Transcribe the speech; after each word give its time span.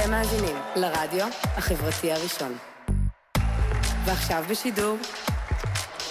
אתם 0.00 0.10
מאזינים 0.10 0.56
לרדיו 0.76 1.26
החברתי 1.56 2.12
הראשון. 2.12 2.52
ועכשיו 4.04 4.44
בשידור, 4.50 4.96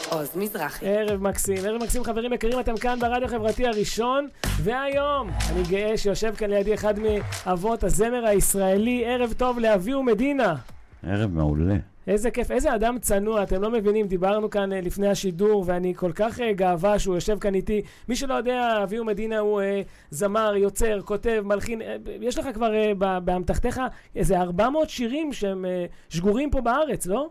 עוז 0.09 0.35
מזרחי. 0.35 0.85
ערב 0.87 1.21
מקסים, 1.21 1.57
ערב 1.65 1.83
מקסים 1.83 2.03
חברים 2.03 2.33
יקרים, 2.33 2.59
אתם 2.59 2.77
כאן 2.77 2.99
ברדיו 2.99 3.25
החברתי 3.27 3.67
הראשון, 3.67 4.27
והיום 4.63 5.29
אני 5.49 5.63
גאה 5.69 5.97
שיושב 5.97 6.35
כאן 6.35 6.49
לידי 6.49 6.73
אחד 6.73 6.93
מאבות 6.99 7.83
הזמר 7.83 8.25
הישראלי, 8.25 9.05
ערב 9.05 9.33
טוב 9.33 9.59
לאביהו 9.59 10.03
מדינה. 10.03 10.55
ערב 11.03 11.31
מעולה. 11.31 11.75
איזה 12.07 12.31
כיף, 12.31 12.51
איזה 12.51 12.75
אדם 12.75 12.99
צנוע, 12.99 13.43
אתם 13.43 13.61
לא 13.61 13.71
מבינים, 13.71 14.07
דיברנו 14.07 14.49
כאן 14.49 14.71
uh, 14.71 14.75
לפני 14.75 15.07
השידור, 15.07 15.63
ואני 15.67 15.93
כל 15.95 16.11
כך 16.15 16.39
uh, 16.39 16.41
גאווה 16.55 16.99
שהוא 16.99 17.15
יושב 17.15 17.39
כאן 17.39 17.55
איתי. 17.55 17.81
מי 18.09 18.15
שלא 18.15 18.33
יודע, 18.33 18.83
אביהו 18.83 19.05
מדינה 19.05 19.39
הוא 19.39 19.61
uh, 19.61 19.63
זמר, 20.09 20.55
יוצר, 20.55 21.01
כותב, 21.01 21.41
מלחין, 21.45 21.81
uh, 21.81 21.85
יש 22.21 22.37
לך 22.37 22.47
כבר 22.53 22.71
uh, 22.71 22.95
באמתחתך 23.19 23.81
איזה 24.15 24.41
400 24.41 24.89
שירים 24.89 25.33
שהם 25.33 25.65
uh, 25.65 26.13
שגורים 26.15 26.49
פה 26.49 26.61
בארץ, 26.61 27.05
לא? 27.05 27.29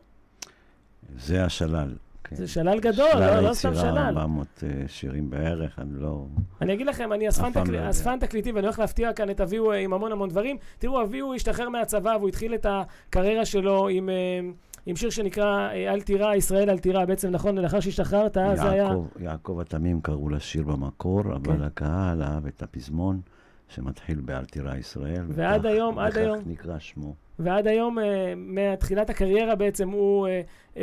זה 1.19 1.45
השלל. 1.45 1.95
כן. 2.25 2.37
זה 2.37 2.49
שלל 2.49 2.81
גדול, 2.81 3.15
לא, 3.15 3.41
לא 3.41 3.55
סתם 3.55 3.75
שלל. 3.75 3.99
400 3.99 4.47
uh, 4.57 4.63
שירים 4.87 5.31
בערך, 5.31 5.79
אני 5.79 5.91
לא... 5.93 6.27
אני 6.61 6.75
אגיד 6.75 6.87
לכם, 6.87 7.13
אני 7.13 7.29
אספן, 7.29 7.51
תקל... 7.51 8.11
לא 8.11 8.17
תקליטי 8.21 8.53
ואני 8.53 8.67
הולך 8.67 8.79
להפתיע 8.79 9.13
כאן 9.13 9.31
את 9.31 9.41
אביהו 9.41 9.73
עם 9.73 9.93
המון 9.93 10.13
המון 10.13 10.29
דברים. 10.29 10.57
תראו, 10.79 11.03
אביהו 11.03 11.35
השתחרר 11.35 11.69
מהצבא 11.69 12.17
והוא 12.19 12.29
התחיל 12.29 12.55
את 12.55 12.67
הקריירה 12.69 13.45
שלו 13.45 13.89
עם... 13.89 14.09
Uh, 14.09 14.75
עם 14.87 14.97
שיר 14.97 15.11
שנקרא 15.11 15.71
אל 15.73 16.01
תירא, 16.01 16.35
ישראל 16.35 16.71
אל 16.71 16.79
תירא, 16.79 17.05
בעצם 17.05 17.31
נכון, 17.31 17.59
לאחר 17.59 17.81
שהשתחררת, 17.81 18.37
זה 18.55 18.71
היה... 18.71 18.91
יעקב 19.21 19.59
התמים 19.61 20.01
קראו 20.01 20.29
לשיר 20.29 20.63
במקור, 20.63 21.23
כן. 21.23 21.31
אבל 21.31 21.65
הקהל 21.65 22.23
אהב 22.23 22.47
את 22.47 22.63
הפזמון 22.63 23.21
שמתחיל 23.69 24.21
באל 24.21 24.45
תירא 24.45 24.77
ישראל. 24.77 25.25
ועד 25.29 25.61
וכך, 25.61 25.69
היום, 25.69 25.99
עד 25.99 26.19
היום... 26.19 26.39
וכך 26.39 26.47
נקרא 26.47 26.79
שמו. 26.79 27.15
ועד 27.39 27.67
היום, 27.67 27.99
uh, 27.99 28.03
מתחילת 28.37 29.11
הקריירה 29.11 29.55
בעצם, 29.55 29.89
הוא 29.89 30.29
uh, 30.29 30.75
uh, 30.75 30.79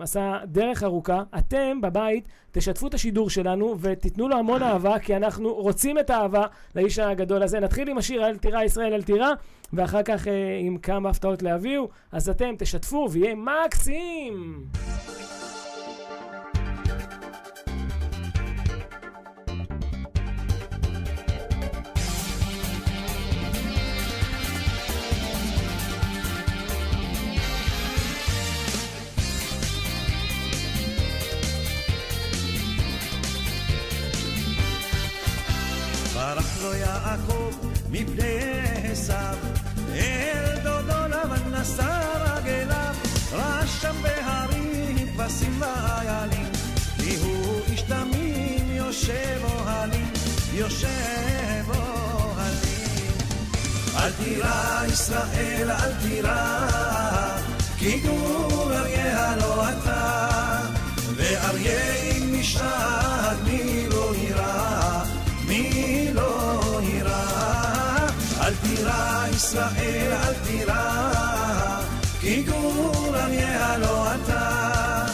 עשה 0.00 0.38
דרך 0.44 0.82
ארוכה. 0.82 1.22
אתם 1.38 1.80
בבית 1.80 2.28
תשתפו 2.52 2.86
את 2.86 2.94
השידור 2.94 3.30
שלנו 3.30 3.76
ותיתנו 3.80 4.28
לו 4.28 4.36
המון 4.36 4.62
אהבה, 4.62 4.98
כי 4.98 5.16
אנחנו 5.16 5.54
רוצים 5.54 5.98
את 5.98 6.10
האהבה 6.10 6.46
לאיש 6.74 6.98
הגדול 6.98 7.42
הזה. 7.42 7.60
נתחיל 7.60 7.88
עם 7.88 7.98
השיר 7.98 8.26
אל 8.26 8.36
תירא 8.36 8.62
ישראל 8.62 8.92
אל 8.92 9.02
תירא, 9.02 9.30
ואחר 9.72 10.02
כך 10.02 10.26
עם 10.60 10.78
כמה 10.78 11.10
הפתעות 11.10 11.42
להביאו. 11.42 11.88
אז 12.12 12.28
אתם 12.28 12.54
תשתפו 12.58 13.08
ויהיה 13.10 13.34
מקסים! 13.34 14.64
לו 36.64 36.74
יעקב 36.74 37.50
מפני 37.90 38.38
עשיו, 38.92 39.36
אל 39.94 40.56
דודו 40.62 41.08
לבן 41.08 41.54
נשא 41.54 42.00
רגליו, 42.24 42.94
רשם 43.32 43.94
בהרים 44.02 45.08
כבשים 45.12 45.60
ואיילים, 45.60 46.46
כי 46.96 47.16
הוא 47.16 47.60
איש 47.70 47.82
תמים 47.82 48.70
יושב 48.70 49.40
אוהלים, 49.44 50.12
יושב 50.52 51.64
אוהלים. 51.68 53.12
אל 53.96 54.10
תירא 54.24 54.84
ישראל, 54.92 55.70
אל 55.70 55.92
תירא, 56.02 56.68
כי 57.78 58.00
גור 58.00 58.72
אריה 58.72 59.36
לא 59.36 59.68
אתה, 59.68 60.60
ואריה 61.16 62.14
עם 62.14 62.40
משעד 62.40 63.36
מי 63.44 63.86
תירא 68.84 69.26
ישראל, 69.34 70.12
אל 70.12 70.34
תירא, 70.46 71.12
כי 72.20 72.42
גור 72.42 73.16
אריה 73.16 73.78
לא 73.78 74.14
אתה, 74.14 75.06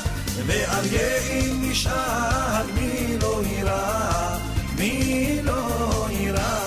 ואריה 0.47 1.19
אם 1.31 1.71
נשאל 1.71 2.67
מי 2.75 3.17
לא 3.23 3.43
יירא? 3.47 4.37
מי 4.79 5.41
לא 5.43 6.07
יירא? 6.11 6.59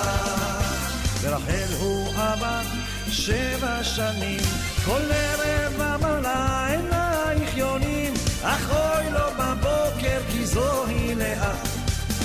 ורחל 1.21 1.73
הוא 1.79 2.07
עבד 2.17 2.63
שבע 3.09 3.83
שנים, 3.83 4.41
כל 4.85 5.01
ערב 5.11 5.81
אמר 5.81 6.19
לה 6.19 6.67
עינייך 6.67 7.57
יונים, 7.57 8.13
אך 8.43 8.71
אוי 8.71 9.11
לו 9.11 9.27
בבוקר 9.39 10.19
כי 10.31 10.45
זוהי 10.45 11.15
לאה. 11.15 11.53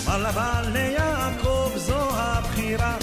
אמר 0.07 0.29
לבעל 0.29 0.69
ליעקב 0.73 1.71
זו 1.77 2.11
הבחירה, 2.13 2.97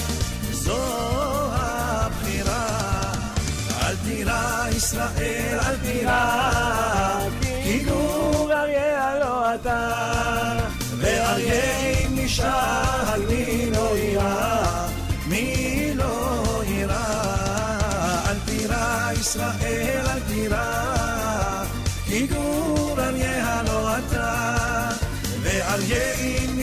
ישראל, 4.75 5.59
אל 5.67 5.77
תירא, 5.77 7.19
כי 7.63 7.79
גור 7.79 8.53
אריה 8.53 9.19
לא 9.19 9.55
אתה, 9.55 9.89
ואריה 10.97 12.09
נשאל 12.11 13.21
מי 13.29 13.71
לא 13.71 13.97
יירא, 13.97 14.87
מי 15.27 15.91
לא 15.95 16.63
יירא. 16.67 16.95
אל 18.27 18.35
תירא 18.45 19.11
ישראל, 19.19 20.05
אל 20.07 20.19
תירא, 20.27 21.63
כי 22.05 22.27
גור 22.27 22.99
אריה 22.99 23.61
לא 23.67 23.97
אתה. 23.97 24.45
ואריה 25.41 26.13
אם 26.13 26.55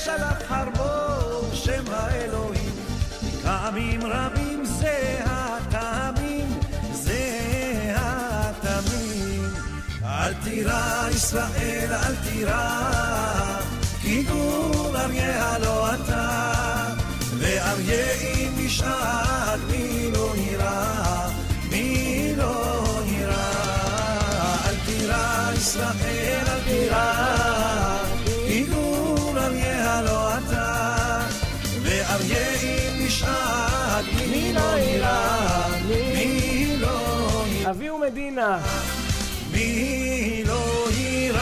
איך 0.00 0.06
שלח 0.06 0.48
חרבו 0.48 1.54
שם 1.54 1.84
האלוהים. 1.92 2.74
טעמים 3.42 4.00
רבים 4.04 4.64
זה 4.64 5.18
הטעמים 5.24 6.58
זה 6.92 7.38
הטעמים. 7.96 9.42
אל 10.04 10.34
תירא 10.44 11.08
ישראל 11.10 11.92
אל 11.92 12.14
תירא 12.16 12.90
כי 14.02 14.22
גור 14.22 14.96
אריה 14.96 15.58
לא 15.58 15.94
אתה 15.94 16.52
ואריה 17.38 18.12
אם 18.12 18.52
נשאל 18.56 19.60
מי 19.70 20.10
לא 20.12 20.32
יירא 20.36 21.28
מי 21.70 22.32
לא 22.36 22.84
יירא. 23.06 23.52
אל 24.66 24.74
תירא 24.86 25.50
ישראל 25.56 26.44
אל 26.48 26.60
תירא 26.64 26.79
מי 34.50 34.56
לא 34.56 34.78
יירא, 34.78 35.68
מי 35.88 36.76
לא 36.80 37.44
יירא. 37.46 37.70
אביהו 37.70 37.98
מדינה. 37.98 38.62
מי 39.52 40.42
לא 40.46 40.86
יירא. 40.98 41.38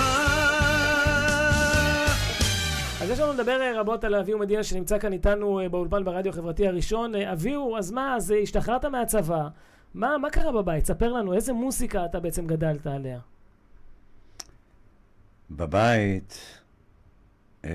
אז 3.03 3.11
יש 3.11 3.21
לנו 3.21 3.33
לדבר 3.33 3.81
רבות 3.81 4.05
על 4.05 4.15
אביהו 4.15 4.39
מדינה 4.39 4.63
שנמצא 4.63 4.99
כאן 4.99 5.13
איתנו 5.13 5.61
באולפן 5.71 6.05
ברדיו 6.05 6.33
החברתי 6.33 6.69
הראשון. 6.69 7.15
אביהו, 7.15 7.77
אז 7.77 7.91
מה, 7.91 8.17
אז 8.17 8.35
השתחררת 8.43 8.85
מהצבא, 8.85 9.49
מה, 9.95 10.19
מה 10.19 10.31
קרה 10.31 10.53
בבית? 10.53 10.87
ספר 10.87 11.13
לנו, 11.13 11.35
איזה 11.35 11.53
מוסיקה 11.53 12.05
אתה 12.05 12.21
בעצם 12.21 12.47
גדלת 12.47 12.87
עליה? 12.87 13.19
בבית 15.51 16.59
Uh, 17.63 17.67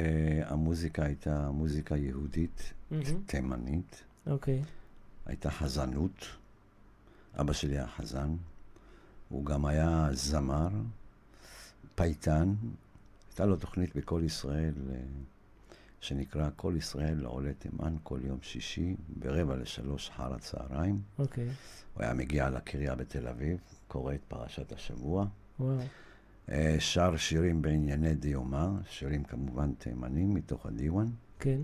המוזיקה 0.46 1.06
הייתה 1.06 1.50
מוזיקה 1.52 1.98
יהודית, 1.98 2.74
mm-hmm. 2.92 2.96
תימנית. 3.26 4.04
אוקיי. 4.28 4.62
Okay. 4.62 4.83
הייתה 5.26 5.52
חזנות. 5.52 6.26
אבא 7.40 7.54
שלי 7.54 7.78
היה 7.78 7.88
חזן. 7.88 8.36
הוא 9.30 9.46
גם 9.46 9.66
היה 9.66 10.08
זמר, 10.12 10.70
פייטן. 11.96 12.54
הייתה 13.30 13.46
לו 13.46 13.56
תוכנית 13.56 13.96
בכל 13.96 14.22
ישראל 14.26 14.74
uh, 14.74 14.94
שנקרא 16.00 16.50
כל 16.56 16.74
ישראל 16.78 17.18
לעולי 17.22 17.54
תימן 17.54 17.96
כל 18.04 18.20
יום 18.24 18.38
שישי 18.42 18.96
ברבע 19.08 19.56
לשלוש 19.56 20.10
אחר 20.10 20.34
הצהריים. 20.34 21.02
אוקיי. 21.20 21.50
הוא 21.94 22.04
היה 22.04 22.14
מגיע 22.14 22.50
לקריה 22.50 22.96
בתל 22.96 23.28
אביב, 23.28 23.58
קורא 23.88 24.14
את 24.14 24.22
פרשת 24.28 24.72
השבוע, 24.72 25.26
וואו. 25.60 25.78
אה, 26.50 26.76
שר 26.80 27.18
שירים 27.18 27.62
בענייני 27.62 28.16
דיומא, 28.16 28.68
שירים 28.90 29.24
כמובן 29.24 29.74
תימנים 29.74 30.34
מתוך 30.34 30.66
הדיוואן, 30.66 31.08
כן. 31.40 31.62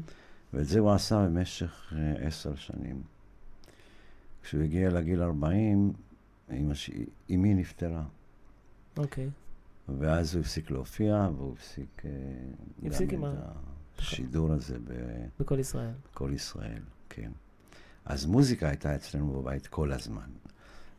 ואת 0.53 0.67
זה 0.67 0.79
הוא 0.79 0.91
עשה 0.91 1.25
במשך 1.25 1.93
אה, 1.95 2.27
עשר 2.27 2.55
שנים. 2.55 3.01
כשהוא 4.43 4.61
הגיע 4.63 4.89
לגיל 4.89 5.21
40, 5.21 5.93
אמא 6.51 6.73
ש- 6.73 6.89
אמי 7.31 7.53
נפטרה. 7.53 8.03
אוקיי. 8.97 9.29
ואז 9.99 10.35
הוא 10.35 10.41
הפסיק 10.41 10.71
להופיע, 10.71 11.29
והוא 11.37 11.53
הפסיק 11.53 12.01
אה, 12.05 12.11
הפסיק 12.87 13.13
עם 13.13 13.23
ה- 13.23 13.33
השידור 13.97 14.51
הזה 14.53 14.77
בכל 15.39 15.59
ישראל. 15.59 15.91
ב"קול 16.13 16.33
ישראל", 16.33 16.81
כן. 17.09 17.31
אז 18.05 18.25
מוזיקה 18.25 18.67
הייתה 18.69 18.95
אצלנו 18.95 19.41
בבית 19.41 19.67
כל 19.67 19.91
הזמן. 19.91 20.29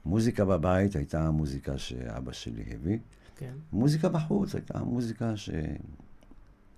מוזיקה 0.04 0.44
בבית 0.44 0.96
הייתה 0.96 1.22
המוזיקה 1.26 1.78
שאבא 1.78 2.32
שלי 2.32 2.64
הביא. 2.74 2.98
כן. 3.36 3.54
מוזיקה 3.72 4.08
בחוץ 4.08 4.54
הייתה 4.54 4.78
המוזיקה 4.78 5.32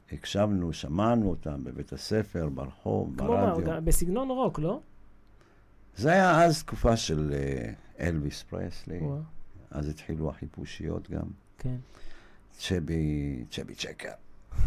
שהקשבנו, 0.08 0.72
שמענו 0.72 1.30
אותה 1.30 1.56
בבית 1.56 1.92
הספר, 1.92 2.48
ברחוב, 2.48 3.14
כמו 3.18 3.28
מה? 3.28 3.54
ברדיו. 3.54 3.82
בסגנון 3.84 4.28
רוק, 4.30 4.58
לא? 4.58 4.80
זה 5.96 6.12
היה 6.12 6.44
אז 6.44 6.62
תקופה 6.62 6.96
של 6.96 7.34
אה, 7.34 7.72
אלוויס 8.06 8.42
פרסלי, 8.42 8.98
וואו. 8.98 9.18
אז 9.70 9.88
התחילו 9.88 10.30
החיפושיות 10.30 11.10
גם. 11.10 11.26
כן. 11.58 11.76
צ'בי, 12.58 13.44
צ'בי 13.50 13.74
צ'קר. 13.74 14.12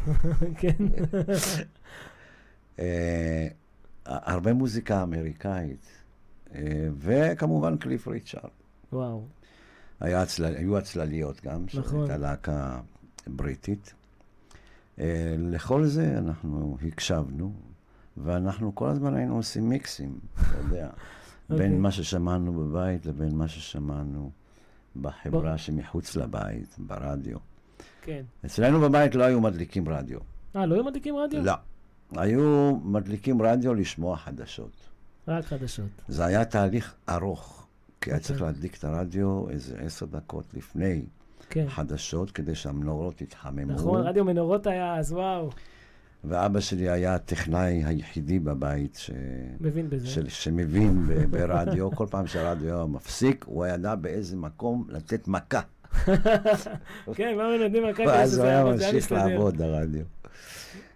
כן. 0.59 0.85
אה, 2.79 3.47
הרבה 4.05 4.53
מוזיקה 4.53 5.03
אמריקאית, 5.03 5.87
אה, 6.55 6.87
וכמובן 6.97 7.77
קליף 7.77 8.07
ריצ'ארד. 8.07 8.49
וואו. 8.93 9.25
היה 9.99 10.21
הצל... 10.21 10.45
היו 10.45 10.77
הצלליות 10.77 11.41
גם, 11.41 11.65
נכון. 11.73 11.83
שהייתה 11.83 12.17
להקה 12.17 12.79
בריטית. 13.27 13.93
אה, 14.99 15.35
לכל 15.37 15.85
זה 15.85 16.17
אנחנו 16.17 16.77
הקשבנו, 16.87 17.53
ואנחנו 18.17 18.75
כל 18.75 18.89
הזמן 18.89 19.15
היינו 19.15 19.35
עושים 19.35 19.69
מיקסים, 19.69 20.19
אתה 20.33 20.57
יודע, 20.57 20.89
אוקיי. 21.49 21.57
בין 21.57 21.81
מה 21.81 21.91
ששמענו 21.91 22.53
בבית 22.53 23.05
לבין 23.05 23.35
מה 23.35 23.47
ששמענו 23.47 24.31
בחברה. 25.01 25.57
שמחוץ 25.57 26.15
לבית, 26.15 26.75
ברדיו. 26.77 27.37
כן. 28.01 28.23
אצלנו 28.45 28.81
בבית 28.81 29.15
לא 29.15 29.23
היו 29.23 29.41
מדליקים 29.41 29.89
רדיו. 29.89 30.19
אה, 30.55 30.65
לא 30.65 30.75
היו 30.75 30.83
מדליקים 30.83 31.15
רדיו? 31.17 31.43
לא. 31.43 31.53
היו 32.11 32.75
מדליקים 32.83 33.41
רדיו 33.41 33.73
לשמוע 33.73 34.17
חדשות. 34.17 34.89
רק 35.27 35.45
חדשות. 35.45 35.89
זה 36.07 36.25
היה 36.25 36.45
תהליך 36.45 36.95
ארוך, 37.09 37.67
כי 38.01 38.09
היה 38.09 38.17
אוקיי. 38.17 38.27
צריך 38.27 38.41
להדליק 38.41 38.77
את 38.77 38.83
הרדיו 38.83 39.49
איזה 39.49 39.77
עשר 39.79 40.05
דקות 40.05 40.45
לפני 40.53 41.05
כן. 41.49 41.65
חדשות, 41.69 42.31
כדי 42.31 42.55
שהמנורות 42.55 43.21
יתחממו. 43.21 43.73
נכון, 43.73 44.01
רדיו 44.01 44.25
מנורות 44.25 44.67
היה 44.67 44.97
אז, 44.97 45.11
וואו. 45.11 45.49
ואבא 46.27 46.59
שלי 46.59 46.89
היה 46.89 47.15
הטכנאי 47.15 47.83
היחידי 47.85 48.39
בבית 48.39 48.95
ש... 48.95 49.11
מבין 49.59 49.89
בזה. 49.89 50.07
של, 50.07 50.29
שמבין 50.29 51.07
ב- 51.07 51.31
ברדיו. 51.31 51.91
כל 51.95 52.05
פעם 52.09 52.27
שהרדיו 52.27 52.75
היה 52.75 52.85
מפסיק, 52.85 53.45
הוא 53.47 53.65
ידע 53.65 53.95
באיזה 53.95 54.35
מקום 54.37 54.85
לתת 54.89 55.27
מכה. 55.27 55.61
כן, 57.15 57.37
מה 57.37 57.57
מנדדים 57.57 57.83
מכה 57.89 58.03
ואז 58.03 58.37
הוא 58.37 58.45
היה 58.45 58.63
ממשיך. 58.63 59.11
לעבוד, 59.11 59.61
הרדיו. 59.61 60.05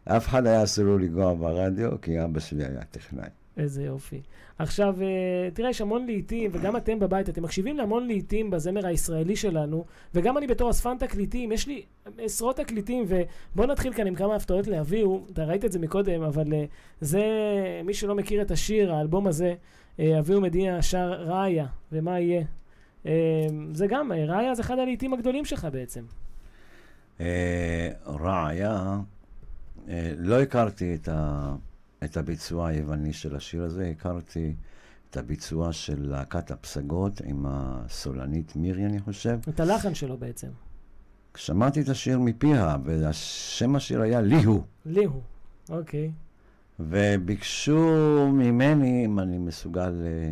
אף 0.05 0.27
אחד 0.27 0.45
היה 0.45 0.63
אסור 0.63 0.85
לו 0.85 0.97
לנגוע 0.97 1.33
ברדיו, 1.33 2.01
כי 2.01 2.23
אבא 2.23 2.39
שלי 2.39 2.65
היה 2.65 2.81
טכנאי. 2.91 3.29
איזה 3.59 3.83
יופי. 3.83 4.21
עכשיו, 4.59 4.95
אה, 5.01 5.49
תראה, 5.53 5.69
יש 5.69 5.81
המון 5.81 6.05
לעיתים, 6.05 6.51
וגם 6.53 6.77
אתם 6.77 6.99
בבית, 6.99 7.29
אתם 7.29 7.43
מקשיבים 7.43 7.77
להמון 7.77 8.07
לעיתים 8.07 8.49
בזמר 8.49 8.85
הישראלי 8.85 9.35
שלנו, 9.35 9.85
וגם 10.15 10.37
אני 10.37 10.47
בתור 10.47 10.69
אספן 10.69 10.97
תקליטים, 10.97 11.51
יש 11.51 11.67
לי 11.67 11.83
עשרות 12.17 12.57
תקליטים, 12.57 13.05
ובואו 13.07 13.67
נתחיל 13.67 13.93
כאן 13.93 14.07
עם 14.07 14.15
כמה 14.15 14.35
הפתעות 14.35 14.67
לאביהו, 14.67 15.25
אתה 15.33 15.43
ראית 15.45 15.65
את 15.65 15.71
זה 15.71 15.79
מקודם, 15.79 16.21
אבל 16.21 16.53
אה, 16.53 16.65
זה, 17.01 17.23
מי 17.85 17.93
שלא 17.93 18.15
מכיר 18.15 18.41
את 18.41 18.51
השיר, 18.51 18.93
האלבום 18.93 19.27
הזה, 19.27 19.53
אה, 19.99 20.19
אביהו 20.19 20.41
מדינה 20.41 20.81
שר 20.81 21.11
ראיה, 21.11 21.65
ומה 21.91 22.19
יהיה. 22.19 22.43
זה 23.73 23.87
גם, 23.87 24.11
ראיה 24.11 24.55
זה 24.55 24.61
אחד 24.61 24.79
הלעיתים 24.79 25.13
הגדולים 25.13 25.45
שלך 25.45 25.67
בעצם. 25.71 26.03
אה, 29.89 30.11
לא 30.17 30.41
הכרתי 30.41 30.95
את, 30.95 31.07
ה, 31.11 31.55
את 32.03 32.17
הביצוע 32.17 32.67
היווני 32.67 33.13
של 33.13 33.35
השיר 33.35 33.63
הזה, 33.63 33.87
הכרתי 33.87 34.55
את 35.09 35.17
הביצוע 35.17 35.73
של 35.73 36.09
להקת 36.09 36.51
הפסגות 36.51 37.21
עם 37.25 37.45
הסולנית 37.47 38.55
מירי, 38.55 38.85
אני 38.85 38.99
חושב. 38.99 39.39
את 39.49 39.59
הלחן 39.59 39.95
שלו 39.95 40.17
בעצם. 40.17 40.47
שמעתי 41.37 41.81
את 41.81 41.89
השיר 41.89 42.19
מפיה, 42.19 42.77
ושם 42.85 43.75
השיר 43.75 44.01
היה 44.01 44.21
לי 44.21 44.43
הוא. 44.43 44.63
לי 44.85 45.05
הוא. 45.05 45.21
אוקיי. 45.69 46.11
וביקשו 46.79 47.87
ממני 48.33 49.05
אם 49.05 49.19
אני 49.19 49.37
מסוגל, 49.37 50.01
אה, 50.05 50.31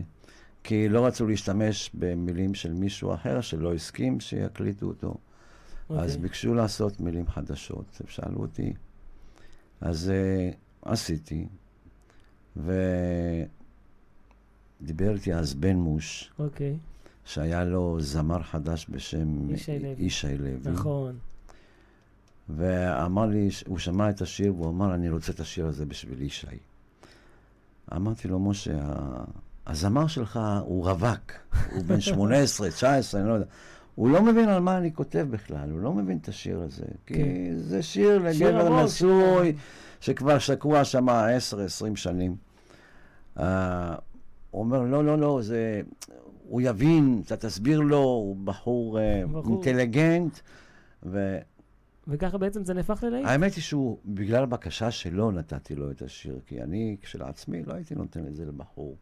כי 0.63 0.89
לא 0.89 1.05
רצו 1.05 1.27
להשתמש 1.27 1.91
במילים 1.93 2.53
של 2.53 2.73
מישהו 2.73 3.13
אחר 3.13 3.41
שלא 3.41 3.73
הסכים 3.73 4.19
שיקליטו 4.19 4.85
אותו. 4.85 5.15
אוקיי. 5.89 6.05
אז 6.05 6.17
ביקשו 6.17 6.53
לעשות 6.53 6.99
מילים 6.99 7.27
חדשות, 7.27 7.85
הם 7.99 8.07
שאלו 8.07 8.41
אותי. 8.41 8.73
אז 9.81 10.11
uh, 10.11 10.55
עשיתי, 10.87 11.47
ודיבר 12.55 13.47
איתי 15.13 15.33
אז 15.33 15.53
בן 15.53 15.75
מוש, 15.75 16.31
אוקיי. 16.39 16.77
שהיה 17.25 17.63
לו 17.63 17.97
זמר 18.01 18.43
חדש 18.43 18.87
בשם 18.89 19.47
ישי 19.97 20.37
לוי. 20.37 20.71
נכון. 20.71 21.15
ואמר 22.49 23.25
לי, 23.25 23.49
הוא 23.67 23.77
שמע 23.77 24.09
את 24.09 24.21
השיר, 24.21 24.55
והוא 24.55 24.69
אמר, 24.69 24.93
אני 24.93 25.09
רוצה 25.09 25.31
את 25.31 25.39
השיר 25.39 25.65
הזה 25.65 25.85
בשביל 25.85 26.21
ישי. 26.21 26.47
אמרתי 27.95 28.27
לו, 28.27 28.39
משה, 28.39 28.79
הזמר 29.67 30.07
שלך 30.07 30.39
הוא 30.65 30.89
רווק, 30.89 31.31
הוא 31.73 31.83
בן 31.83 32.01
18, 32.11 32.69
19, 32.69 33.21
אני 33.21 33.29
לא 33.29 33.33
יודע. 33.33 33.45
הוא 33.95 34.09
לא 34.09 34.23
מבין 34.23 34.49
על 34.49 34.59
מה 34.59 34.77
אני 34.77 34.93
כותב 34.93 35.27
בכלל, 35.29 35.71
הוא 35.71 35.79
לא 35.79 35.93
מבין 35.93 36.17
את 36.17 36.27
השיר 36.27 36.61
הזה. 36.61 36.85
כי 37.05 37.13
כן. 37.13 37.53
זה 37.57 37.83
שיר 37.83 38.19
לגבר. 38.19 38.85
נשוי, 38.85 39.53
שכבר 39.99 40.39
שקוע 40.39 40.83
שם 40.83 41.09
10-20 41.09 41.13
שנים. 41.95 42.35
אה, 43.39 43.95
הוא 44.51 44.61
אומר, 44.61 44.81
לא, 44.81 45.05
לא, 45.05 45.17
לא, 45.17 45.39
זה... 45.41 45.81
הוא 46.47 46.61
יבין, 46.61 47.21
אתה 47.25 47.37
תסביר 47.37 47.79
לו, 47.79 47.97
הוא 47.97 48.35
בחור, 48.43 48.99
אה, 48.99 49.23
בחור. 49.31 49.53
אינטליגנט, 49.53 50.39
ו... 51.03 51.37
וככה 52.07 52.37
בעצם 52.37 52.63
זה 52.63 52.73
נהפך 52.73 53.03
ללהיט. 53.03 53.25
האמת 53.27 53.53
היא 53.53 53.63
שהוא, 53.63 53.97
בגלל 54.05 54.43
הבקשה 54.43 54.91
שלו 54.91 55.31
נתתי 55.31 55.75
לו 55.75 55.91
את 55.91 56.01
השיר, 56.01 56.39
כי 56.45 56.61
אני 56.61 56.97
כשלעצמי 57.01 57.63
לא 57.63 57.73
הייתי 57.73 57.95
נותן 57.95 58.27
את 58.27 58.35
זה 58.35 58.45
לבחור 58.45 58.97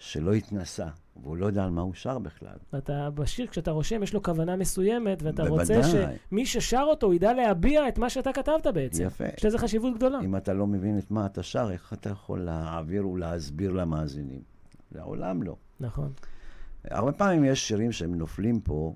שלא 0.00 0.32
התנסה, 0.32 0.86
והוא 1.22 1.36
לא 1.36 1.46
יודע 1.46 1.64
על 1.64 1.70
מה 1.70 1.80
הוא 1.80 1.94
שר 1.94 2.18
בכלל. 2.18 2.56
אתה 2.78 3.10
בשיר, 3.10 3.46
כשאתה 3.46 3.70
רושם, 3.70 4.02
יש 4.02 4.14
לו 4.14 4.22
כוונה 4.22 4.56
מסוימת, 4.56 5.22
ואתה 5.22 5.44
בוודאי. 5.44 5.76
רוצה 5.76 6.06
שמי 6.28 6.46
ששר 6.46 6.84
אותו 6.86 7.12
ידע 7.12 7.32
להביע 7.32 7.88
את 7.88 7.98
מה 7.98 8.10
שאתה 8.10 8.32
כתבת 8.32 8.66
בעצם. 8.66 9.04
יפה. 9.04 9.24
יש 9.36 9.44
לזה 9.44 9.58
חשיבות 9.58 9.94
גדולה. 9.94 10.20
אם 10.20 10.36
אתה 10.36 10.52
לא 10.52 10.66
מבין 10.66 10.98
את 10.98 11.10
מה 11.10 11.26
אתה 11.26 11.42
שר, 11.42 11.70
איך 11.70 11.92
אתה 11.92 12.10
יכול 12.10 12.40
להעביר 12.40 13.08
ולהסביר 13.08 13.72
למאזינים? 13.72 14.40
לעולם 14.92 15.42
לא. 15.42 15.56
נכון. 15.80 16.12
הרבה 16.84 17.12
פעמים 17.12 17.44
יש 17.44 17.68
שירים 17.68 17.92
שהם 17.92 18.14
נופלים 18.14 18.60
פה, 18.60 18.94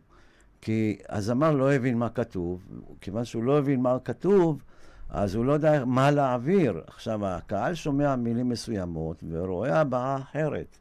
כי 0.61 0.99
הזמר 1.09 1.51
לא 1.51 1.73
הבין 1.73 1.99
מה 1.99 2.09
כתוב, 2.09 2.69
כיוון 3.01 3.25
שהוא 3.25 3.45
לא 3.45 3.59
הבין 3.59 3.81
מה 3.81 3.99
כתוב, 4.05 4.63
אז 5.11 5.35
הוא 5.35 5.45
לא 5.45 5.53
יודע 5.53 5.85
מה 5.85 6.11
להעביר. 6.11 6.81
עכשיו, 6.87 7.27
הקהל 7.27 7.75
שומע 7.75 8.17
מילים 8.17 8.49
מסוימות 8.49 9.25
ורואה 9.31 9.81
הבעה 9.81 10.19
אחרת. 10.19 10.79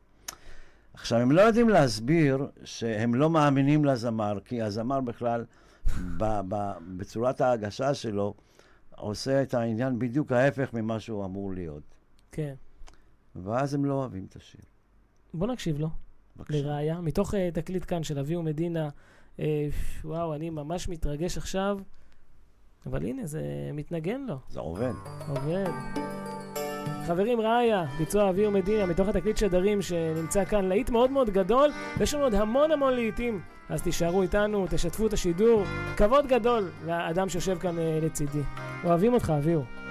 עכשיו, 0.94 1.20
הם 1.20 1.32
לא 1.32 1.42
יודעים 1.42 1.70
להסביר 1.70 2.48
שהם 2.64 3.16
לא 3.16 3.30
מאמינים 3.30 3.86
לזמר, 3.86 4.40
כי 4.46 4.62
הזמר 4.62 5.02
בכלל, 5.02 5.46
ב- 6.18 6.42
ב- 6.48 6.74
בצורת 6.98 7.42
ההגשה 7.42 7.94
שלו, 7.94 8.34
עושה 8.96 9.42
את 9.42 9.54
העניין 9.54 10.00
בדיוק 10.00 10.32
ההפך 10.32 10.74
ממה 10.74 11.00
שהוא 11.00 11.26
אמור 11.26 11.54
להיות. 11.54 11.84
כן. 12.32 12.54
ואז 13.36 13.74
הם 13.74 13.86
לא 13.86 13.94
אוהבים 13.94 14.26
את 14.30 14.36
השיר. 14.36 14.62
בוא 15.34 15.48
נקשיב 15.48 15.80
לו, 15.80 15.90
בבקשה. 16.38 16.58
לראיה. 16.58 17.02
מתוך 17.02 17.34
uh, 17.34 17.38
תקליט 17.54 17.86
כאן 17.88 18.04
של 18.04 18.20
אביהו 18.20 18.44
מדינה. 18.44 18.90
Uh, 19.38 19.42
וואו, 20.04 20.36
אני 20.36 20.50
ממש 20.50 20.90
מתרגש 20.90 21.38
עכשיו. 21.38 21.80
אבל 22.86 23.06
הנה, 23.06 23.26
זה 23.26 23.42
מתנגן 23.74 24.22
לו. 24.22 24.40
זה 24.50 24.60
עובד. 24.60 24.94
עובד. 25.28 25.70
חברים, 27.08 27.42
ראיה, 27.42 27.86
ביצוע 27.98 28.30
אביהו 28.30 28.52
מדינה, 28.52 28.86
מתוך 28.86 29.08
התקליט 29.08 29.38
שדרים 29.38 29.82
שנמצא 29.82 30.46
כאן, 30.46 30.66
להיט 30.66 30.90
מאוד 30.90 31.12
מאוד 31.12 31.30
גדול, 31.30 31.70
ויש 31.98 32.14
לנו 32.14 32.24
עוד 32.24 32.34
המון 32.34 32.72
המון 32.72 32.94
להיטים, 32.94 33.42
אז 33.70 33.82
תישארו 33.82 34.22
איתנו, 34.22 34.66
תשתפו 34.70 35.08
את 35.08 35.14
השידור. 35.14 35.64
כבוד 35.98 36.28
גדול 36.28 36.70
לאדם 36.88 37.30
שיושב 37.30 37.58
כאן 37.60 37.80
אה, 37.80 38.00
לצידי. 38.02 38.42
אוהבים 38.84 39.14
אותך, 39.14 39.34
אביהו. 39.38 39.83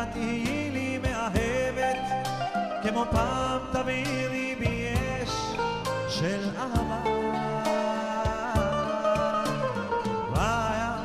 ובלילה 0.00 0.04
תהיי 0.12 0.70
לי 0.70 0.98
מאהבת, 0.98 1.98
כמו 2.82 3.04
פעם 3.10 3.58
תבעירי 3.72 4.54
בי 4.58 4.86
אש 5.22 5.30
של 6.08 6.48
אהבה. 6.58 7.10
רעיה, 10.36 10.96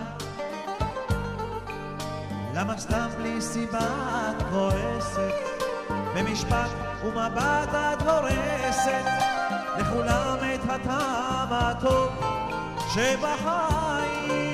למה 2.54 2.78
סתם 2.78 3.08
בלי 3.18 3.42
סיבה 3.42 3.88
את 4.30 4.44
כועסת? 4.52 5.34
במשפט 6.16 6.70
ומבט 7.04 7.70
את 7.70 8.02
הורסת 8.02 9.06
לכולם 9.78 10.38
את 10.56 10.70
הטעם 10.70 11.54
הטוב 11.54 12.10
שבחיים 12.94 14.45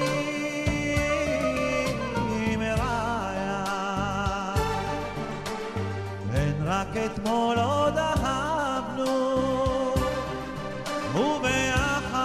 רק 6.92 6.98
אתמול 6.98 7.60
עוד 7.60 7.98
אהבנו 7.98 9.44
וביחד 11.16 12.22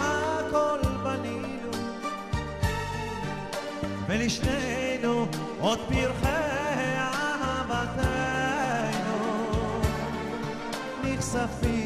הכל 0.00 0.78
בנינו 1.02 1.70
ולשנינו 4.08 5.26
עוד 5.60 5.78
פרחי 5.78 6.28
אהבתנו 6.96 8.28
נכספים 11.02 11.77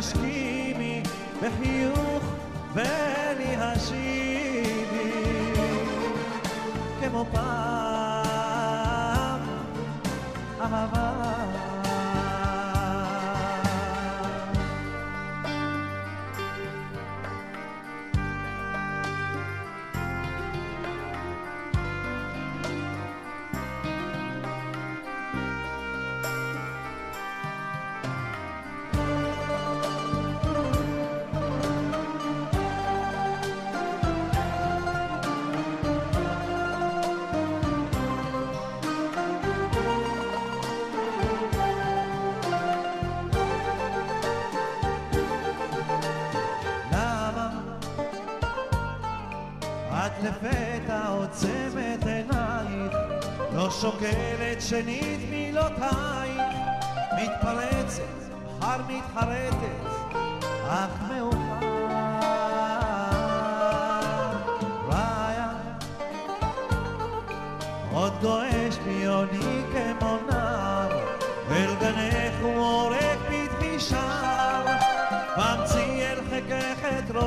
והשכימי 0.00 1.02
בחיוך 1.42 2.24
ולי 2.74 3.56
השיבי. 3.56 5.12
כמו 7.00 7.24
פעם 7.32 7.59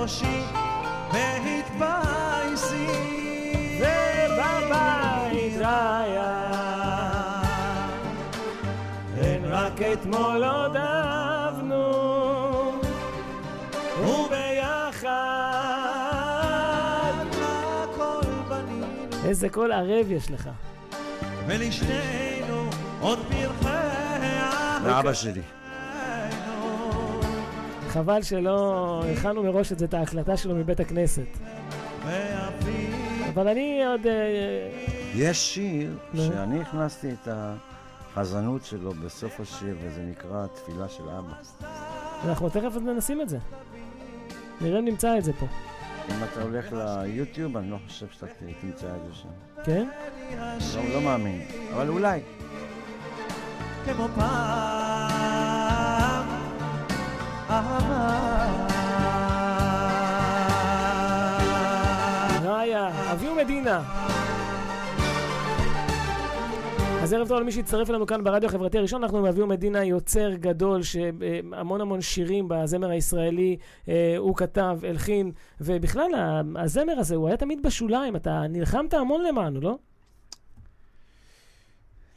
ראשי 0.03 0.41
והתבייסי 1.13 2.87
ובבית 3.79 5.57
רעיה 5.59 6.51
אין 9.17 9.45
רק 9.45 9.81
אתמול 9.81 10.43
עוד 10.43 10.75
אהבנו 10.75 11.91
וביחד 13.99 15.07
הכל 17.41 18.21
בנינו 18.49 19.25
איזה 19.25 19.49
קול 19.49 19.71
ערב 19.71 20.11
יש 20.11 20.31
לך. 20.31 20.49
ולשנינו 21.47 22.69
עוד 22.99 23.19
פרחי 23.29 23.69
לאבא 24.85 25.13
שלי. 25.13 25.41
חבל 27.93 28.21
שלא 28.21 29.03
הכנו 29.13 29.43
מראש 29.43 29.71
את 29.71 29.79
זה, 29.79 29.85
את 29.85 29.93
ההקלטה 29.93 30.37
שלו 30.37 30.55
מבית 30.55 30.79
הכנסת. 30.79 31.27
אבל 33.29 33.47
אני 33.47 33.85
עוד... 33.85 34.07
אה, 34.07 34.69
יש 35.15 35.53
שיר. 35.53 35.97
שאני 36.15 36.61
הכנסתי 36.61 37.09
את 37.11 37.27
החזנות 37.31 38.65
שלו 38.65 38.91
בסוף 38.91 39.39
השיר, 39.39 39.75
וזה 39.81 40.01
נקרא 40.01 40.47
תפילה 40.47 40.89
של 40.89 41.03
אבא. 41.09 41.33
אנחנו 42.25 42.49
תכף 42.49 42.73
עוד 42.73 42.83
נשים 42.83 43.21
את 43.21 43.29
זה. 43.29 43.37
נראה 44.61 44.79
אם 44.79 44.85
נמצא 44.85 45.17
את 45.17 45.23
זה 45.23 45.33
פה. 45.33 45.45
אם 46.09 46.23
אתה 46.23 46.41
הולך 46.41 46.73
ליוטיוב, 46.73 47.57
אני 47.57 47.71
לא 47.71 47.77
חושב 47.87 48.07
שאתה 48.11 48.25
תמצא 48.61 48.87
את 48.87 49.05
זה 49.09 49.15
שם. 49.15 49.29
כן? 49.63 49.87
לא, 50.75 50.93
לא 50.93 51.01
מאמין, 51.01 51.41
אבל 51.73 51.89
אולי. 51.89 52.19
כמו 53.85 54.07
פעם 54.15 54.92
ראיה, 62.43 63.11
אביהו 63.13 63.35
מדינה. 63.35 63.83
אז 67.03 67.13
ערב 67.13 67.27
טוב 67.27 67.39
למי 67.39 67.51
שהצטרף 67.51 67.89
אלינו 67.89 68.07
כאן 68.07 68.23
ברדיו 68.23 68.49
החברתי 68.49 68.77
הראשון, 68.77 69.03
אנחנו 69.03 69.17
עם 69.17 69.25
אביהו 69.25 69.47
מדינה, 69.47 69.83
יוצר 69.83 70.33
גדול, 70.33 70.83
שהמון 70.83 71.81
המון 71.81 72.01
שירים 72.01 72.47
בזמר 72.47 72.89
הישראלי 72.89 73.57
אה, 73.87 74.15
הוא 74.17 74.35
כתב, 74.35 74.79
הלחין, 74.89 75.31
ובכלל 75.61 76.09
הזמר 76.55 76.99
הזה, 76.99 77.15
הוא 77.15 77.27
היה 77.27 77.37
תמיד 77.37 77.63
בשוליים, 77.63 78.15
אתה 78.15 78.41
נלחמת 78.49 78.93
המון 78.93 79.23
למענו, 79.23 79.61
לא? 79.61 79.77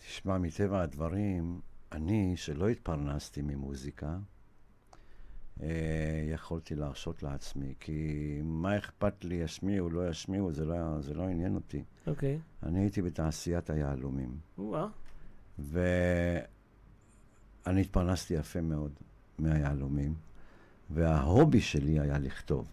תשמע, 0.08 0.38
מטבע 0.38 0.80
הדברים, 0.80 1.60
אני, 1.92 2.32
שלא 2.36 2.68
התפרנסתי 2.68 3.42
ממוזיקה, 3.42 4.16
יכולתי 6.32 6.74
להרשות 6.74 7.22
לעצמי, 7.22 7.74
כי 7.80 8.40
מה 8.44 8.78
אכפת 8.78 9.24
לי, 9.24 9.34
ישמיעו, 9.34 9.90
לא 9.90 10.08
ישמיעו, 10.08 10.52
זה 10.52 10.64
לא, 10.64 11.00
זה 11.00 11.14
לא 11.14 11.22
עניין 11.22 11.54
אותי. 11.54 11.84
אוקיי. 12.06 12.38
אני 12.62 12.80
הייתי 12.80 13.02
בתעשיית 13.02 13.70
היהלומים, 13.70 14.36
או-אה. 14.58 14.86
ואני 15.58 16.40
התפרנסתי 17.80 18.34
יפה 18.34 18.60
מאוד 18.60 18.92
מהיהלומים, 19.38 20.14
וההובי 20.90 21.60
שלי 21.60 22.00
היה 22.00 22.18
לכתוב. 22.18 22.66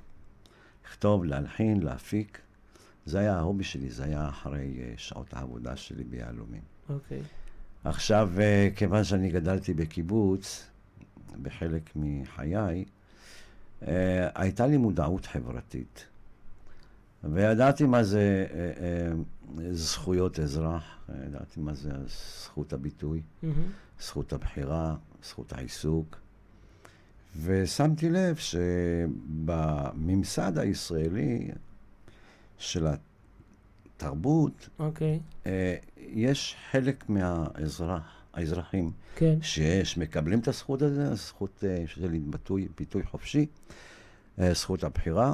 לכתוב, 0.86 1.24
להלחין, 1.24 1.82
להפיק. 1.82 2.40
זה 3.06 3.20
היה 3.20 3.36
ההובי 3.36 3.64
שלי, 3.64 3.90
זה 3.90 4.04
היה 4.04 4.30
אחרי 4.30 4.80
אה, 4.82 4.94
שעות 4.98 5.34
העבודה 5.34 5.76
שלי 5.76 6.04
ביהלומים. 6.04 6.62
אוקיי. 6.90 7.22
עכשיו, 7.84 8.30
אה, 8.40 8.70
כיוון 8.76 9.04
שאני 9.04 9.30
גדלתי 9.30 9.74
בקיבוץ, 9.74 10.70
בחלק 11.42 11.90
מחיי, 11.96 12.86
אה, 13.88 14.30
הייתה 14.36 14.68
לי 14.68 14.78
מודעות 14.78 15.26
חברתית. 15.26 16.06
וידעתי 17.24 17.86
מה 17.86 18.04
זה 18.04 18.46
אה, 18.54 18.72
אה, 18.82 19.12
זכויות 19.72 20.40
אזרח, 20.40 20.84
ידעתי 21.28 21.60
מה 21.60 21.74
זה 21.74 21.92
זכות 22.44 22.74
הביטוי, 22.74 23.22
מהמם. 23.44 23.64
זכות 24.00 24.34
הבחירה, 24.34 24.96
זכות 25.24 25.54
העיסוק. 25.54 26.18
ושמתי 27.42 28.10
לב 28.10 28.36
שבממסד 29.56 30.58
הישראלי 30.58 31.52
של 32.58 32.88
התרבות, 33.98 34.70
אוקיי. 34.80 35.20
אה, 35.46 35.76
יש 35.98 36.56
חלק 36.72 37.10
מהאזרח, 37.10 38.23
האזרחים, 38.34 38.92
כן. 39.16 39.38
שיש, 39.42 39.98
מקבלים 39.98 40.40
את 40.40 40.48
הזכות 40.48 40.82
הזאת, 40.82 41.12
הזכות 41.12 41.64
אה, 41.68 41.84
של 41.88 42.20
ביטוי, 42.26 42.68
ביטוי 42.78 43.04
חופשי, 43.04 43.46
אה, 44.40 44.54
זכות 44.54 44.84
הבחירה, 44.84 45.34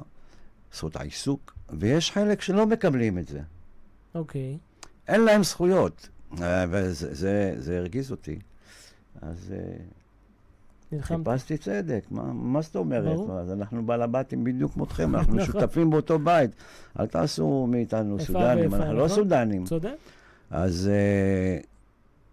זכות 0.73 0.95
העיסוק, 0.95 1.55
ויש 1.69 2.11
חלק 2.11 2.41
שלא 2.41 2.65
מקבלים 2.65 3.17
את 3.17 3.27
זה. 3.27 3.41
אוקיי. 4.15 4.57
אין 5.07 5.21
להם 5.21 5.43
זכויות, 5.43 6.09
אה, 6.41 6.65
וזה 6.69 7.13
זה, 7.13 7.55
זה 7.57 7.77
הרגיז 7.77 8.11
אותי. 8.11 8.39
אז 9.21 9.53
נלחמת. 10.91 11.27
חיפשתי 11.27 11.57
צדק, 11.57 12.05
מה, 12.11 12.33
מה 12.33 12.61
זאת 12.61 12.75
אומרת? 12.75 13.15
ברור. 13.15 13.39
אז 13.39 13.51
אנחנו 13.51 13.85
בעל 13.85 14.01
הבתים 14.01 14.43
בדיוק 14.43 14.73
כמותכם, 14.73 15.15
אנחנו 15.15 15.35
נכון. 15.37 15.45
שותפים 15.45 15.89
באותו 15.89 16.19
בית. 16.19 16.51
אל 16.99 17.05
תעשו 17.05 17.67
מאיתנו 17.67 18.19
סודנים, 18.19 18.73
אנחנו 18.73 18.93
לא 18.93 19.05
נכון? 19.05 19.15
סודנים. 19.17 19.65
צודק? 19.65 19.95
אז 20.51 20.89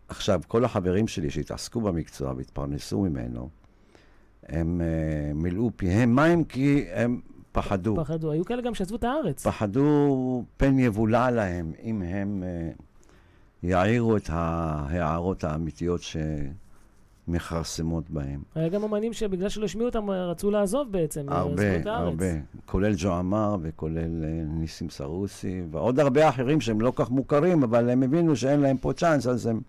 עכשיו, 0.08 0.40
כל 0.48 0.64
החברים 0.64 1.08
שלי 1.08 1.30
שהתעסקו 1.30 1.80
במקצוע 1.80 2.32
והתפרנסו 2.36 3.00
ממנו, 3.00 3.48
הם 4.42 4.80
uh, 4.80 5.34
מילאו 5.34 5.70
פיהם 5.76 6.16
מים 6.16 6.44
כי 6.44 6.84
הם 6.92 7.20
פחדו. 7.52 7.96
פחדו. 7.96 8.30
היו 8.30 8.44
כאלה 8.44 8.62
גם 8.62 8.74
שעזבו 8.74 8.96
את 8.96 9.04
הארץ. 9.04 9.46
פחדו 9.46 10.44
פן 10.56 10.78
יבולע 10.78 11.30
להם 11.30 11.72
אם 11.82 12.02
הם 12.02 12.42
uh, 12.42 12.82
יעירו 13.62 14.16
את 14.16 14.30
ההערות 14.30 15.44
האמיתיות 15.44 16.00
שמכרסמות 17.26 18.10
בהם. 18.10 18.42
היה 18.54 18.68
גם 18.68 18.84
אמנים 18.84 19.12
שבגלל 19.12 19.48
שלא 19.48 19.64
השמיעו 19.64 19.88
אותם 19.88 20.10
רצו 20.10 20.50
לעזוב 20.50 20.92
בעצם. 20.92 21.28
עזבו 21.28 21.62
הרבה. 21.62 21.96
הרבה. 21.96 22.26
כולל 22.66 22.94
ג'ו 22.96 23.12
עמר 23.12 23.56
וכולל 23.62 24.24
אה, 24.24 24.42
ניסים 24.44 24.90
סרוסי, 24.90 25.62
ועוד 25.70 26.00
הרבה 26.00 26.28
אחרים 26.28 26.60
שהם 26.60 26.80
לא 26.80 26.92
כך 26.96 27.10
מוכרים, 27.10 27.62
אבל 27.62 27.90
הם 27.90 28.02
הבינו 28.02 28.36
שאין 28.36 28.60
להם 28.60 28.76
פה 28.76 28.92
צ'אנס, 28.92 29.26
אז 29.26 29.46
הם 29.46 29.60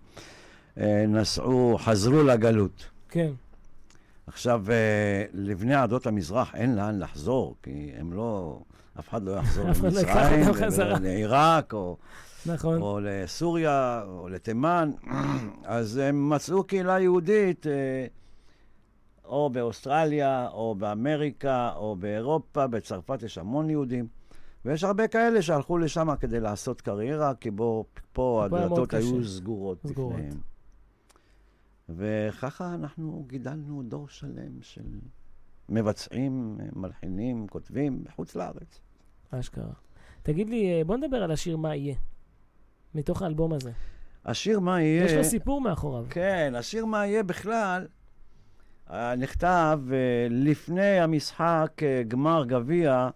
אה, 0.78 1.04
נסעו, 1.08 1.78
חזרו 1.78 2.22
לגלות. 2.22 2.86
כן. 3.08 3.30
עכשיו, 4.26 4.64
אה, 4.70 5.24
לבני 5.34 5.74
עדות 5.74 6.06
המזרח 6.06 6.54
אין 6.54 6.76
לאן 6.76 6.98
לחזור, 6.98 7.54
כי 7.62 7.90
הם 7.98 8.12
לא, 8.12 8.60
אף 8.98 9.08
אחד 9.08 9.22
לא 9.22 9.30
יחזור 9.32 9.64
לא 9.64 9.88
למצרים. 9.88 11.02
לעיראק, 11.02 11.72
או, 11.72 11.96
נכון. 12.46 12.82
או 12.82 13.00
לסוריה, 13.02 14.02
או 14.06 14.28
לתימן. 14.28 14.90
אז 15.64 15.96
הם 15.96 16.30
מצאו 16.30 16.64
קהילה 16.64 17.00
יהודית, 17.00 17.66
אה, 17.66 18.06
או 19.24 19.50
באוסטרליה, 19.50 20.48
או 20.48 20.74
באמריקה, 20.74 21.72
או 21.76 21.96
באירופה, 21.96 22.66
בצרפת 22.66 23.22
יש 23.22 23.38
המון 23.38 23.70
יהודים. 23.70 24.06
ויש 24.64 24.84
הרבה 24.84 25.08
כאלה 25.08 25.42
שהלכו 25.42 25.78
לשם 25.78 26.08
כדי 26.20 26.40
לעשות 26.40 26.80
קריירה, 26.80 27.34
כי 27.34 27.50
בו, 27.50 27.84
פה 28.12 28.44
הדלתות 28.44 28.94
היו. 28.94 29.24
סגורות 29.24 29.78
סגורות. 29.86 30.12
בפניהם. 30.14 30.40
וככה 31.88 32.74
אנחנו 32.74 33.24
גידלנו 33.28 33.82
דור 33.82 34.08
שלם 34.08 34.62
של 34.62 34.82
מבצעים, 35.68 36.58
מלחינים, 36.72 37.46
כותבים 37.48 38.04
בחוץ 38.04 38.36
לארץ. 38.36 38.80
אשכרה. 39.30 39.72
תגיד 40.22 40.48
לי, 40.50 40.78
אה, 40.78 40.84
בוא 40.84 40.96
נדבר 40.96 41.22
על 41.22 41.30
השיר 41.30 41.56
מה 41.56 41.76
יהיה. 41.76 41.94
מתוך 42.94 43.22
האלבום 43.22 43.52
הזה. 43.52 43.70
השיר 44.24 44.60
מה 44.60 44.82
יהיה... 44.82 45.04
יש 45.04 45.12
לו 45.12 45.24
סיפור 45.24 45.60
מאחוריו. 45.60 46.04
כן, 46.10 46.52
השיר 46.56 46.86
מה 46.86 47.06
יהיה 47.06 47.22
בכלל 47.22 47.86
אה, 48.90 49.14
נכתב 49.16 49.80
אה, 49.92 49.96
לפני 50.30 51.00
המשחק 51.00 51.70
אה, 51.82 52.02
גמר 52.08 52.44
גביע 52.44 53.08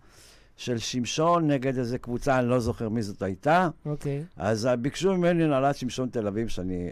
של 0.57 0.79
שמשון 0.79 1.51
נגד 1.51 1.79
איזה 1.79 1.99
קבוצה, 1.99 2.39
אני 2.39 2.49
לא 2.49 2.61
זוכר 2.61 2.89
מי 2.89 3.03
זאת 3.03 3.23
הייתה. 3.23 3.69
אוקיי. 3.87 4.25
אז 4.37 4.67
אה, 4.67 4.77
ביקשו 4.77 5.17
ממני 5.17 5.45
הנהלת 5.45 5.77
שמשון 5.77 6.09
תל 6.09 6.27
אביב 6.27 6.49
שאני 6.49 6.91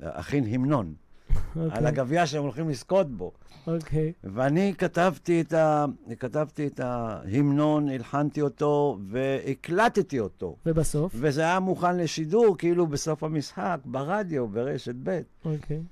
אכין 0.00 0.44
המנון 0.54 0.94
על 1.56 1.64
אוקיי. 1.64 1.86
הגביע 1.86 2.26
שהם 2.26 2.42
הולכים 2.42 2.68
לזכות 2.68 3.10
בו. 3.10 3.32
אוקיי. 3.66 4.12
ואני 4.24 4.74
כתבתי 4.78 5.40
את, 5.40 5.52
ה... 5.52 5.84
כתבתי 6.18 6.66
את 6.66 6.80
ההמנון, 6.80 7.88
הלחנתי 7.88 8.42
אותו 8.42 8.98
והקלטתי 9.08 10.20
אותו. 10.20 10.56
ובסוף? 10.66 11.12
וזה 11.14 11.40
היה 11.40 11.60
מוכן 11.60 11.96
לשידור, 11.96 12.56
כאילו 12.58 12.86
בסוף 12.86 13.22
המשחק, 13.22 13.78
ברדיו, 13.84 14.48
ברשת 14.48 14.94
ב'. 15.02 15.20
אוקיי. 15.44 15.82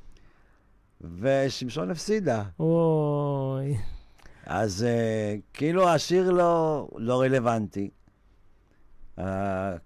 ושמשון 1.20 1.90
הפסידה. 1.90 2.42
אוי. 2.60 3.76
אז 4.46 4.86
uh, 4.86 5.40
כאילו 5.52 5.88
השיר 5.88 6.30
לא, 6.30 6.88
לא 6.96 7.20
רלוונטי. 7.20 7.90
Uh, 9.18 9.22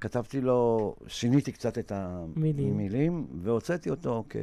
כתבתי 0.01 0.41
לו, 0.41 0.95
שיניתי 1.07 1.53
קצת 1.53 1.79
את 1.79 1.93
מילים. 2.37 2.75
המילים, 2.75 3.27
והוצאתי 3.43 3.91
אותו 3.91 4.25
כ, 4.29 4.37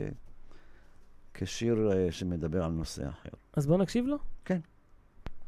כשיר 1.42 1.92
uh, 1.92 2.12
שמדבר 2.12 2.64
על 2.64 2.72
נושא 2.72 3.10
אחר. 3.10 3.30
אז 3.54 3.68
בוא 3.68 3.78
נקשיב 3.78 4.06
לו. 4.06 4.18
כן. 4.46 4.60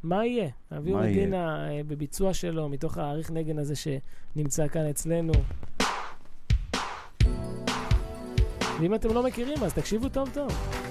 מה 0.03 0.25
יהיה? 0.25 0.49
אביהו? 0.77 0.99
מדינה 0.99 1.69
אה, 1.69 1.83
בביצוע 1.87 2.33
שלו, 2.33 2.69
מתוך 2.69 2.97
האריך 2.97 3.31
נגן 3.31 3.59
הזה 3.59 3.73
שנמצא 3.75 4.67
כאן 4.67 4.85
אצלנו. 4.85 5.33
ואם 8.79 8.95
אתם 8.95 9.13
לא 9.13 9.23
מכירים, 9.23 9.63
אז 9.63 9.73
תקשיבו 9.73 10.09
טוב 10.09 10.29
טוב. 10.33 10.90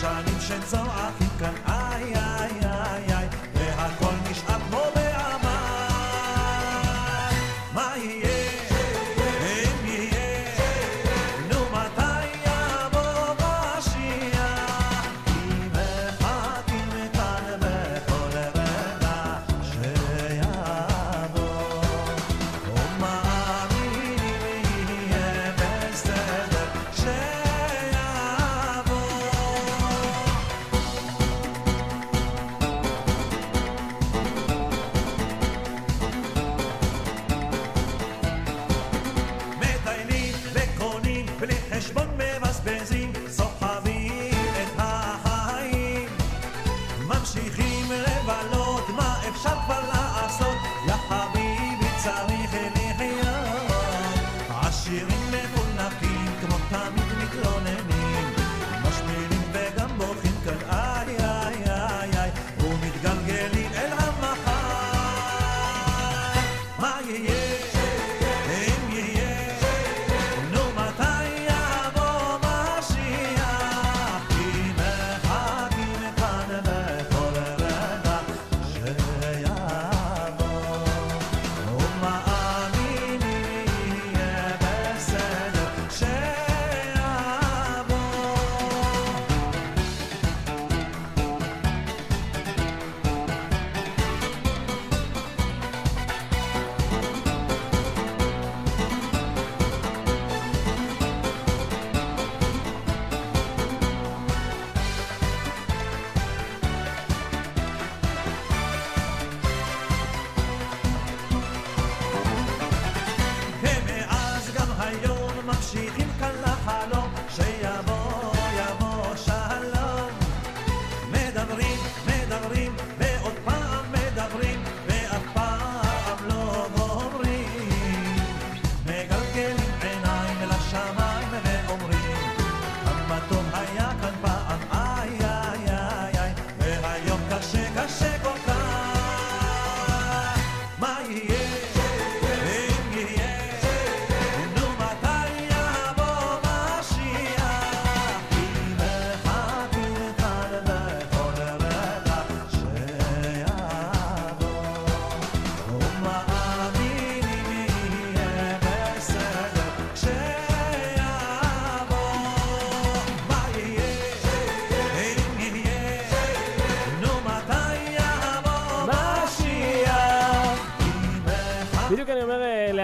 כבר 0.00 0.22
שנים 0.22 0.40
שצועקים 0.40 1.29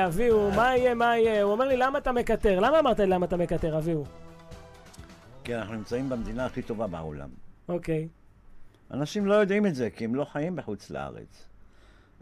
אביהו, 0.07 0.51
מה 0.51 0.77
יהיה, 0.77 0.95
מה 0.95 1.19
יהיה? 1.19 1.43
הוא 1.43 1.53
אומר 1.53 1.69
לי, 1.69 1.77
למה 1.77 1.99
אתה 1.99 2.13
מקטר? 2.13 2.61
למה 2.61 2.79
אמרת 2.79 3.01
לי 3.01 3.07
למה 3.07 3.27
אתה 3.27 3.37
מקטר, 3.37 3.79
אביהו? 3.79 4.05
כי 5.45 5.55
אנחנו 5.55 5.75
נמצאים 5.75 6.09
במדינה 6.09 6.47
הכי 6.47 6.63
טובה 6.63 6.87
בעולם. 6.87 7.29
אוקיי. 7.69 8.09
אנשים 8.91 9.27
לא 9.27 9.35
יודעים 9.35 9.67
את 9.67 9.75
זה, 9.75 9.91
כי 9.91 10.05
הם 10.05 10.15
לא 10.15 10.25
חיים 10.25 10.57
בחוץ 10.57 10.91
לארץ. 10.91 11.45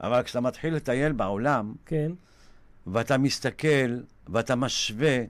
אבל 0.00 0.22
כשאתה 0.22 0.40
מתחיל 0.40 0.74
לטייל 0.74 1.12
בעולם, 1.12 1.74
כן, 1.86 2.12
ואתה 2.86 3.18
מסתכל, 3.18 4.00
ואתה 4.28 4.54
משווה 4.56 5.24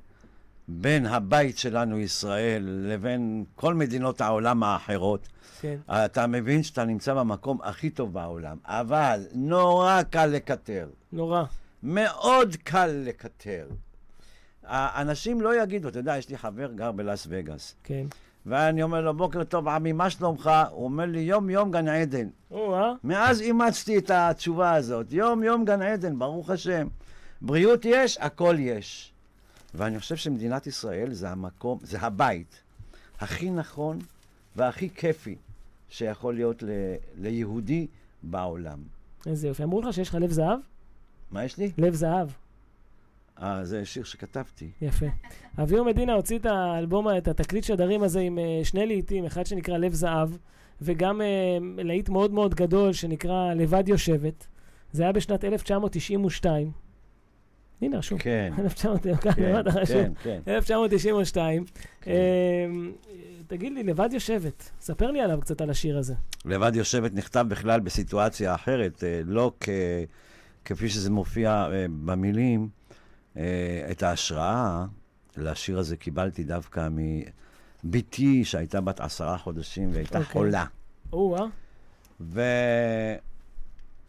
בין 0.69 1.07
הבית 1.07 1.59
שלנו, 1.59 1.99
ישראל, 1.99 2.63
לבין 2.67 3.45
כל 3.55 3.75
מדינות 3.75 4.21
העולם 4.21 4.63
האחרות, 4.63 5.29
כן. 5.61 5.77
אתה 5.89 6.27
מבין 6.27 6.63
שאתה 6.63 6.85
נמצא 6.85 7.15
במקום 7.15 7.59
הכי 7.63 7.91
טוב 7.91 8.13
בעולם. 8.13 8.57
אבל 8.65 9.21
נורא 9.35 10.03
קל 10.03 10.27
לקטר. 10.27 10.89
נורא. 11.13 11.45
מאוד 11.85 12.57
קל 12.57 12.87
לקטר. 12.87 13.67
האנשים 14.63 15.41
לא 15.41 15.63
יגידו, 15.63 15.89
אתה 15.89 15.99
יודע, 15.99 16.17
יש 16.17 16.29
לי 16.29 16.39
חבר 16.39 16.73
גר 16.73 16.93
בלאס 16.93 17.27
וגאס, 17.31 17.75
כן. 17.85 18.07
ואני 18.47 18.83
אומר 18.83 19.01
לו, 19.01 19.15
בוקר 19.15 19.45
טוב, 19.45 19.69
עמי, 19.69 19.93
מה 19.93 20.11
שלומך? 20.11 20.51
הוא 20.71 20.85
אומר 20.85 21.05
לי, 21.05 21.21
יום 21.21 21.51
יום 21.51 21.71
גן 21.71 21.89
עדן. 21.89 22.29
או-אה. 22.51 22.93
מאז 23.05 23.41
אימצתי 23.41 23.99
את 23.99 24.11
התשובה 24.11 24.75
הזאת, 24.75 25.13
יום 25.13 25.43
יום 25.43 25.65
גן 25.65 25.83
עדן, 25.83 26.19
ברוך 26.19 26.51
השם. 26.51 26.89
בריאות 27.43 27.85
יש, 27.85 28.19
הכל 28.21 28.57
יש. 28.59 29.13
ואני 29.75 29.99
חושב 29.99 30.17
שמדינת 30.17 30.67
ישראל 30.67 31.13
זה 31.13 31.31
המקום, 31.31 31.79
זה 31.83 32.01
הבית 32.01 32.61
הכי 33.21 33.51
נכון 33.51 33.99
והכי 34.57 34.89
כיפי 34.95 35.37
שיכול 35.89 36.35
להיות 36.35 36.63
ל, 36.63 36.69
ליהודי 37.21 37.87
בעולם. 38.23 38.79
איזה 39.27 39.49
יופי. 39.49 39.63
אמרו 39.63 39.83
לך 39.83 39.95
שיש 39.95 40.09
לך 40.09 40.15
לב 40.15 40.31
זהב? 40.31 40.59
מה 41.35 41.45
יש 41.45 41.59
לי? 41.59 41.73
לב 41.79 41.95
זהב. 41.95 42.29
אה, 43.43 43.65
זה 43.65 43.85
שיר 43.85 44.05
שכתבתי. 44.05 44.71
יפה. 44.83 45.07
אביהו 45.63 45.85
מדינה 45.85 46.13
הוציא 46.13 46.39
את 46.39 46.47
האלבום, 46.47 47.09
את 47.19 47.29
התקליט 47.29 47.65
שדרים 47.65 48.03
הזה 48.03 48.21
עם 48.21 48.39
אה, 48.39 48.61
שני 48.65 48.87
להיטים, 48.87 49.25
אחד 49.25 49.47
שנקרא 49.47 49.77
לב 49.77 49.93
זהב, 49.93 50.31
וגם 50.83 51.21
אה, 51.21 51.27
להיט 51.85 52.09
מאוד 52.09 52.33
מאוד 52.33 52.55
גדול 52.55 52.93
שנקרא 52.93 53.55
לבד 53.55 53.89
יושבת. 53.89 54.47
זה 54.93 55.03
היה 55.03 55.13
בשנת 55.13 55.45
1992. 55.45 56.71
הנה, 57.83 57.99
רשום. 57.99 58.19
כן, 58.19 58.53
1900, 58.65 59.21
כאן 59.21 59.33
כן, 59.33 59.43
למטה 59.43 59.71
רשום. 59.71 60.15
כן, 60.15 60.41
כן. 60.45 60.53
1992. 60.53 61.65
אה, 62.07 62.13
תגיד 63.47 63.73
לי, 63.73 63.83
לבד 63.83 64.09
יושבת, 64.13 64.71
ספר 64.81 65.11
לי 65.11 65.21
עליו 65.21 65.41
קצת 65.41 65.61
על 65.61 65.71
השיר 65.71 65.99
הזה. 65.99 66.15
לבד 66.45 66.73
יושבת 66.77 67.15
נכתב 67.15 67.47
בכלל 67.49 67.81
בסיטואציה 67.81 68.55
אחרת, 68.55 69.05
אה, 69.05 69.21
לא 69.25 69.53
כ... 69.61 69.69
כפי 70.65 70.89
שזה 70.89 71.11
מופיע 71.11 71.69
אה, 71.73 71.87
במילים. 72.05 72.69
אה, 73.37 73.87
את 73.91 74.03
ההשראה 74.03 74.87
לשיר 75.37 75.79
הזה 75.79 75.97
קיבלתי 75.97 76.45
דווקא 76.45 76.89
מבתי, 77.85 78.45
שהייתה 78.45 78.81
בת 78.81 79.01
עשרה 79.01 79.39
חודשים 79.39 79.91
והייתה 79.93 80.19
אוקיי. 80.19 80.33
חולה. 80.33 80.65
או-אה, 81.13 81.47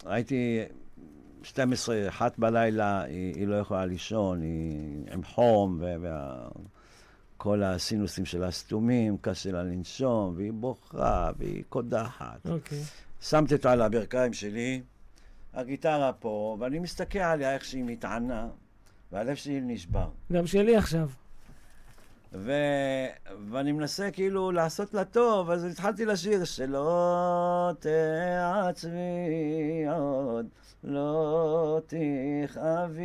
והייתי 0.05 0.59
12, 1.43 2.07
אחת 2.09 2.39
בלילה, 2.39 3.01
היא, 3.01 3.35
היא 3.35 3.47
לא 3.47 3.55
יכולה 3.55 3.85
לישון, 3.85 4.41
היא 4.41 5.03
עם 5.13 5.23
חום, 5.23 5.81
וכל 7.37 7.63
הסינוסים 7.63 8.25
שלה 8.25 8.51
סתומים, 8.51 9.17
קשה 9.21 9.51
לה 9.51 9.63
לנשום, 9.63 10.33
והיא 10.37 10.53
בוכה, 10.53 11.31
והיא 11.37 11.63
קודחת. 11.69 12.47
אוקיי. 12.49 12.83
שמתי 13.21 13.53
אותה 13.53 13.71
על 13.71 13.81
הברכיים 13.81 14.33
שלי, 14.33 14.81
הגיטרה 15.55 16.13
פה, 16.13 16.57
ואני 16.59 16.79
מסתכל 16.79 17.19
עליה 17.19 17.53
איך 17.53 17.65
שהיא 17.65 17.83
מתענה, 17.83 18.47
והלב 19.11 19.35
שלי 19.35 19.61
נשבר. 19.61 20.09
גם 20.31 20.47
שלי 20.47 20.77
עכשיו. 20.77 21.09
ו... 22.33 22.51
ואני 23.49 23.71
מנסה 23.71 24.11
כאילו 24.11 24.51
לעשות 24.51 24.93
לה 24.93 25.05
טוב, 25.05 25.49
אז 25.49 25.63
התחלתי 25.63 26.05
לשיר 26.05 26.45
שלא 26.45 27.71
תעצבי 27.79 28.99
עוד, 29.91 30.45
לא 30.83 31.79
תכאבי 31.87 33.03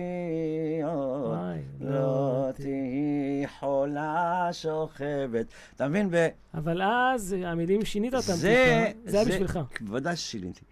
עוד, 0.84 1.38
לא 1.80 2.30
לא 2.50 2.52
תהיי 2.52 3.46
חולה 3.58 4.48
שוכבת. 4.52 5.46
אתה 5.76 5.88
מבין? 5.88 6.08
ו... 6.10 6.26
אבל 6.54 6.82
אז 6.82 7.36
המילים 7.44 7.84
שינית 7.84 8.14
אותם 8.14 8.32
זה. 8.32 8.92
זה 9.04 9.16
היה 9.16 9.26
בשבילך. 9.26 9.58
בוודאי 9.80 10.16
ששיניתי. 10.16 10.64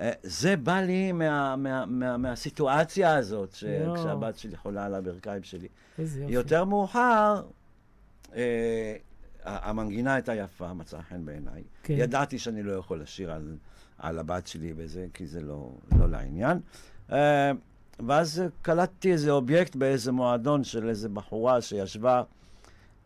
אה, 0.00 0.10
זה 0.22 0.56
בא 0.56 0.80
לי 0.80 1.12
מה, 1.12 1.56
מה, 1.56 1.86
מה, 1.86 2.16
מהסיטואציה 2.16 3.16
הזאת, 3.16 3.56
יואו. 3.62 3.94
כשהבת 3.94 4.38
שלי 4.38 4.56
חולה 4.56 4.84
על 4.84 4.94
הברכיים 4.94 5.42
שלי. 5.42 5.68
איזה 5.98 6.20
יופי. 6.20 6.32
יותר 6.32 6.64
מאוחר, 6.64 7.42
אה, 8.34 8.96
המנגינה 9.44 10.14
הייתה 10.14 10.34
יפה, 10.34 10.74
מצאה 10.74 11.02
חן 11.02 11.24
בעיניי. 11.24 11.62
כן. 11.82 11.94
ידעתי 11.98 12.38
שאני 12.38 12.62
לא 12.62 12.72
יכול 12.72 13.00
לשיר 13.00 13.32
על, 13.32 13.56
על 13.98 14.18
הבת 14.18 14.46
שלי 14.46 14.72
וזה, 14.76 15.06
כי 15.14 15.26
זה 15.26 15.40
לא, 15.40 15.70
לא 15.98 16.10
לעניין. 16.10 16.60
אה, 17.12 17.50
ואז 18.06 18.42
קלטתי 18.62 19.12
איזה 19.12 19.30
אובייקט 19.30 19.76
באיזה 19.76 20.12
מועדון 20.12 20.64
של 20.64 20.88
איזה 20.88 21.08
בחורה 21.08 21.60
שישבה 21.60 22.22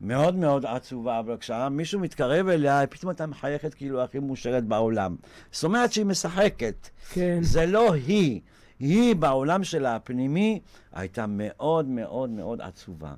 מאוד 0.03 0.35
מאוד 0.35 0.67
עצובה, 0.67 1.19
אבל 1.19 1.37
כשמישהו 1.37 2.01
מתקרב 2.01 2.49
אליה, 2.49 2.87
פתאום 2.87 3.11
הייתה 3.11 3.27
מחייכת 3.27 3.75
כאילו 3.75 4.03
הכי 4.03 4.19
מאושרת 4.19 4.65
בעולם. 4.65 5.17
זאת 5.53 5.65
אומרת 5.65 5.93
שהיא 5.93 6.07
משחקת. 6.07 6.89
כן. 7.13 7.39
זה 7.43 7.67
לא 7.67 7.95
היא. 7.95 8.41
היא 8.79 9.17
בעולם 9.17 9.65
שלה 9.65 9.97
הפנימי 9.97 10.61
הייתה 10.93 11.27
מאוד 11.29 11.87
מאוד 11.87 12.31
מאוד 12.31 12.61
עצובה. 12.61 13.15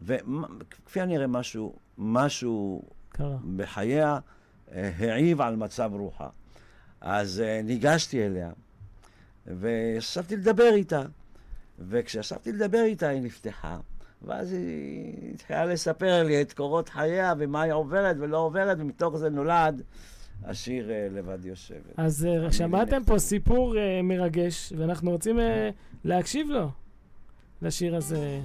וכפי 0.00 1.00
הנראה 1.00 1.26
משהו, 1.26 1.76
משהו 1.98 2.82
קרה. 3.08 3.36
בחייה 3.56 4.18
אה, 4.72 4.90
העיב 4.98 5.40
על 5.40 5.56
מצב 5.56 5.90
רוחה. 5.94 6.28
אז 7.00 7.40
אה, 7.40 7.60
ניגשתי 7.64 8.26
אליה, 8.26 8.50
וישבתי 9.46 10.36
לדבר 10.36 10.74
איתה. 10.74 11.02
וכשישבתי 11.78 12.52
לדבר 12.52 12.82
איתה, 12.82 13.08
היא 13.08 13.22
נפתחה. 13.22 13.78
ואז 14.22 14.52
היא 14.52 15.34
התחילה 15.34 15.64
לספר 15.64 16.22
לי 16.22 16.42
את 16.42 16.52
קורות 16.52 16.88
חייה 16.88 17.34
ומה 17.38 17.62
היא 17.62 17.72
עוברת 17.72 18.16
ולא 18.18 18.38
עוברת, 18.38 18.76
ומתוך 18.80 19.16
זה 19.16 19.30
נולד 19.30 19.82
השיר 20.44 20.90
אה, 20.90 21.06
לבד 21.10 21.44
יושבת. 21.44 21.92
אז 21.96 22.26
אה, 22.26 22.52
שמעתם. 22.52 23.04
פה 23.04 23.18
סיפור 23.18 23.78
אה, 23.78 24.00
מרגש, 24.02 24.72
ואנחנו 24.76 25.10
רוצים 25.10 25.38
להקשיב 26.04 26.50
לו, 26.50 26.68
לשיר 27.62 27.96
הזה. 27.96 28.40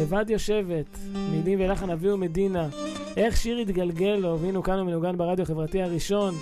לבד 0.00 0.30
יושבת, 0.30 0.98
מילים 1.30 1.60
ולחן 1.60 1.90
אביהו 1.90 2.16
מדינה. 2.16 2.68
איך 3.16 3.36
שיר 3.36 3.58
התגלגל 3.58 4.16
לו, 4.20 4.38
והנה 4.40 4.56
הוא 4.56 4.64
כאן 4.64 4.78
ומנוגן 4.78 5.16
ברדיו 5.16 5.42
החברתי 5.42 5.82
הראשון, 5.82 6.34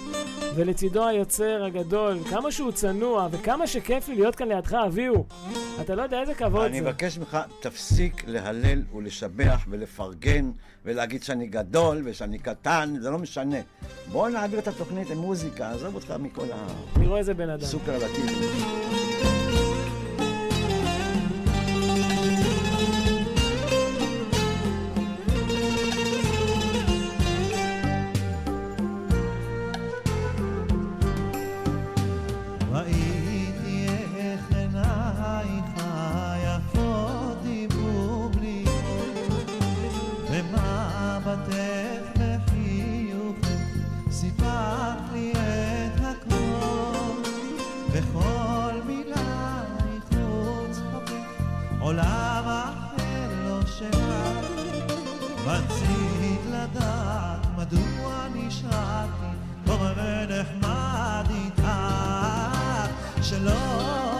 ולצידו 0.54 1.06
היוצר 1.06 1.64
הגדול. 1.64 2.18
כמה 2.30 2.52
שהוא 2.52 2.72
צנוע, 2.72 3.28
וכמה 3.30 3.66
שכיף 3.66 4.08
לי 4.08 4.14
להיות 4.14 4.36
כאן 4.36 4.48
לידך, 4.48 4.74
אביהו. 4.86 5.26
אתה 5.80 5.94
לא 5.94 6.02
יודע 6.02 6.20
איזה 6.20 6.34
כבוד 6.34 6.64
אני 6.64 6.78
זה. 6.80 6.84
מבקש 6.84 7.18
ממך, 7.18 7.38
תפסיק 7.60 8.24
להלל 8.26 8.82
ולשבח 8.94 9.66
ולפרגן 9.70 10.50
ולהגיד 10.84 11.22
שאני 11.22 11.46
גדול 11.46 12.02
ושאני 12.04 12.38
קטן, 12.38 12.94
זה 13.00 13.10
לא 13.10 13.18
משנה. 13.18 13.58
בוא 14.12 14.28
נעביר 14.28 14.58
את 14.58 14.68
התוכנית 14.68 15.10
עם 15.10 15.18
מוזיקה, 15.18 15.70
עזוב 15.70 15.94
אותך 15.94 16.14
מכל 16.18 16.46
אני 16.96 17.06
רואה 17.06 17.18
איזה 17.18 17.34
בן 17.34 17.50
אדם. 17.50 17.62
הסופרלטיבים. 17.62 19.47
רצית 55.70 56.40
לדעת 56.46 57.46
מדוע 57.56 58.26
נשארתי 58.34 59.26
טוב 59.66 59.80
ונחמד 59.96 61.26
איתך 61.30 61.68
שלא 63.22 64.17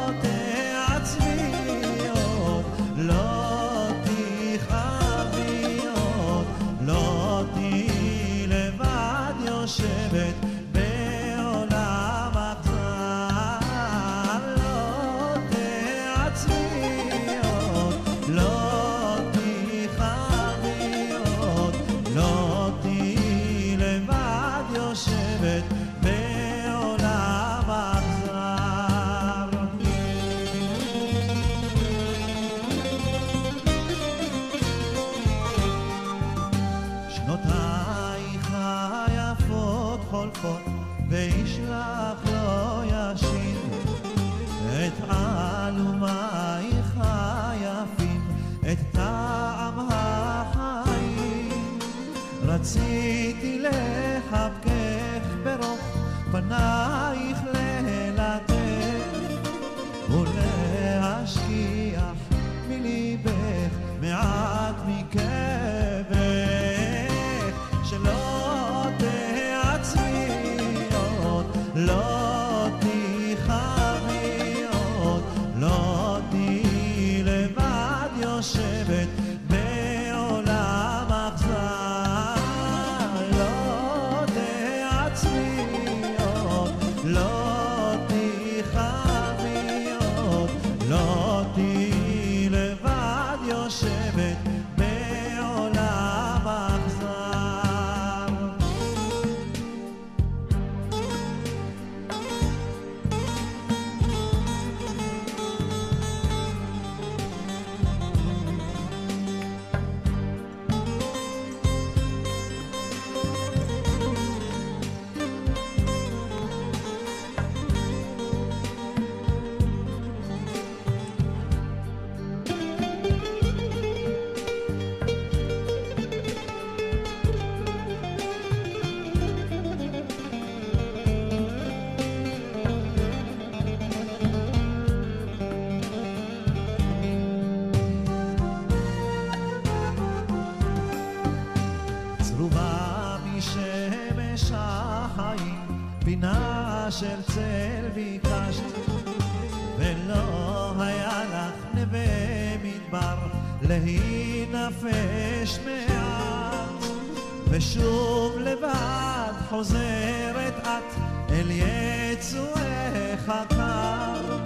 ושוב 157.58 158.38
לבד 158.38 159.32
חוזרת 159.48 160.54
את 160.62 160.94
אל 161.30 161.50
יצואך 161.50 163.28
הקר, 163.28 164.38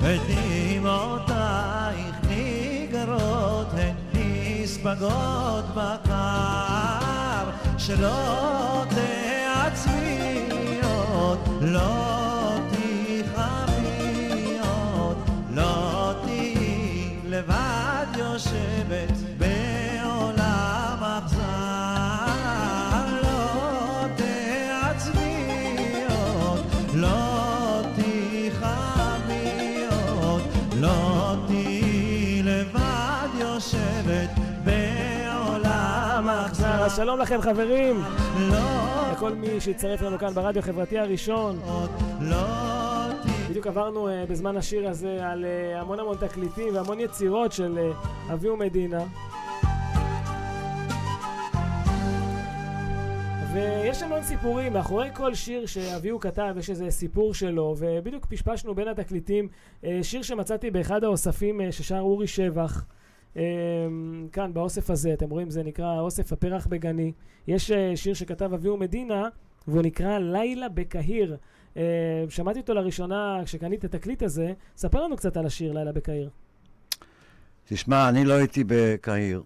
ודמעותייך 0.00 1.36
ניגרות 2.28 3.66
הן 3.72 3.94
נספגות 4.14 5.64
בקר, 5.74 7.44
שלא 7.78 8.84
תעצמי 8.88 9.27
שלום 36.98 37.18
לכם 37.20 37.40
חברים, 37.40 38.00
לכל 39.12 39.34
מי 39.34 39.60
שהצטרף 39.60 40.02
לנו 40.02 40.18
כאן 40.18 40.34
ברדיו 40.34 40.62
החברתי 40.62 40.98
הראשון. 40.98 41.60
בדיוק 43.50 43.66
עברנו 43.66 44.08
uh, 44.08 44.30
בזמן 44.30 44.56
השיר 44.56 44.88
הזה 44.88 45.18
על 45.26 45.44
uh, 45.44 45.80
המון 45.80 46.00
המון 46.00 46.16
תקליטים 46.16 46.74
והמון 46.74 47.00
יצירות 47.00 47.52
של 47.52 47.78
uh, 47.78 48.32
אבי 48.32 48.48
ומדינה. 48.48 49.04
ויש 53.52 54.02
המון 54.02 54.22
סיפורים, 54.22 54.72
מאחורי 54.72 55.08
כל 55.14 55.34
שיר 55.34 55.66
שאביהו 55.66 56.20
כתב 56.20 56.54
יש 56.58 56.70
איזה 56.70 56.90
סיפור 56.90 57.34
שלו, 57.34 57.74
ובדיוק 57.78 58.26
פשפשנו 58.26 58.74
בין 58.74 58.88
התקליטים 58.88 59.48
אה, 59.84 59.98
שיר 60.02 60.22
שמצאתי 60.22 60.70
באחד 60.70 61.04
האוספים 61.04 61.60
אה, 61.60 61.72
ששר 61.72 61.98
אורי 61.98 62.26
שבח. 62.26 62.84
אה, 63.36 63.42
כאן 64.32 64.54
באוסף 64.54 64.90
הזה, 64.90 65.12
אתם 65.12 65.30
רואים, 65.30 65.50
זה 65.50 65.62
נקרא 65.62 66.00
אוסף 66.00 66.32
הפרח 66.32 66.66
בגני. 66.66 67.12
יש 67.46 67.70
אה, 67.70 67.96
שיר 67.96 68.14
שכתב 68.14 68.52
אביהו 68.54 68.76
מדינה, 68.76 69.28
והוא 69.68 69.82
נקרא 69.82 70.18
לילה 70.18 70.68
בקהיר. 70.68 71.36
אה, 71.76 72.24
שמעתי 72.28 72.60
אותו 72.60 72.74
לראשונה 72.74 73.40
כשקניתי 73.44 73.86
את 73.86 73.94
התקליט 73.94 74.22
הזה. 74.22 74.52
ספר 74.76 75.04
לנו 75.04 75.16
קצת 75.16 75.36
על 75.36 75.46
השיר 75.46 75.72
לילה 75.72 75.92
בקהיר. 75.92 76.30
תשמע, 77.64 78.08
אני 78.08 78.24
לא 78.24 78.34
הייתי 78.34 78.64
בקהיר. 78.66 79.42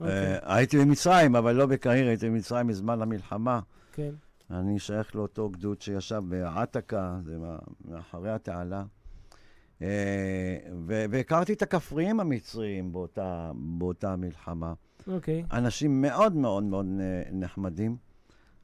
אוקיי, 0.00 0.34
אה, 0.34 0.56
הייתי 0.56 0.78
במצרים, 0.78 1.36
אבל 1.36 1.52
לא 1.52 1.66
בקהיר, 1.66 2.08
הייתי 2.08 2.28
במצרים 2.28 2.66
בזמן 2.66 3.02
המלחמה. 3.02 3.60
כן. 3.92 4.10
אני 4.50 4.78
שייך 4.78 5.16
לאותו 5.16 5.48
גדוד 5.48 5.80
שישב 5.80 6.22
בעתקה, 6.28 7.18
זה 7.24 7.36
מאחורי 7.84 8.30
התעלה. 8.30 8.82
אה, 9.82 10.56
והכרתי 10.86 11.52
את 11.52 11.62
הכפריים 11.62 12.20
המצריים 12.20 12.92
באותה, 12.92 13.52
באותה 13.54 14.16
מלחמה. 14.16 14.72
אוקיי. 15.06 15.44
אנשים 15.52 16.02
מאוד 16.02 16.36
מאוד 16.36 16.64
מאוד 16.64 16.86
נחמדים. 17.32 17.96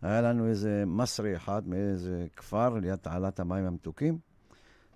היה 0.02 0.20
לנו 0.20 0.48
איזה 0.48 0.84
מסרי 0.86 1.36
אחד 1.36 1.68
מאיזה 1.68 2.26
כפר 2.36 2.74
ליד 2.74 2.96
תעלת 2.96 3.40
המים 3.40 3.64
המתוקים, 3.64 4.18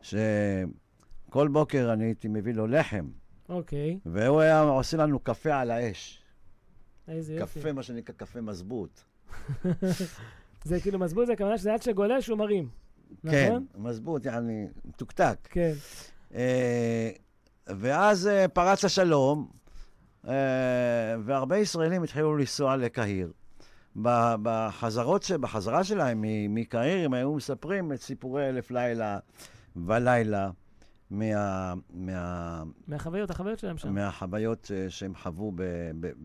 שכל 0.02 1.48
בוקר 1.52 1.92
אני 1.92 2.04
הייתי 2.04 2.28
מביא 2.28 2.54
לו 2.54 2.66
לחם, 2.66 3.08
אוקיי. 3.48 3.98
והוא 4.06 4.40
היה 4.40 4.60
עושה 4.60 4.96
לנו 4.96 5.18
קפה 5.18 5.54
על 5.54 5.70
האש. 5.70 6.22
איזה 7.08 7.34
יופי. 7.34 7.60
קפה, 7.60 7.72
מה 7.72 7.82
שנקרא 7.82 8.14
קפה 8.14 8.40
מזבוט. 8.40 9.00
זה 10.64 10.80
כאילו 10.80 10.98
מזבוז, 10.98 11.26
זה 11.26 11.32
הכוונה 11.32 11.58
שזה 11.58 11.74
עד 11.74 11.82
שגולש 11.82 12.28
הוא 12.28 12.38
מרים. 12.38 12.68
כן, 13.30 13.48
נכון? 13.48 13.66
מזבוט, 13.76 14.26
יעני, 14.26 14.66
מתוקתק. 14.84 15.36
כן. 15.50 15.72
ואז 17.66 18.26
אה, 18.26 18.48
פרץ 18.48 18.84
השלום, 18.84 19.48
אה, 20.28 20.34
והרבה 21.24 21.58
ישראלים 21.58 22.02
התחילו 22.02 22.36
לנסוע 22.36 22.76
לקהיר. 22.76 23.32
בחזרות, 24.42 25.22
ש- 25.22 25.32
בחזרה 25.32 25.84
שלהם 25.84 26.24
מקהיר, 26.48 27.04
הם 27.04 27.14
היו 27.14 27.34
מספרים 27.34 27.92
את 27.92 28.00
סיפורי 28.02 28.48
אלף 28.48 28.70
לילה 28.70 29.18
ולילה 29.76 30.50
מה, 31.10 31.74
מה, 31.90 32.62
מהחוויות, 32.86 33.30
החוויות 33.30 33.58
שלהם 33.58 33.78
שם. 33.78 33.94
מהחוויות 33.94 34.70
אה, 34.74 34.90
שהם 34.90 35.14
חוו 35.14 35.52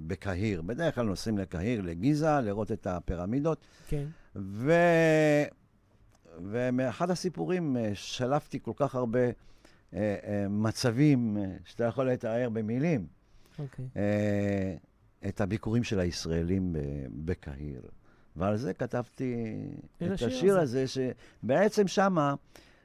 בקהיר. 0.08 0.62
בדרך 0.62 0.96
כלל 0.96 1.06
נוסעים 1.06 1.38
לקהיר, 1.38 1.82
לגיזה, 1.82 2.42
לראות 2.42 2.72
את 2.72 2.88
הפירמידות. 2.88 3.66
כן. 3.88 4.06
ו... 4.36 4.74
ומאחד 6.44 7.12
הסיפורים 7.12 7.78
אה, 7.78 7.92
שלפתי 7.94 8.60
כל 8.62 8.72
כך 8.76 8.96
הרבה 8.96 9.20
אה, 9.20 9.26
אה, 9.26 9.32
מצבים 10.50 11.38
אה, 11.38 11.46
שאתה 11.66 11.84
יכול 11.84 12.12
לתאר 12.12 12.50
במילים. 12.50 13.08
אוקיי. 13.60 13.86
אה, 13.98 14.76
את 15.28 15.42
הביקורים 15.42 15.84
של 15.84 16.00
הישראלים 16.00 16.76
בקהיר. 17.26 17.82
ועל 18.36 18.58
זה 18.58 18.74
כתבתי 18.74 19.36
את 19.98 20.12
השיר 20.12 20.28
השיר 20.28 20.60
הזה. 20.60 20.84
הזה, 20.84 21.04
שבעצם 21.44 21.88
שמה, 21.88 22.36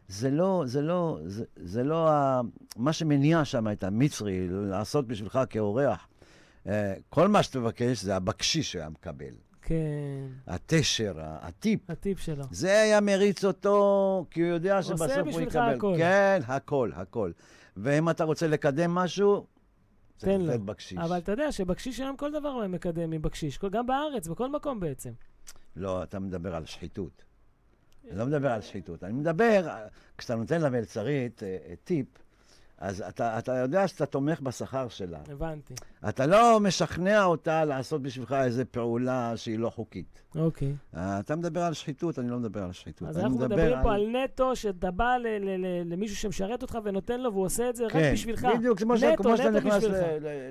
זה 0.08 0.30
לא, 0.30 0.62
זה 0.66 0.82
לא, 0.82 1.18
זה, 1.26 1.44
זה 1.56 1.84
לא 1.84 2.10
ה, 2.10 2.40
מה 2.76 2.92
שמניע 2.92 3.44
שם 3.44 3.68
את 3.68 3.84
המצרי 3.84 4.48
לעשות 4.50 5.06
בשבילך 5.06 5.40
כאורח. 5.50 6.08
אה, 6.66 6.94
כל 7.08 7.28
מה 7.28 7.42
שתבקש 7.42 8.02
זה 8.02 8.16
הבקשיש 8.16 8.72
שהיה 8.72 8.88
מקבל. 8.88 9.34
כן, 9.70 10.26
התשר, 10.46 11.12
הטיפ. 11.18 11.80
הטיפ 11.90 12.18
שלו. 12.20 12.44
זה 12.50 12.80
היה 12.80 13.00
מריץ 13.00 13.44
אותו, 13.44 14.26
כי 14.30 14.40
הוא 14.40 14.48
יודע 14.48 14.76
עושה 14.76 14.88
שבסוף 14.88 15.16
הוא 15.18 15.26
בשבילך 15.26 15.48
יקבל. 15.54 15.74
הכל. 15.74 15.94
כן, 15.98 16.40
הכל, 16.46 16.90
הכל. 16.94 17.33
ואם 17.76 18.11
אתה 18.11 18.24
רוצה 18.24 18.46
לקדם 18.48 18.94
משהו, 18.94 19.46
תן 20.18 20.40
לו. 20.40 20.61
בקשיש. 20.61 20.98
אבל 20.98 21.18
אתה 21.18 21.33
יודע 21.33 21.52
שבקשיש 21.52 22.00
היום 22.00 22.16
כל 22.16 22.33
דבר 22.33 22.66
מקדם 22.68 23.11
מבקשיש, 23.11 23.59
כל- 23.59 23.70
גם 23.70 23.87
בארץ, 23.87 24.28
בכל 24.28 24.48
מקום 24.50 24.80
בעצם. 24.80 25.11
לא, 25.76 26.02
אתה 26.02 26.18
מדבר 26.18 26.54
על 26.54 26.66
שחיתות. 26.66 27.22
אני 28.11 28.18
לא 28.18 28.26
מדבר 28.26 28.50
על 28.50 28.61
שחיתות. 28.61 29.04
אני 29.04 29.12
מדבר, 29.12 29.68
כשאתה 30.18 30.35
נותן 30.37 30.61
למלצרית 30.61 31.42
אה, 31.42 31.56
אה, 31.68 31.74
טיפ, 31.85 32.06
אז 32.80 33.04
אתה, 33.08 33.38
אתה 33.38 33.56
יודע 33.56 33.88
שאתה 33.88 34.06
תומך 34.06 34.40
בשכר 34.40 34.88
שלה. 34.88 35.18
הבנתי. 35.28 35.74
אתה 36.08 36.26
לא 36.26 36.60
משכנע 36.60 37.24
אותה 37.24 37.64
לעשות 37.64 38.02
בשבילך 38.02 38.32
איזו 38.32 38.62
פעולה 38.70 39.32
שהיא 39.36 39.58
לא 39.58 39.70
חוקית. 39.70 40.22
אוקיי. 40.36 40.74
אה, 40.96 41.20
אתה 41.20 41.36
מדבר 41.36 41.62
על 41.62 41.74
שחיתות, 41.74 42.18
אני 42.18 42.30
לא 42.30 42.38
מדבר 42.38 42.62
על 42.62 42.72
שחיתות. 42.72 43.08
אז 43.08 43.18
אנחנו 43.18 43.36
מדבר 43.36 43.46
מדברים 43.56 43.82
פה 43.82 43.94
על 43.94 44.06
נטו, 44.06 44.56
שאתה 44.56 44.90
בא 44.90 45.16
ל- 45.16 45.26
ל- 45.26 45.66
ל- 45.66 45.92
למישהו 45.92 46.16
שמשרת 46.16 46.62
אותך 46.62 46.78
ונותן 46.84 47.20
לו, 47.20 47.32
והוא 47.32 47.44
עושה 47.44 47.68
את 47.70 47.76
זה 47.76 47.84
רק 47.86 47.92
כן, 47.92 48.10
בשבילך. 48.12 48.44
בדיוק, 48.58 48.78
כמו. 48.78 48.94
נטו, 48.94 49.22
כמו 49.22 49.36
שאתה 49.36 49.50
נכנס 49.50 49.84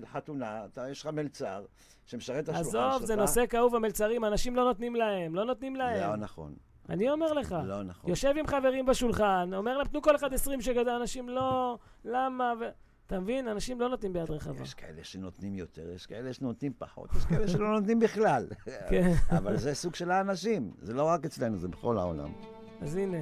לחתונה, 0.02 0.66
אתה, 0.66 0.90
יש 0.90 1.02
לך 1.02 1.08
מלצר 1.08 1.66
שמשרת 2.06 2.44
את 2.44 2.50
השולחן 2.50 2.72
שלך. 2.72 2.82
עזוב, 2.94 3.06
זה 3.06 3.16
נושא 3.16 3.46
כאוב 3.50 3.76
המלצרים, 3.76 4.26
אנשים 4.26 4.56
לא 4.56 4.64
נותנים 4.64 4.96
להם, 4.96 5.36
לא 5.36 5.44
נותנים 5.46 5.74
זה 5.76 5.80
לא 5.80 5.86
להם. 5.86 6.20
נכון, 6.20 6.54
אני 6.90 7.10
אומר 7.10 7.34
לך. 7.34 7.56
לא 7.66 7.84
נכון. 7.84 8.10
יושב 8.10 8.34
עם 8.40 8.48
חברים 8.48 8.86
בשולחן, 8.86 9.50
אומר 9.54 9.78
להם, 9.78 9.88
תנו 9.88 10.02
כל 10.02 10.16
אחד 10.16 10.34
20 10.34 10.62
שקל, 10.62 10.90
אנשים 10.90 11.30
לא, 11.30 11.78
למה? 12.06 12.54
ו... 12.60 12.66
אתה 13.08 13.20
מבין? 13.20 13.48
אנשים 13.48 13.82
לא 13.82 13.90
נותנים 13.90 14.14
ביד 14.14 14.32
רחבה. 14.32 14.64
יש 14.64 14.74
כאלה 14.74 15.04
שנותנים 15.04 15.56
יותר, 15.56 15.90
יש 15.96 16.06
כאלה 16.06 16.34
שנותנים 16.34 16.72
פחות, 16.78 17.10
יש 17.18 17.26
כאלה 17.26 17.48
שלא 17.48 17.80
נותנים 17.80 18.00
בכלל. 18.00 18.46
כן. 18.90 19.12
אבל 19.30 19.58
זה 19.58 19.74
סוג 19.74 19.96
של 19.96 20.12
האנשים, 20.12 20.72
זה 20.82 20.94
לא 20.94 21.04
רק 21.04 21.26
אצלנו, 21.26 21.58
זה 21.58 21.68
בכל 21.68 21.98
העולם. 21.98 22.34
אז 22.82 22.96
הנה, 22.96 23.18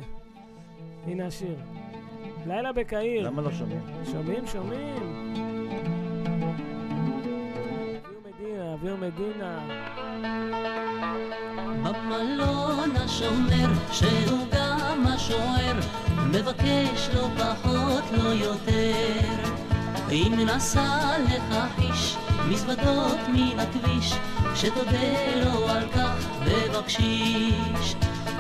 הנה 1.04 1.28
השיר. 1.28 1.60
לילה 2.48 2.74
בקהיר. 2.74 3.28
למה 3.28 3.42
לא 3.42 3.52
שומעים? 3.52 3.82
שומעים, 4.12 4.48
שומעים. 4.48 5.47
אביר 8.82 8.96
מדינה. 8.96 9.60
במלון 11.84 12.96
השומר, 12.96 13.70
שהוא 13.92 14.48
גם 14.52 15.06
השוער, 15.08 15.80
מבקש 16.32 17.10
לא 17.14 17.28
פחות, 17.38 18.04
לא 18.12 18.30
יותר. 18.30 19.54
אם 20.12 20.40
נסע 20.46 21.18
לכחיש 21.20 22.18
מזוודות 22.50 23.20
מן 23.34 23.60
הכביש, 23.60 24.14
שתודה 24.56 25.36
לו 25.36 25.70
על 25.70 25.88
כך 25.90 26.28
בבקשיש. 26.46 27.96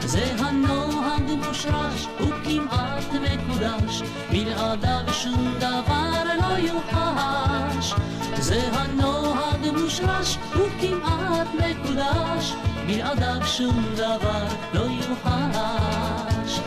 זה 0.07 0.25
הנוהג 0.39 1.31
מושרש, 1.47 2.07
הוא 2.19 2.31
כמעט 2.43 3.03
מקודש, 3.13 4.01
בלעדיו 4.31 5.13
שום 5.13 5.53
דבר 5.57 6.23
לא 6.39 6.57
יוחש. 6.57 7.93
זה 8.37 8.61
הנוהג 8.71 9.71
מושרש, 9.73 10.37
הוא 10.55 10.67
כמעט 10.81 11.47
מקודש, 11.53 12.53
בלעדיו 12.87 13.47
שום 13.47 13.85
דבר 13.95 14.47
לא 14.73 14.81
יוחש. 14.81 16.59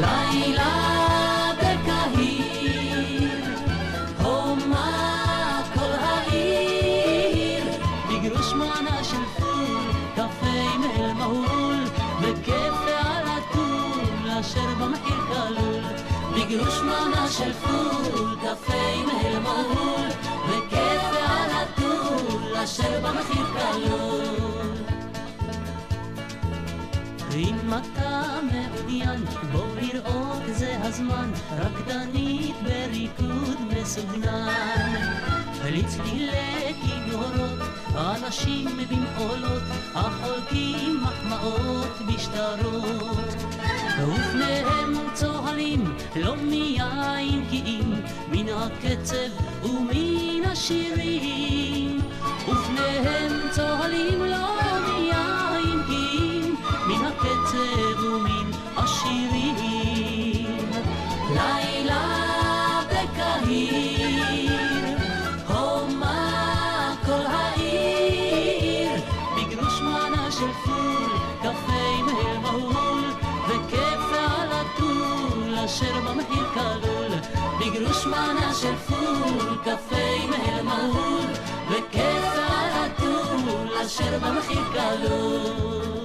לילה 0.00 1.27
של 17.30 17.52
פול, 17.52 18.36
קפה 18.42 18.96
מל 19.06 19.38
מהול, 19.38 20.08
וכיף 20.48 21.02
על 21.28 21.50
הטול, 21.50 22.56
אשר 22.56 23.00
במחיר 23.02 23.46
כלול. 23.46 24.48
אם 27.34 27.56
אתה 27.68 28.38
מעוניין, 28.42 29.24
בוא 29.52 29.66
לראות 29.80 30.42
זה 30.46 30.76
הזמן, 30.82 31.30
רקדנית 31.58 32.56
בריקוד 32.62 33.58
מסוגנן. 33.80 34.94
לצלילי 35.64 36.74
כינורות, 36.82 37.58
אנשים 37.94 38.66
במחולות, 38.90 39.62
החולקים 39.94 41.00
מחמאות 41.02 41.98
בשטרות. 42.08 43.47
ופניהם 43.96 44.94
צוהלים, 45.14 45.94
לא 46.16 46.36
מיין 46.36 47.44
כי 47.50 47.62
אם, 47.66 47.94
מן 48.28 48.46
הקצב 48.48 49.64
ומן 49.64 50.44
השירים. 50.44 52.00
ופניהם 52.48 53.32
צוהלים, 53.50 54.20
לא 54.24 54.48
מיין 54.88 55.82
כי 55.86 56.18
אם, 56.18 56.54
מן 56.88 57.04
הקצב 57.04 58.04
ומן 58.04 58.50
השירים. 58.76 59.67
קפה 79.68 80.26
מהר 80.30 80.62
מהול, 80.62 81.30
וכיף 81.70 82.24
על 82.34 82.70
הטול, 82.72 83.82
אשר 83.86 84.18
במחיר 84.18 84.64
כלול. 84.72 85.97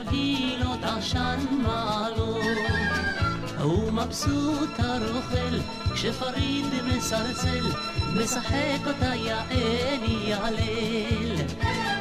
ונרגילות 0.00 0.84
עשן 0.84 1.38
מעלות. 1.62 2.58
הוא 3.60 3.92
מבסוט 3.92 4.70
הרוכל 4.78 5.56
כשפריד 5.94 6.66
מסרסל 6.86 7.66
משחק 8.14 8.86
אותה 8.86 9.14
יעל 9.14 10.02
יהלל. 10.24 11.36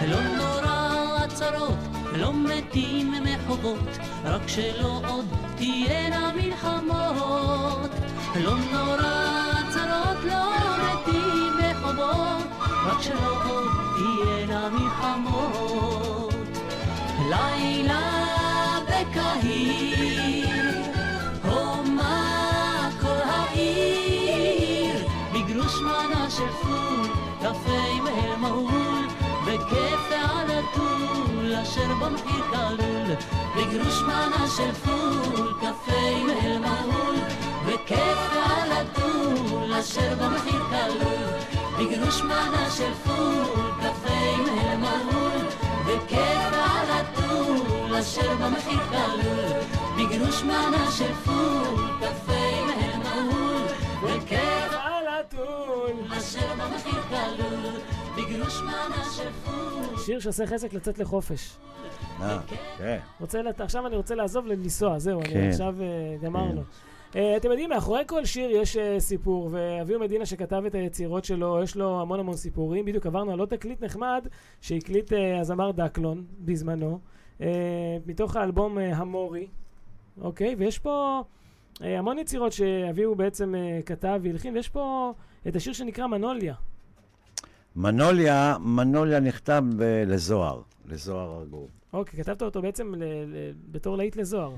לא 0.08 0.22
נורא 0.22 1.18
הצרות 1.24 1.78
לא 2.18 2.34
מתים 2.34 3.14
מחובות 3.24 3.97
רק 4.26 4.47
שלא 4.47 5.02
עוד 5.08 5.26
תהיינה 5.56 6.32
מלחמות. 6.36 7.91
לא 8.43 8.54
נורא 8.72 9.52
הצרות 9.54 10.24
לא 10.24 10.52
מתים 10.78 11.54
מחובות 11.60 12.47
רק 12.86 13.02
שלא 13.02 13.43
עוד 13.50 13.72
תהיינה 13.95 14.70
מלחמות 14.70 16.19
לילה 17.30 18.80
בקהיר, 18.84 20.48
הומה 21.44 22.90
כל 23.02 23.22
העיר, 23.26 25.08
בגרוש 25.34 25.74
קפה 27.40 28.02
בהל 28.04 28.36
מהול, 28.38 29.08
וכיף 29.46 30.12
על 30.12 30.52
הטול, 30.52 31.56
אשר 31.64 31.94
במחיר 32.02 32.44
כלול, 32.50 33.16
בגרוש 33.58 34.02
מנה 34.02 34.48
של 34.58 34.72
פול, 34.74 35.54
קפה 35.62 36.24
בהל 36.26 36.60
מהול, 36.60 37.16
וכיף 37.66 38.32
על 38.34 38.72
הטול, 38.72 39.74
אשר 39.80 40.16
במחיר 40.22 40.64
כלול, 40.70 41.30
בגרוש 41.80 42.22
מנה 42.22 42.70
של 42.78 42.94
פול, 43.06 43.72
קפה 43.82 44.38
בהל 44.46 44.78
מהול. 44.78 45.10
אשר 48.00 48.36
במחיר 48.36 48.80
כלול, 48.80 49.22
בגרוש 49.97 50.43
מנה 50.43 50.91
של 50.91 51.14
פול, 51.14 51.88
קפה 52.00 52.66
בהל 52.66 53.04
מהול, 53.04 53.62
וכיף 54.04 54.74
על 54.74 55.08
הטול. 55.08 56.18
אשר 56.18 56.54
במחיר 56.54 57.02
כלול, 57.02 57.72
בגרוש 58.18 58.62
מנה 58.62 59.04
של 59.16 59.30
פול. 59.45 59.97
שיר 59.97 60.20
שעושה 60.20 60.45
חזק 60.45 60.74
לצאת 60.74 61.00
לחופש. 61.00 61.58
אה, 62.22 62.39
כן. 62.78 62.97
רוצה 63.20 63.41
לת... 63.41 63.62
עכשיו 63.62 63.88
אני 63.88 63.95
רוצה 63.95 64.16
לעזוב 64.16 64.47
לנסוע, 64.47 65.00
זהו, 65.00 65.22
כן. 65.24 65.38
אני 65.38 65.50
עכשיו 65.50 65.76
אה, 65.82 66.16
גמרנו. 66.22 66.62
אה, 67.16 67.38
אתם 67.38 67.50
יודעים, 67.50 67.70
מאחורי 67.70 68.04
כל 68.08 68.26
שיר 68.26 68.52
יש 68.52 68.78
אה, 68.78 69.00
סיפור, 69.00 69.50
ואביהו 69.52 70.00
מדינה 70.00 70.26
שכתב 70.26 70.64
את 70.68 70.76
היצירות 70.76 71.26
שלו, 71.26 71.60
יש 71.64 71.76
לו 71.76 72.02
המון 72.02 72.20
המון 72.20 72.36
סיפורים. 72.36 72.86
בדיוק 72.86 73.06
עברנו 73.06 73.32
על 73.32 73.39
עוד 73.39 73.50
תקליט 73.50 73.84
נחמד 73.84 74.28
שהקליט 74.62 75.14
אה, 75.14 75.39
הזמר 75.39 75.72
דקלון 75.72 76.24
בזמנו, 76.39 76.91
אה, 76.91 77.19
מתוך 78.06 78.36
האלבום 78.36 78.78
אה, 78.80 78.96
המורי, 78.98 79.48
אוקיי? 80.22 80.56
ויש 80.58 80.80
פה 80.80 81.24
אה, 81.82 82.00
המון 82.00 82.20
יצירות 82.20 82.52
שאביהו 82.52 83.16
בעצם 83.16 83.56
אה, 83.56 83.80
כתב 83.86 84.20
והלחין, 84.24 84.54
ויש 84.56 84.70
פה 84.70 85.14
את 85.48 85.56
השיר 85.56 85.74
שנקרא 85.74 86.08
מנוליה. 86.08 86.56
מנוליה, 87.76 88.58
מנוליה 88.60 89.20
נכתב 89.20 89.64
ב- 89.78 90.04
לזוהר, 90.08 90.62
לזוהר 90.86 91.40
ארגוב. 91.40 91.68
אוקיי, 91.94 92.24
כתבת 92.24 92.42
אותו 92.42 92.62
בעצם 92.62 92.96
ל- 92.96 93.04
ל- 93.04 93.52
בתור 93.72 93.98
להיט 93.98 94.16
לזוהר. 94.16 94.56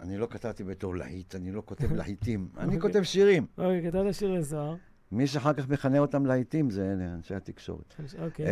אני 0.00 0.18
לא 0.18 0.26
כתבתי 0.30 0.64
בתור 0.64 0.96
להיט, 0.96 1.34
אני 1.34 1.52
לא 1.52 1.62
כותב 1.64 1.92
להיטים, 1.98 2.48
אני 2.58 2.76
אוקיי. 2.76 2.80
כותב 2.80 3.02
שירים. 3.02 3.46
אוקיי, 3.58 3.90
כתבת 3.90 4.14
שיר 4.14 4.32
לזוהר. 4.32 4.74
מי 5.12 5.26
שאחר 5.26 5.52
כך 5.52 5.68
מכנה 5.68 5.98
אותם 5.98 6.26
להיטים 6.26 6.70
זה 6.70 6.94
אנשי 7.14 7.34
התקשורת. 7.34 7.94
אוקיי. 8.22 8.46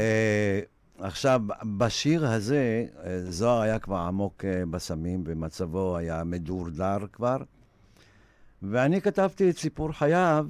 עכשיו, 0.98 1.42
בשיר 1.78 2.26
הזה, 2.26 2.86
אה, 3.04 3.20
זוהר 3.30 3.60
היה 3.60 3.78
כבר 3.78 3.96
עמוק 3.96 4.44
אה, 4.44 4.66
בסמים, 4.66 5.24
ומצבו 5.26 5.96
היה 5.96 6.24
מדורדר 6.24 6.98
כבר, 7.12 7.36
ואני 8.62 9.00
כתבתי 9.00 9.50
את 9.50 9.58
סיפור 9.58 9.92
חייו 9.92 10.46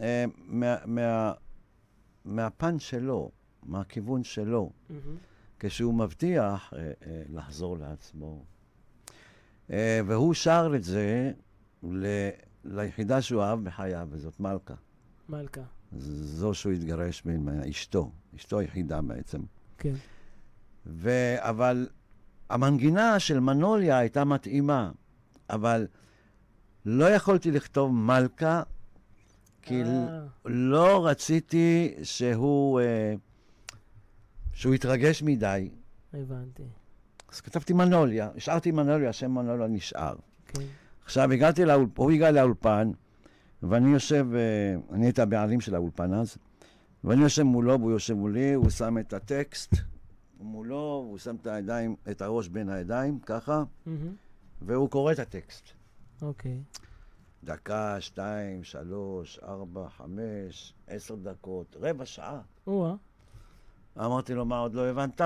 אה, 0.00 0.24
מה, 0.46 0.76
מה, 0.86 1.32
מהפן 2.24 2.78
שלו, 2.78 3.30
מהכיוון 3.62 4.24
שלו, 4.24 4.70
מהמם. 4.90 5.16
כשהוא 5.60 5.94
מבטיח 5.94 6.72
אה, 6.76 6.78
אה, 7.06 7.22
לחזור 7.28 7.78
לעצמו. 7.78 8.44
אה, 9.70 10.00
והוא 10.06 10.34
שר 10.34 10.72
את 10.76 10.84
זה 10.84 11.32
ל, 11.82 12.06
ליחידה 12.64 13.22
שהוא 13.22 13.42
אהב 13.42 13.64
בחייו, 13.64 14.08
וזאת 14.10 14.40
מלכה. 14.40 14.74
מלכה. 15.28 15.62
זו 15.92 16.54
שהוא 16.54 16.72
התגרש 16.72 17.24
ממנה, 17.24 17.68
אשתו, 17.70 18.12
אשתו 18.36 18.58
היחידה 18.58 19.02
בעצם. 19.02 19.40
כן. 19.80 19.94
ו... 20.86 21.10
אבל 21.38 21.88
המנגינה 22.50 23.18
של 23.18 23.40
מנוליה 23.40 23.98
הייתה 23.98 24.24
מתאימה, 24.24 24.90
אבל 25.50 25.86
לא 26.86 27.10
יכולתי 27.10 27.50
לכתוב 27.50 27.92
מלכה, 27.92 28.62
כי 29.62 29.82
אה. 29.82 30.20
לא 30.44 31.06
רציתי 31.06 31.94
שהוא, 32.02 32.80
אה, 32.80 33.14
שהוא 34.52 34.74
יתרגש 34.74 35.22
מדי. 35.22 35.70
הבנתי. 36.14 36.62
אז 37.32 37.40
כתבתי 37.40 37.72
מנוליה, 37.72 38.28
השארתי 38.36 38.70
מנוליה, 38.70 39.08
השם 39.08 39.30
מנוליה 39.30 39.66
נשאר. 39.66 40.14
כן. 40.46 40.60
עכשיו, 41.04 41.32
הגעתי 41.32 41.64
לאולפן, 41.64 42.02
הוא 42.02 42.10
הגיע 42.10 42.30
לאולפן, 42.30 42.90
ואני 43.62 43.92
יושב, 43.92 44.26
אה, 44.34 44.94
אני 44.94 45.06
הייתי 45.06 45.22
הבעלים 45.22 45.60
של 45.60 45.74
האולפן 45.74 46.14
אז, 46.14 46.36
ואני 47.04 47.22
יושב 47.22 47.42
מולו, 47.42 47.80
והוא 47.80 47.90
יושב 47.90 48.14
מולי, 48.14 48.52
הוא 48.52 48.70
שם 48.70 48.98
את 48.98 49.12
הטקסט 49.12 49.74
מולו, 50.40 51.04
הוא 51.08 51.18
שם 51.18 51.36
את 51.36 51.46
הידיים, 51.46 51.96
את 52.10 52.22
הראש 52.22 52.48
בין 52.48 52.68
הידיים, 52.68 53.20
ככה, 53.20 53.62
מהמם. 53.86 54.14
והוא 54.62 54.90
קורא 54.90 55.12
את 55.12 55.18
הטקסט. 55.18 55.68
אוקיי. 56.22 56.62
דקה, 57.44 58.00
שתיים, 58.00 58.64
שלוש, 58.64 59.38
ארבע, 59.38 59.88
חמש, 59.88 60.74
עשר 60.86 61.14
דקות, 61.14 61.76
רבע 61.80 62.06
שעה. 62.06 62.40
או-אה. 62.66 62.94
אמרתי 64.06 64.34
לו, 64.34 64.44
מה, 64.44 64.58
עוד 64.58 64.74
לא 64.74 64.86
הבנת? 64.86 65.20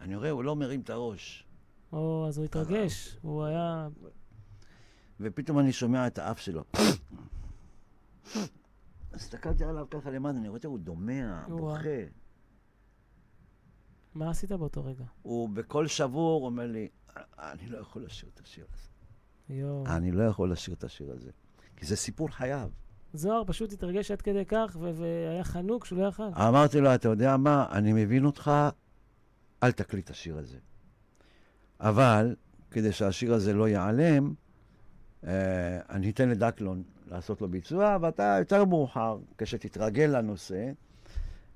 אני 0.00 0.16
רואה, 0.16 0.30
הוא 0.30 0.44
לא 0.44 0.56
מרים 0.56 0.80
את 0.80 0.90
הראש. 0.90 1.46
או, 1.92 2.24
אז 2.28 2.38
הוא 2.38 2.44
התרגש. 2.44 3.16
הוא 3.22 3.44
היה... 3.44 3.88
ופתאום 5.20 5.58
אני 5.58 5.72
שומע 5.72 6.06
את 6.06 6.18
האף 6.18 6.40
שלו. 6.40 6.64
הסתכלתי 9.14 9.64
עליו 9.64 9.86
ככה 9.90 10.10
למעלה, 10.10 10.38
אני 10.38 10.48
רואה 10.48 10.58
אותו, 10.58 10.68
הוא 10.68 10.78
דומע. 10.78 11.44
בוכה. 11.48 11.88
מה 14.14 14.30
עשית 14.30 14.52
באותו 14.52 14.84
רגע? 14.84 15.04
הוא 15.22 15.48
בקול 15.48 15.86
שבור 15.86 16.46
אומר 16.46 16.66
לי, 16.66 16.88
אני 17.38 17.66
לא 17.68 17.78
יכול 17.78 18.04
לשיר 18.04 18.30
את 18.34 18.40
השיר 18.40 18.66
הזה. 18.72 18.88
יואו. 19.48 19.86
אני 19.86 20.12
לא 20.12 20.22
יכול 20.22 20.52
לשיר 20.52 20.74
את 20.74 20.84
השיר 20.84 21.12
הזה. 21.12 21.30
כי 21.76 21.86
זה 21.86 21.96
סיפור 21.96 22.28
חייו. 22.28 22.70
זוהר 23.14 23.42
פשוט 23.46 23.72
התרגש 23.72 24.10
עד 24.10 24.22
כדי 24.22 24.44
כך, 24.44 24.76
והיה 24.80 25.44
חנוק 25.44 25.84
שהוא 25.84 25.98
לא 25.98 26.06
יכל. 26.06 26.22
אמרתי 26.22 26.80
לו, 26.80 26.94
אתה 26.94 27.08
יודע 27.08 27.36
מה, 27.36 27.66
אני 27.72 27.92
מבין 27.92 28.24
אותך, 28.24 28.50
אל 29.62 29.72
תקליט 29.72 30.04
את 30.04 30.10
השיר 30.10 30.38
הזה. 30.38 30.58
אבל, 31.80 32.36
כדי 32.70 32.92
שהשיר 32.92 33.34
הזה 33.34 33.52
לא 33.52 33.68
ייעלם, 33.68 34.34
אה, 35.26 35.80
אני 35.90 36.10
אתן 36.10 36.28
לדקלון 36.28 36.82
לעשות 37.12 37.40
לו 37.40 37.48
ביצוע, 37.48 37.98
ואתה 38.00 38.36
יותר 38.38 38.64
מאוחר, 38.64 39.18
כשתתרגל 39.38 40.06
לנושא, 40.18 40.72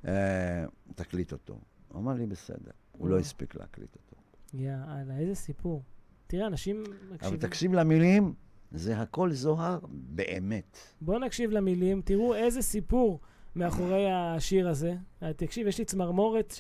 אה, 0.07 0.65
תקליט 0.95 1.33
אותו. 1.33 1.59
הוא 1.89 2.01
אמר 2.01 2.13
לי, 2.13 2.27
בסדר. 2.27 2.71
הוא 2.93 3.09
לא 3.09 3.13
וואו. 3.13 3.21
הספיק 3.21 3.55
להקליט 3.55 3.97
אותו. 3.97 4.17
יאללה, 4.55 5.19
איזה 5.19 5.35
סיפור. 5.35 5.83
תראה, 6.27 6.47
אנשים 6.47 6.85
אבל 6.87 7.15
מקשיבים. 7.15 7.39
תקשיב 7.39 7.75
למילים, 7.75 8.35
זה 8.73 8.99
הכל 8.99 9.33
זוהר 9.33 9.79
באמת. 9.91 10.79
בואו 11.01 11.19
נקשיב 11.19 11.51
למילים, 11.51 12.03
תראו 12.05 12.35
איזה 12.35 12.63
סיפור 12.63 13.21
מאחורי 13.57 14.11
השיר 14.11 14.69
הזה. 14.69 14.95
אה, 15.23 15.33
תקשיב, 15.33 15.67
יש 15.67 15.79
לי 15.79 15.85
צמרמורת 15.85 16.55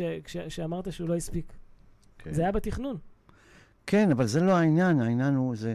שאמרת 0.48 0.92
שהוא 0.92 1.08
לא 1.08 1.14
הספיק. 1.14 1.52
כן. 2.18 2.32
זה 2.32 2.42
היה 2.42 2.52
בתכנון. 2.52 2.96
כן, 3.86 4.10
אבל 4.10 4.26
זה 4.26 4.40
לא 4.40 4.52
העניין, 4.52 5.00
העניין 5.00 5.34
הוא 5.34 5.56
זה 5.56 5.74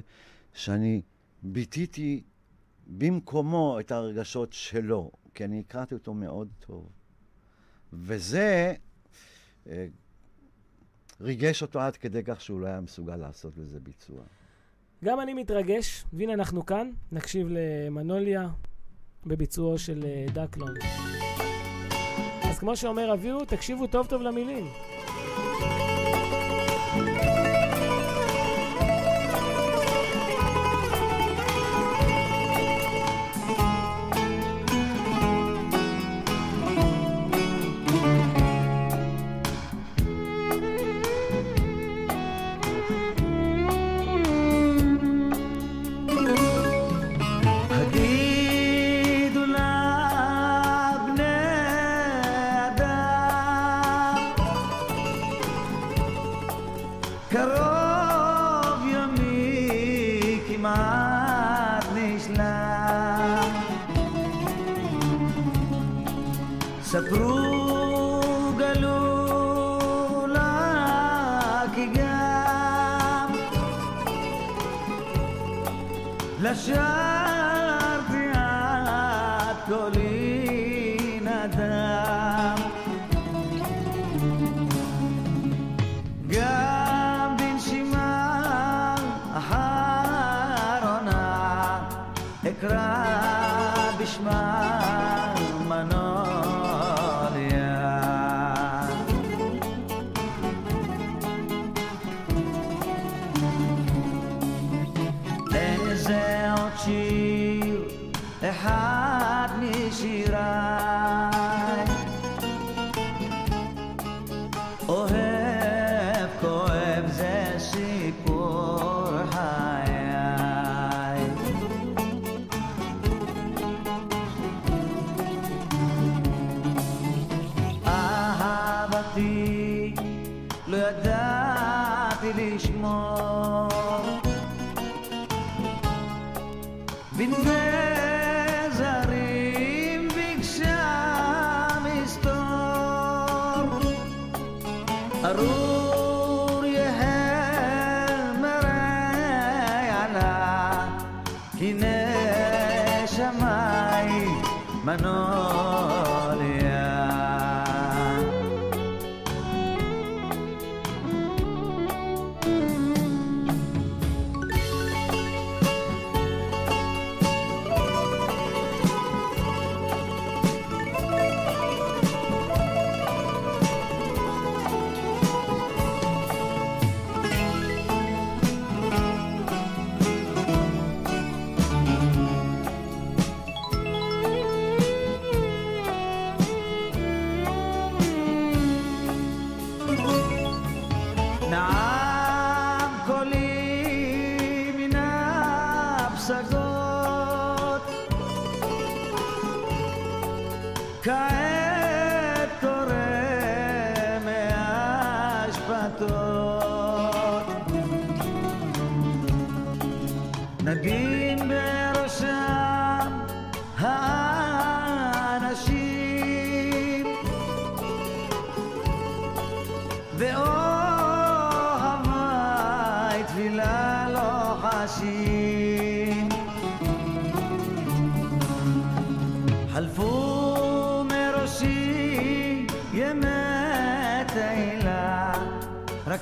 שאני 0.53 1.01
ביטאתי 1.43 2.23
במקומו 2.97 3.79
את 3.79 3.91
הרגשות 3.91 4.53
שלו, 4.53 5.11
כי 5.33 5.45
אני 5.45 5.59
הכרתי 5.59 5.93
אותו 5.93 6.13
מאוד 6.13 6.47
טוב. 6.59 6.89
וזה 7.93 8.73
אה, 9.67 9.87
ריגש 11.21 11.61
אותו 11.61 11.79
עד 11.79 11.97
כדי 11.97 12.23
כך 12.23 12.41
שהוא 12.41 12.59
לא 12.59 12.67
היה 12.67 12.81
מסוגל 12.81 13.15
לעשות 13.15 13.57
לזה 13.57 13.79
ביצוע. 13.79 14.21
גם 15.03 15.19
אני 15.19 15.33
מתרגש, 15.33 16.05
והנה 16.13 16.33
אנחנו 16.33 16.65
כאן, 16.65 16.91
נקשיב 17.11 17.47
למנוליה 17.49 18.49
בביצועו 19.25 19.77
של 19.77 20.03
אה, 20.05 20.25
דקלון. 20.33 20.73
אז 22.43 22.59
כמו 22.59 22.75
שאומר 22.75 23.13
אביהו, 23.13 23.45
תקשיבו 23.45 23.87
טוב 23.87 24.07
טוב 24.07 24.21
למילים. 24.21 24.65
Saprugalu 66.91 68.67
lakigam 70.35 71.71
Lasham 76.43 77.20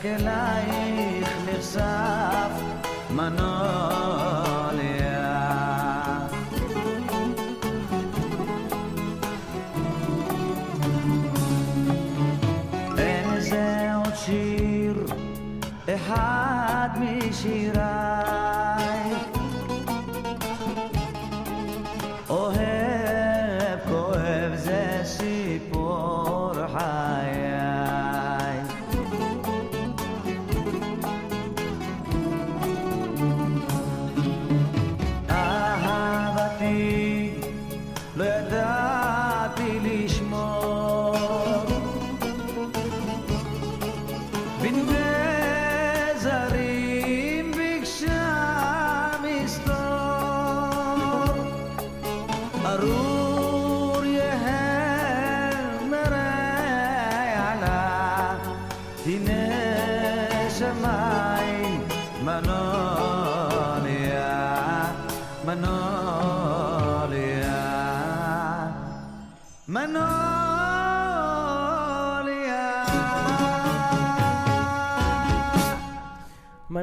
רק 0.09 0.21
אלייך 0.21 0.78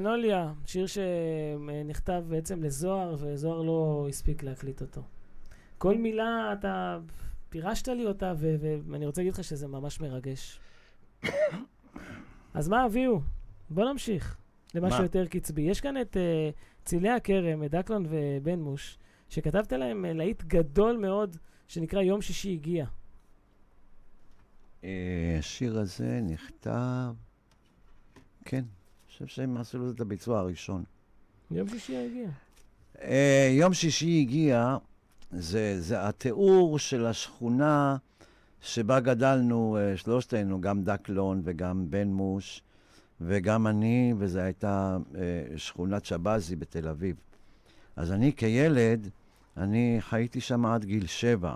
מנוליה, 0.07 0.52
שיר 0.66 0.86
שנכתב 0.86 2.24
בעצם 2.28 2.62
לזוהר, 2.62 3.16
וזוהר 3.18 3.62
לא 3.62 4.07
הספיק 4.09 4.42
להקליט 4.42 4.80
אותו. 4.80 5.02
כל 5.78 5.98
מילה, 5.98 6.52
אתה 6.52 6.98
פירשת 7.48 7.88
לי 7.88 8.07
אותה, 8.07 8.32
ואני 8.88 9.07
רוצה 9.07 9.20
להגיד 9.20 9.32
לך 9.32 9.44
שזה 9.44 9.68
ממש 9.68 10.00
מרגש. 10.00 10.61
אז 12.54 12.68
מה 12.68 12.86
אביהו? 12.86 13.20
בוא 13.70 13.84
נמשיך 13.84 14.36
למשהו? 14.74 15.02
יותר 15.02 15.26
קצבי. 15.26 15.62
יש 15.62 15.80
כאן 15.80 16.00
את 16.00 16.16
uh, 16.16 16.84
צילי 16.84 17.11
הכרם, 17.11 17.64
את 17.64 17.70
דקלון 17.70 18.07
ובן 18.09 18.61
מוש, 18.61 18.98
שכתבת 19.28 19.72
להם 19.72 20.04
uh, 20.04 20.09
להיט 20.09 20.42
גדול 20.42 20.96
מאוד, 20.96 21.36
שנקרא 21.68 22.02
יום 22.02 22.22
שישי 22.22 22.52
הגיע. 22.52 22.86
אה, 24.84 25.36
השיר 25.38 25.78
הזה 25.78 26.20
נכתב, 26.22 27.14
כן, 28.44 28.64
חושב 29.16 29.26
שהם 29.26 29.56
עשו 29.56 29.78
לזה 29.78 29.92
את 29.94 30.00
הביצוע 30.00 30.38
הראשון. 30.38 30.84
יום 31.50 31.68
שישי 31.68 31.96
הגיע. 31.96 32.28
אה, 33.02 33.48
יום 33.52 33.74
שישי 33.74 34.20
הגיע, 34.20 34.76
זה, 35.30 35.80
זה 35.80 36.08
התיאור 36.08 36.78
של 36.78 37.06
השכונה 37.06 37.96
שבה 38.60 39.00
גדלנו 39.00 39.76
אה, 39.80 39.96
שלושתנו, 39.96 40.60
גם 40.60 40.84
דקלון 40.84 41.40
וגם 41.44 41.90
בן 41.90 42.08
מוש 42.08 42.62
וגם 43.20 43.66
אני, 43.66 44.14
וזו 44.18 44.38
הייתה 44.38 44.96
אה, 45.14 45.58
שכונת 45.58 46.04
שבזי 46.04 46.56
בתל 46.56 46.88
אביב. 46.88 47.16
אז 47.96 48.12
אני 48.12 48.32
כילד, 48.32 49.08
אני 49.56 49.96
חייתי 50.00 50.40
שם 50.40 50.66
עד 50.66 50.84
גיל 50.84 51.06
שבע. 51.06 51.54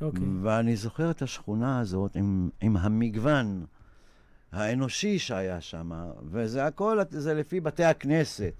אוקיי. 0.00 0.22
ואני 0.42 0.76
זוכר 0.76 1.10
את 1.10 1.22
השכונה 1.22 1.80
הזאת 1.80 2.16
עם, 2.16 2.50
עם 2.60 2.76
המגוון 2.76 3.64
האנושי 4.52 5.18
שהיה 5.18 5.60
שם, 5.60 5.90
וזה 6.30 6.66
הכל, 6.66 6.98
זה 7.10 7.34
לפי 7.34 7.60
בתי 7.60 7.84
הכנסת. 7.84 8.52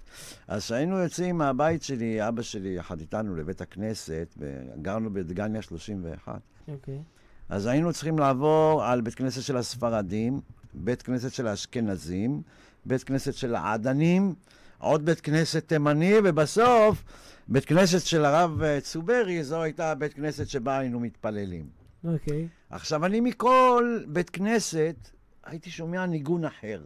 אז 0.47 0.63
כשהיינו 0.63 0.97
יוצאים 0.97 1.37
מהבית 1.37 1.83
שלי, 1.83 2.27
אבא 2.27 2.41
שלי 2.41 2.69
יחד 2.69 2.99
איתנו 2.99 3.35
לבית 3.35 3.61
הכנסת, 3.61 4.37
גרנו 4.81 5.13
בדגניה 5.13 5.61
31, 5.61 6.41
אוקיי. 6.67 7.01
אז 7.49 7.65
היינו 7.65 7.93
צריכים 7.93 8.19
לעבור 8.19 8.83
על 8.83 9.01
בית 9.01 9.15
כנסת 9.15 9.41
של 9.41 9.57
הספרדים, 9.57 10.41
בית 10.73 11.01
כנסת 11.01 11.33
של 11.33 11.47
האשכנזים, 11.47 12.41
בית 12.85 13.03
כנסת 13.03 13.33
של 13.33 13.55
העדנים, 13.55 14.33
עוד 14.77 15.05
בית 15.05 15.21
כנסת 15.21 15.67
תימני, 15.67 16.13
ובסוף 16.23 17.03
בית 17.47 17.65
כנסת 17.65 18.05
של 18.05 18.25
הרב 18.25 18.61
אה, 18.61 18.81
צוברי, 18.81 19.43
זו 19.43 19.61
הייתה 19.61 19.91
הבית 19.91 20.13
כנסת 20.13 20.47
שבה 20.47 20.77
היינו 20.77 20.99
מתפללים. 20.99 21.65
אוקיי. 22.03 22.47
עכשיו, 22.69 23.05
אני 23.05 23.19
מכל 23.19 23.99
בית 24.07 24.29
כנסת 24.29 25.09
הייתי 25.49 25.69
שומע 25.69 26.05
ניגון 26.05 26.45
אחר. 26.45 26.81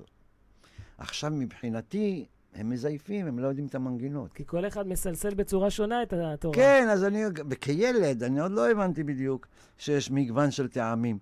עכשיו, 0.98 1.32
מבחינתי, 1.32 2.26
הם 2.56 2.70
מזייפים, 2.70 3.28
הם 3.28 3.40
לא 3.40 3.48
יודעים 3.48 3.68
את 3.68 3.76
המנגינות. 3.76 4.34
כי 4.34 4.44
כל 4.46 4.68
אחד 4.68 4.88
מסלסל 4.88 5.34
בצורה 5.34 5.70
שונה 5.70 6.04
את 6.04 6.14
התורה. 6.14 6.56
כן, 6.56 6.88
אז 6.92 7.04
אני, 7.04 7.24
כילד, 7.62 8.24
אני 8.24 8.40
עוד 8.40 8.52
לא 8.52 8.72
הבנתי 8.72 9.04
בדיוק 9.04 9.48
שיש 9.78 10.12
מגוון 10.12 10.52
של 10.52 10.68
טעמים. 10.68 11.18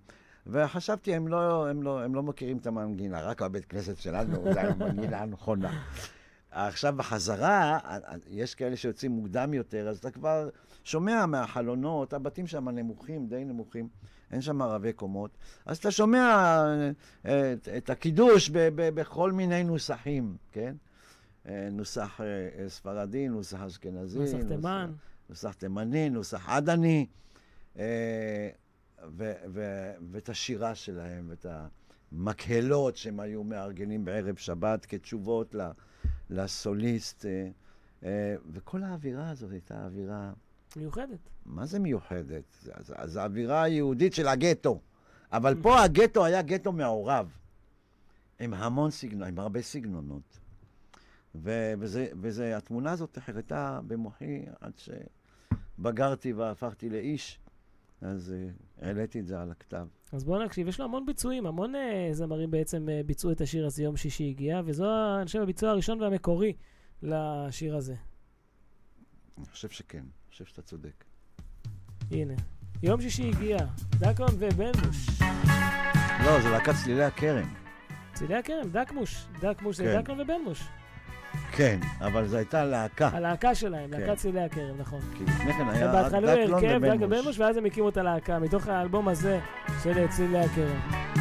וחשבתי, 0.46 1.14
הם 1.14 1.28
לא, 1.28 1.68
הם, 1.68 1.82
לא, 1.82 2.02
הם 2.02 2.14
לא 2.14 2.22
מכירים 2.22 2.56
את 2.56 2.66
המנגינה, 2.66 3.20
רק 3.20 3.42
בבית 3.42 3.64
כנסת 3.64 3.98
שלנו, 3.98 4.52
זה 4.54 4.62
המנגינה 4.62 5.18
הנכונה. 5.18 5.82
עכשיו, 6.50 6.94
בחזרה, 6.96 7.78
יש 8.30 8.54
כאלה 8.54 8.76
שיוצאים 8.76 9.10
מוקדם 9.10 9.54
יותר, 9.54 9.88
אז 9.88 9.98
אתה 9.98 10.10
כבר 10.10 10.48
שומע 10.84 11.26
מהחלונות, 11.26 12.12
הבתים 12.12 12.46
שם 12.46 12.68
נמוכים, 12.68 13.26
די 13.26 13.44
נמוכים, 13.44 13.88
אין 14.32 14.40
שם 14.40 14.62
רבי 14.62 14.92
קומות, 14.92 15.30
אז 15.66 15.78
אתה 15.78 15.90
שומע 15.90 16.18
אה, 17.26 17.52
את, 17.52 17.68
את 17.76 17.90
הקידוש 17.90 18.50
ב, 18.50 18.58
ב, 18.58 18.88
בכל 19.00 19.32
מיני 19.32 19.64
נוסחים, 19.64 20.36
כן? 20.52 20.74
אה, 21.48 21.68
נוסח 21.72 22.20
אה, 22.20 22.68
ספרדי, 22.68 23.28
נוסח 23.28 23.60
אשכנזי. 23.60 24.18
נוסח 24.18 24.38
תימן. 24.48 24.92
נוסח 25.28 25.52
תימני, 25.52 26.10
נוסח 26.10 26.48
עדני, 26.48 27.06
ו- 27.76 27.80
ו- 29.48 29.92
ואת 30.10 30.28
השירה 30.28 30.74
שלהם, 30.74 31.26
ואת 31.28 31.46
המקהלות 32.12 32.96
שהם 32.96 33.20
היו 33.20 33.44
מארגנים 33.44 34.04
בערב 34.04 34.36
שבת 34.36 34.86
כתשובות 34.86 35.54
לסוליסט, 36.30 37.26
וכל 38.52 38.82
האווירה 38.82 39.30
הזאת 39.30 39.50
הייתה 39.50 39.84
אווירה... 39.84 40.32
מיוחדת. 40.76 41.28
מה 41.46 41.66
זה 41.66 41.78
מיוחדת? 41.78 42.68
זה 43.04 43.22
האווירה 43.22 43.62
היהודית 43.62 44.14
של 44.14 44.28
הגטו. 44.28 44.80
אבל 45.32 45.54
פה 45.62 45.82
הגטו 45.82 46.24
היה 46.24 46.42
גטו 46.42 46.72
מעורב, 46.72 47.30
עם 48.40 48.54
המון 48.54 48.90
סגנון, 48.90 49.28
עם 49.28 49.38
הרבה 49.38 49.62
סגנונות. 49.62 50.38
ו- 51.34 51.72
וזה, 51.78 52.08
וזה, 52.20 52.56
התמונה 52.56 52.92
הזאת 52.92 53.18
נחרטה 53.18 53.80
במוחי 53.86 54.44
עד 54.60 54.72
שבגרתי 55.78 56.32
והפכתי 56.32 56.90
לאיש, 56.90 57.40
אז 58.00 58.34
uh, 58.34 58.84
העליתי 58.84 59.20
את 59.20 59.26
זה 59.26 59.40
על 59.40 59.50
הכתב. 59.50 59.86
אז 60.12 60.24
בואו 60.24 60.44
נקשיב, 60.44 60.68
יש 60.68 60.80
לו 60.80 60.84
המון 60.84 61.06
ביצועים, 61.06 61.46
המון 61.46 61.74
uh, 61.74 61.78
זמרים 62.12 62.50
בעצם 62.50 62.86
uh, 62.88 63.06
ביצעו 63.06 63.32
את 63.32 63.40
השיר 63.40 63.66
הזה 63.66 63.82
יום 63.82 63.96
שישי 63.96 64.28
הגיע, 64.28 64.60
וזו, 64.64 65.16
אני 65.16 65.26
חושב, 65.26 65.40
הביצוע 65.42 65.70
הראשון 65.70 66.00
והמקורי 66.00 66.52
לשיר 67.02 67.76
הזה. 67.76 67.94
אני 69.38 69.46
חושב 69.46 69.68
שכן, 69.68 70.04
חושב 70.32 70.44
שאתה 70.44 70.62
צודק. 70.62 71.04
הנה, 72.10 72.34
יום 72.82 73.00
שישי 73.00 73.28
הגיע, 73.28 73.56
דקון 73.98 74.28
ובנמוש. 74.38 75.20
לא, 76.24 76.40
זה 76.40 76.50
להקת 76.50 76.74
צלילי 76.84 77.04
הכרם. 77.04 77.48
צלילי 78.14 78.34
הכרם, 78.34 78.70
דקמוש. 78.72 79.26
דקמוש 79.40 79.76
זה 79.76 79.84
כן. 79.84 80.02
דקון 80.02 80.20
ובנמוש. 80.20 80.68
כן, 81.52 81.80
אבל 82.00 82.28
זו 82.28 82.36
הייתה 82.36 82.64
להקה. 82.64 83.08
הלהקה 83.12 83.54
שלהם, 83.54 83.90
כן. 83.90 84.00
להקת 84.00 84.16
צלילי 84.18 84.40
הכרם, 84.40 84.78
נכון. 84.78 85.00
כי 85.18 85.24
לפני 85.24 85.52
כן 85.52 85.68
היה 85.68 85.92
רק 85.92 86.12
דקלון. 86.12 87.02
ובנמוש, 87.02 87.38
ואז 87.38 87.56
הם 87.56 87.64
הקימו 87.64 87.88
את 87.88 87.96
הלהקה, 87.96 88.38
מתוך 88.38 88.68
האלבום 88.68 89.08
הזה 89.08 89.40
של 89.82 90.08
צלילי 90.08 90.38
הכרם. 90.38 91.11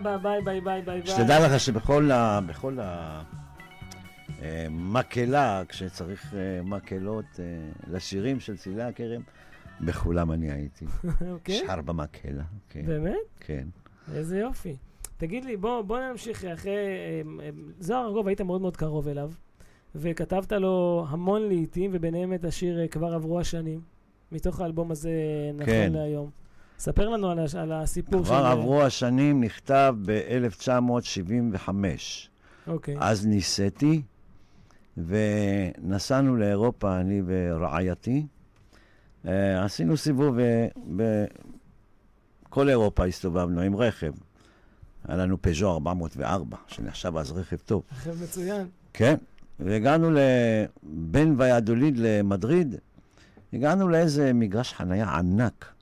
יאבא, 0.00 0.16
ביי 0.16 0.42
ביי 0.42 0.60
ביי 0.60 0.82
ביי. 0.82 1.06
שתדע 1.06 1.46
לך 1.46 1.60
שבכל 1.60 2.10
ה... 2.10 2.40
בכל 2.46 2.80
ה... 2.80 3.22
אה, 4.42 4.66
מקהלה, 4.70 5.62
כשצריך 5.68 6.34
אה, 6.34 6.62
מקהלות 6.62 7.24
אה, 7.38 7.44
לשירים 7.92 8.40
של 8.40 8.56
צלילי 8.56 8.82
הכרם, 8.82 9.22
בכולם 9.80 10.32
אני 10.32 10.50
הייתי. 10.50 10.84
אוקיי? 11.32 11.62
שר 11.66 11.80
במקהלה, 11.80 12.42
כן. 12.68 12.86
באמת? 12.86 13.14
כן. 13.40 13.68
איזה 14.14 14.38
יופי. 14.38 14.76
תגיד 15.16 15.44
לי, 15.44 15.56
בוא, 15.56 15.82
בוא 15.82 15.98
נמשיך 16.00 16.44
אחרי... 16.44 16.72
זוהר 17.78 18.06
ארגוב, 18.06 18.28
היית 18.28 18.40
מאוד 18.40 18.60
מאוד 18.60 18.76
קרוב 18.76 19.08
אליו, 19.08 19.30
וכתבת 19.94 20.52
לו 20.52 21.06
המון 21.08 21.48
להיטים, 21.48 21.90
וביניהם 21.94 22.34
את 22.34 22.44
השיר 22.44 22.86
"כבר 22.90 23.14
עברו 23.14 23.40
השנים", 23.40 23.80
מתוך 24.32 24.60
האלבום 24.60 24.90
הזה 24.90 25.10
נכון 25.54 25.66
כן. 25.66 25.92
להיום. 25.92 26.30
ספר 26.80 27.08
לנו 27.08 27.30
על, 27.30 27.38
הש- 27.38 27.54
על 27.54 27.72
הסיפור 27.72 28.24
כבר 28.24 28.34
עברו 28.46 28.82
השנים, 28.82 29.40
נכתב 29.44 29.94
ב-1975. 30.06 31.68
אוקיי. 32.66 32.96
אז 33.00 33.26
נישאתי, 33.26 34.02
ונסענו 34.96 36.36
לאירופה, 36.36 37.00
אני 37.00 37.22
ורעייתי. 37.26 38.26
אה, 39.26 39.64
עשינו 39.64 39.96
סיבוב 39.96 40.38
אה, 40.38 40.66
בכל 42.48 42.68
אירופה 42.68 43.04
הסתובבנו 43.06 43.60
עם 43.60 43.76
רכב. 43.76 44.12
היה 45.08 45.16
לנו 45.16 45.42
פז'ו 45.42 45.72
404, 45.72 46.56
שנחשב 46.66 47.16
אז 47.16 47.32
רכב 47.32 47.56
טוב. 47.56 47.82
עכשיו 47.90 48.14
מצוין. 48.22 48.66
כן, 48.92 49.14
והגענו 49.60 50.10
בין 50.82 51.34
ויאדוליד 51.38 51.98
למדריד, 51.98 52.74
הגענו 53.52 53.88
לאיזה 53.88 54.32
מגרש 54.32 54.72
חנייה 54.72 55.08
ענק 55.18 55.72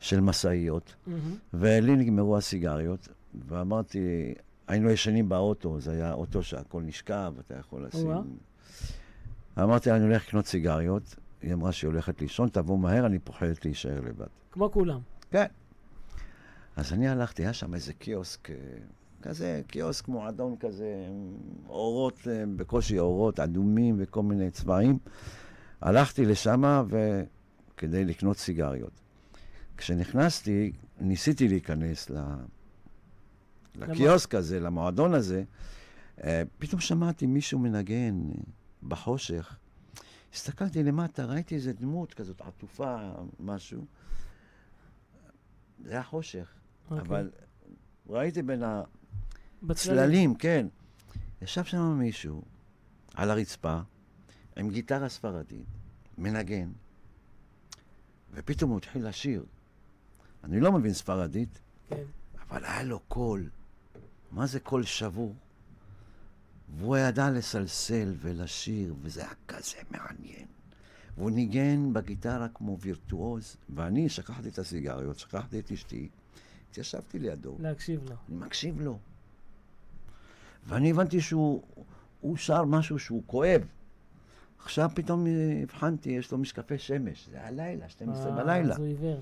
של 0.00 0.20
משאיות, 0.20 0.94
מהמם. 1.06 1.36
ולי 1.54 1.96
נגמרו 1.96 2.36
הסיגריות, 2.36 3.08
ואמרתי, 3.48 4.34
היינו 4.68 4.90
ישנים 4.90 5.28
באוטו, 5.28 5.80
זה 5.80 5.92
היה 5.92 6.12
אוטו 6.12 6.42
שהכל 6.42 6.82
נשכב, 6.82 7.34
אתה 7.40 7.54
יכול 7.54 7.86
לשים... 7.86 8.06
או-אה. 8.06 8.22
אמרתי 9.64 9.90
לה, 9.90 9.96
אני 9.96 10.04
הולך 10.04 10.28
לקנות 10.28 10.46
סיגריות. 10.46 11.16
היא 11.42 11.52
אמרה 11.52 11.72
שהיא 11.72 11.88
הולכת 11.88 12.20
לישון, 12.20 12.48
תבוא 12.48 12.78
מהר, 12.78 13.06
אני 13.06 13.18
פוחדת 13.18 13.64
להישאר 13.64 14.00
לבד. 14.00 14.26
כמו 14.50 14.72
כולם. 14.72 15.00
כן. 15.30 15.46
אז 16.76 16.92
אני 16.92 17.08
הלכתי, 17.08 17.42
היה 17.42 17.52
שם 17.52 17.74
איזה 17.74 17.92
קיוסק, 17.92 18.50
אה, 18.50 18.56
כזה 19.22 19.62
קיוסק 19.66 20.08
מועדון 20.08 20.56
כזה, 20.60 20.94
אורות, 21.68 22.18
אה, 22.30 22.44
בקושי 22.56 22.98
אורות 22.98 23.40
אדומים 23.40 23.96
וכל 23.98 24.22
מיני 24.22 24.50
צבעים. 24.50 24.98
הלכתי 25.80 26.24
לשם 26.24 26.84
כדי 27.76 28.04
לקנות 28.04 28.36
סיגריות. 28.36 29.00
כשנכנסתי, 29.76 30.72
ניסיתי 31.00 31.48
להיכנס 31.48 32.10
ל... 32.10 32.16
לקיוסק 33.76 34.34
הזה, 34.34 34.60
למועדון 34.60 35.14
הזה, 35.14 35.44
אה, 36.24 36.42
פתאום 36.58 36.80
שמעתי 36.80 37.26
מישהו 37.26 37.58
מנגן 37.58 38.30
בחושך. 38.82 39.56
הסתכלתי 40.34 40.82
למטה, 40.82 41.24
ראיתי 41.24 41.54
איזה 41.54 41.72
דמות 41.72 42.14
כזאת 42.14 42.40
עטופה, 42.40 43.12
משהו. 43.40 43.84
זה 45.84 45.90
היה 45.90 46.02
חושך, 46.02 46.54
אוקיי. 46.90 47.06
אבל 47.06 47.30
ראיתי 48.08 48.42
בין. 48.42 48.62
הצללים, 49.70 50.34
כן. 50.34 50.66
ישב 51.42 51.64
שם 51.64 51.98
מישהו 51.98 52.42
על 53.14 53.30
הרצפה 53.30 53.80
עם 54.56 54.70
גיטרה 54.70 55.08
ספרדית, 55.08 55.66
מנגן, 56.18 56.72
ופתאום 58.34 58.70
הוא 58.70 58.78
התחיל 58.78 59.08
לשיר. 59.08 59.44
אני 60.44 60.60
לא 60.60 60.72
מבין 60.72 60.92
ספרדית, 60.92 61.58
כן. 61.88 62.02
אבל 62.48 62.64
היה 62.64 62.82
לו 62.82 63.00
קול. 63.00 63.48
מה 64.32 64.46
זה 64.46 64.60
קול 64.60 64.82
שבור? 64.82 65.34
והוא 66.78 66.96
ידע 66.96 67.30
לסלסל 67.30 68.14
ולשיר, 68.20 68.94
וזה 69.02 69.20
היה 69.20 69.32
כזה 69.48 69.76
מעניין. 69.90 70.46
והוא 71.16 71.30
ניגן 71.30 71.92
בגיטרה 71.92 72.48
כמו 72.54 72.78
וירטואוז, 72.80 73.56
ואני 73.74 74.08
שכחתי 74.08 74.48
את 74.48 74.58
הסיגריות, 74.58 75.18
שכחתי 75.18 75.58
את 75.58 75.72
אשתי, 75.72 76.08
התיישבתי 76.70 77.18
לידו, 77.18 77.56
להקשיב 77.60 78.00
לו. 78.10 78.16
אני 78.28 78.36
מקשיב 78.36 78.80
לו. 78.80 78.98
ואני 80.66 80.90
הבנתי 80.90 81.20
שהוא 81.20 81.62
הוא 82.20 82.36
שר 82.36 82.64
משהו 82.64 82.98
שהוא 82.98 83.22
כואב. 83.26 83.62
עכשיו 84.58 84.90
פתאום 84.94 85.26
הבחנתי, 85.62 86.10
יש 86.10 86.32
לו 86.32 86.38
משקפי 86.38 86.78
שמש, 86.78 87.28
זה 87.30 87.46
הלילה, 87.46 87.88
12 87.88 88.26
אה, 88.26 88.36
בלילה. 88.36 88.74
אז 88.74 88.78
הוא 88.78 88.86
עיוור. 88.86 89.20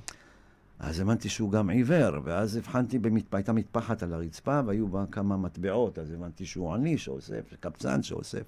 אז 0.83 1.01
הבנתי 1.01 1.29
שהוא 1.29 1.51
גם 1.51 1.71
עיוור, 1.71 2.21
ואז 2.25 2.57
הבחנתי, 2.57 2.99
במת... 2.99 3.35
הייתה 3.35 3.53
מטפחת 3.53 4.03
על 4.03 4.13
הרצפה, 4.13 4.61
והיו 4.67 4.89
בה 4.89 5.05
כמה 5.11 5.37
מטבעות, 5.37 5.99
אז 5.99 6.11
הבנתי 6.11 6.47
שהוא 6.47 6.75
עני 6.75 6.99
שאוסף, 6.99 7.55
קבצן 7.61 8.03
שאוסף 8.03 8.43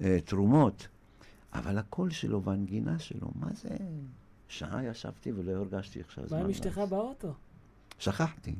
אה, 0.00 0.18
תרומות. 0.24 0.88
אבל 1.52 1.78
הקול 1.78 2.10
שלו 2.10 2.42
והנגינה 2.42 2.98
שלו, 2.98 3.30
מה 3.34 3.48
זה? 3.54 3.68
שעה 4.48 4.84
ישבתי 4.84 5.32
ולא 5.32 5.52
הרגשתי 5.52 5.98
איך 5.98 6.10
שהזמן... 6.10 6.38
מה 6.38 6.44
עם. 6.44 6.50
אשתך 6.50 6.78
באוטו? 6.88 7.34
שכחתי. 7.98 8.54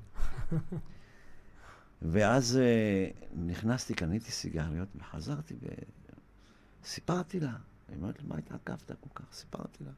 ואז 2.03 2.57
אה, 2.57 3.11
נכנסתי, 3.45 3.95
קניתי 3.95 4.31
סיגריות, 4.31 4.89
וחזרתי 4.97 5.55
וסיפרתי 6.83 7.41
לה. 7.41 7.57
היא 7.89 7.97
אומרת 7.97 8.21
לי, 8.23 8.29
מה 8.29 8.37
התעכבת 8.39 8.93
כל 9.01 9.11
כך? 9.14 9.33
סיפרתי 9.33 9.85
לה. 9.85 9.93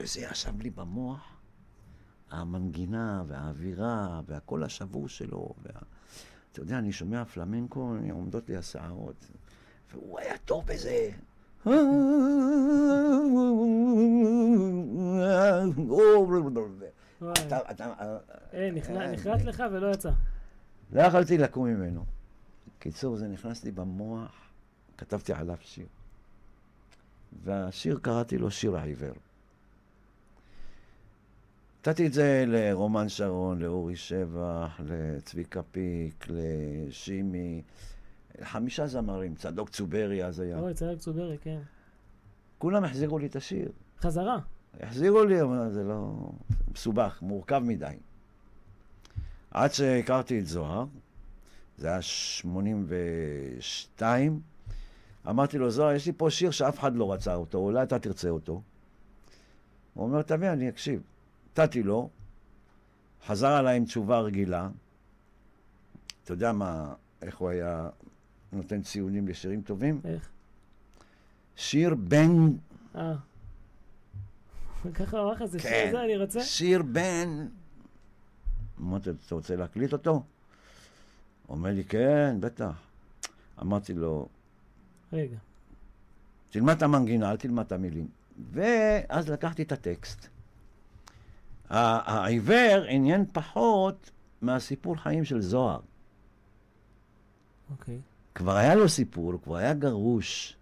וזה 0.00 0.20
ישב 0.20 0.60
לי 0.60 0.70
במוח, 0.70 1.41
המנגינה 2.32 3.22
והאווירה 3.26 4.20
והקול 4.26 4.64
השבור 4.64 5.08
שלו. 5.08 5.54
וה... 5.62 5.70
אתה 6.52 6.60
יודע, 6.60 6.78
אני 6.78 6.92
שומע 6.92 7.24
פלמנקו, 7.24 7.94
עומדות 8.10 8.48
לי 8.48 8.56
השערות. 8.56 9.26
והוא 9.92 10.18
היה 10.18 10.38
טוב 10.44 10.66
בזה. 10.66 11.10
אה, 18.54 18.70
נכנע- 18.72 19.00
אה, 19.00 19.12
נחרט 19.12 19.42
לך 19.42 19.62
ולא 19.72 19.92
יצא. 19.92 20.10
לא 20.92 21.02
יכולתי 21.02 21.38
לקום 21.38 21.66
ממנו. 21.66 22.04
קיצור, 22.78 23.16
זה 23.16 23.28
נכנס 23.28 23.64
לי 23.64 23.70
במוח, 23.70 24.32
כתבתי 24.98 25.32
עליו 25.32 25.56
שיר. 25.60 25.86
והשיר, 27.44 27.98
קראתי 28.02 28.38
לו 28.38 28.50
שיר 28.50 28.76
העיוור. 28.76 29.14
נתתי 31.86 32.06
את 32.06 32.12
זה 32.12 32.44
לרומן 32.46 33.08
שרון, 33.08 33.58
לאורי 33.58 33.96
שבח, 33.96 34.80
לצביקה 34.84 35.62
פיק, 35.62 36.26
לשימי, 36.28 37.62
חמישה 38.42 38.86
זמרים, 38.86 39.34
צדוק 39.34 39.68
צוברי 39.68 40.24
אז 40.24 40.40
היה. 40.40 40.58
אוי, 40.58 40.74
צלק 40.74 40.98
צוברי, 40.98 41.38
כן. 41.38 41.58
כולם 42.58 42.84
החזירו 42.84 43.18
לי 43.18 43.26
את 43.26 43.36
השיר. 43.36 43.72
חזרה. 44.00 44.38
החזירו 44.80 45.24
לי, 45.24 45.42
אבל 45.42 45.70
זה 45.70 45.84
לא... 45.84 46.30
מסובך, 46.72 47.18
מורכב 47.22 47.58
מדי. 47.58 47.96
עד 49.50 49.72
שהכרתי 49.72 50.38
את 50.38 50.46
זוהר, 50.46 50.84
זה 51.78 51.88
היה 51.88 52.02
82, 52.02 54.40
אמרתי 55.28 55.58
לו, 55.58 55.70
זוהר, 55.70 55.92
יש 55.92 56.06
לי 56.06 56.12
פה 56.16 56.30
שיר 56.30 56.50
שאף 56.50 56.78
אחד 56.78 56.96
לא 56.96 57.12
רצה 57.12 57.34
אותו, 57.34 57.58
אולי 57.58 57.82
אתה 57.82 57.98
תרצה 57.98 58.28
אותו. 58.28 58.62
הוא 59.94 60.04
אומר, 60.04 60.22
תביא, 60.22 60.52
אני 60.52 60.68
אקשיב. 60.68 61.02
נתתי 61.52 61.82
לו, 61.82 62.08
חזר 63.26 63.48
עליי 63.48 63.76
עם 63.76 63.84
תשובה 63.84 64.20
רגילה. 64.20 64.68
אתה 66.24 66.32
יודע 66.32 66.52
מה, 66.52 66.94
איך 67.22 67.36
הוא 67.36 67.48
היה 67.48 67.88
נותן 68.52 68.82
ציונים 68.82 69.28
לשירים 69.28 69.62
טובים? 69.62 70.00
איך? 70.04 70.28
שיר 71.56 71.94
בן 71.94 72.30
אה. 72.94 73.14
ככה 74.94 75.18
הוא 75.18 75.24
אמר 75.24 75.32
לך, 75.32 75.44
זה 75.44 75.58
כן. 75.58 75.68
שיר 75.68 75.92
זה, 75.92 76.04
אני 76.04 76.16
רוצה? 76.16 76.40
שיר 76.40 76.82
בן... 76.82 77.46
אמרתי 78.80 79.10
לו, 79.10 79.16
אתה 79.26 79.34
רוצה 79.34 79.56
להקליט 79.56 79.92
אותו? 79.92 80.22
אומר 81.48 81.70
לי, 81.70 81.84
כן, 81.84 82.36
בטח. 82.40 82.80
אמרתי 83.60 83.94
לו, 83.94 84.28
רגע. 85.12 85.36
תלמד 86.50 86.76
את 86.76 86.82
המנגינה, 86.82 87.30
אל 87.30 87.36
תלמד 87.36 87.64
את 87.64 87.72
המילים. 87.72 88.08
ואז 88.52 89.28
לקחתי 89.28 89.62
את 89.62 89.72
הטקסט. 89.72 90.31
העיוור 91.72 92.84
עניין 92.88 93.24
פחות 93.32 94.10
מהסיפור 94.42 94.96
חיים 94.96 95.24
של 95.24 95.40
זוהר. 95.40 95.80
אוקיי. 97.70 98.00
כבר 98.34 98.56
היה 98.56 98.74
לו 98.74 98.88
סיפור, 98.88 99.32
הוא 99.32 99.40
כבר 99.40 99.56
היה 99.56 99.74
גרוש. 99.74 100.56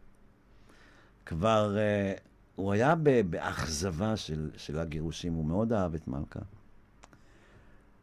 כבר... 1.27 1.77
אה, 1.79 2.15
הוא 2.57 2.73
היה 2.73 2.95
באכזבה 3.31 4.17
של, 4.17 4.51
של 4.57 4.79
הגירושים, 4.79 5.33
הוא 5.33 5.45
מאוד 5.45 5.73
אהב 5.73 5.95
את 5.95 6.09
מלכה. 6.09 6.41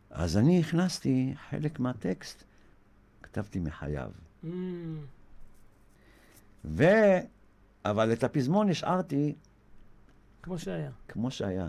אז 0.09 0.37
אני 0.37 0.59
הכנסתי 0.59 1.33
חלק 1.49 1.79
מהטקסט, 1.79 2.43
כתבתי 3.21 3.59
מחייו. 3.59 4.11
Mm, 4.43 4.47
ו... 6.65 6.83
אבל 7.85 8.13
את 8.13 8.23
הפזמון 8.23 8.69
השארתי 8.69 9.35
כמו 10.43 10.59
שהיה. 10.59 10.91
כמו 11.07 11.31
שהיה. 11.31 11.67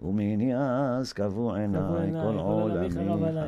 ומני 0.00 0.56
אז 0.56 1.12
קבעו 1.12 1.54
עיניי, 1.54 2.10
כל 2.12 2.38
עולמי. 2.38 2.88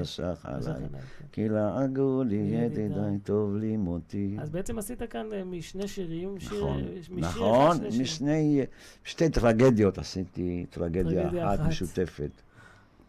חשך 0.01 0.41
עליי. 0.45 0.63
כן. 0.65 0.99
כי 1.33 1.49
לעגו 1.49 2.23
לי 2.23 2.37
ידידיי. 2.37 3.19
טוב 3.25 3.57
לי 3.57 3.77
מותי. 3.77 4.37
אז 4.41 4.51
בעצם 4.51 4.79
עשית 4.79 5.03
כאן 5.03 5.27
אה, 5.33 5.45
משני 5.45 5.89
שירים, 5.89 6.41
שיר, 6.41 6.65
נכון, 6.65 6.81
אה, 6.83 7.81
נכון. 7.81 8.01
משני, 8.01 8.65
שתי 9.05 9.29
טרגדיות 9.29 9.99
עשיתי, 9.99 10.67
טרגדיה 10.71 11.55
אחת. 11.55 11.61
משותפת. 11.69 12.31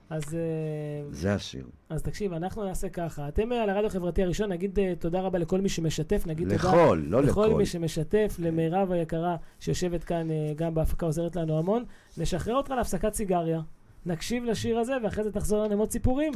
אז, 0.09 0.35
אה, 0.35 0.39
זה 1.11 1.33
השיר. 1.33 1.65
אז 1.89 2.03
תקשיב, 2.03 2.33
אנחנו 2.33 2.65
נעשה 2.65 2.89
ככה. 2.89 3.27
אתם 3.27 3.51
אה, 3.51 3.63
על 3.63 3.69
הרדיו 3.69 3.87
החברתי 3.87 4.23
הראשון, 4.23 4.51
נגיד 4.51 4.79
אה, 4.79 4.93
תודה 4.99 5.21
רבה 5.21 5.39
לכל 5.39 5.61
מי 5.61 5.69
שמשתף, 5.69 6.23
נגיד 6.27 6.49
תודה 6.49 6.69
לכל, 6.69 7.01
לא 7.07 7.23
לכל 7.23 7.45
לכל. 7.47 7.57
מי 7.57 7.65
שמשתף, 7.65 8.35
למירב 8.39 8.91
היקרה 8.91 9.35
שיושבת 9.59 10.03
כאן 10.03 10.27
גם 10.55 10.73
בהפקה, 10.73 11.05
עוזרת 11.05 11.35
לנו 11.35 11.59
המון. 11.59 11.83
נשחרר 12.17 12.55
אותך 12.55 12.69
להפסקת 12.69 13.13
סיגריה, 13.13 13.61
נקשיב 14.05 14.43
לשיר 14.43 14.79
הזה, 14.79 14.93
ואחרי 15.03 15.23
זה 15.23 15.31
תחזור 15.31 15.63
לנו 15.63 15.73
עם 15.73 15.79
עוד 15.79 15.91
סיפורים. 15.91 16.33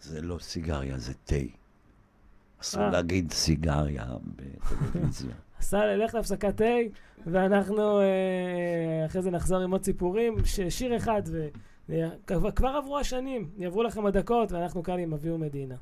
זה 0.00 0.22
לא 0.22 0.38
סיגריה, 0.40 0.98
זה 0.98 1.12
תה. 1.24 1.36
אסור. 2.60 2.88
להגיד 2.88 3.32
סיגריה 3.32 4.04
בטלוויזיה. 4.36 5.34
סל, 5.60 6.04
לך 6.04 6.14
להפסקת 6.14 6.56
תה, 6.56 6.74
ואנחנו 7.26 8.00
אחרי 9.06 9.22
זה 9.22 9.30
נחזור 9.30 9.58
עם 9.58 9.70
עוד 9.70 9.84
סיפורים. 9.84 10.34
שיר 10.68 10.96
אחד, 10.96 11.22
וכבר 11.24 11.64
כבר 12.54 12.68
עברו 12.68 12.98
השנים, 12.98 13.50
יעברו 13.56 13.82
לכם 13.82 14.06
הדקות, 14.06 14.52
ואנחנו 14.52 14.82
כאן 14.82 14.98
עם 14.98 15.12
אביהו 15.12 15.38
מדינה. 15.38 15.74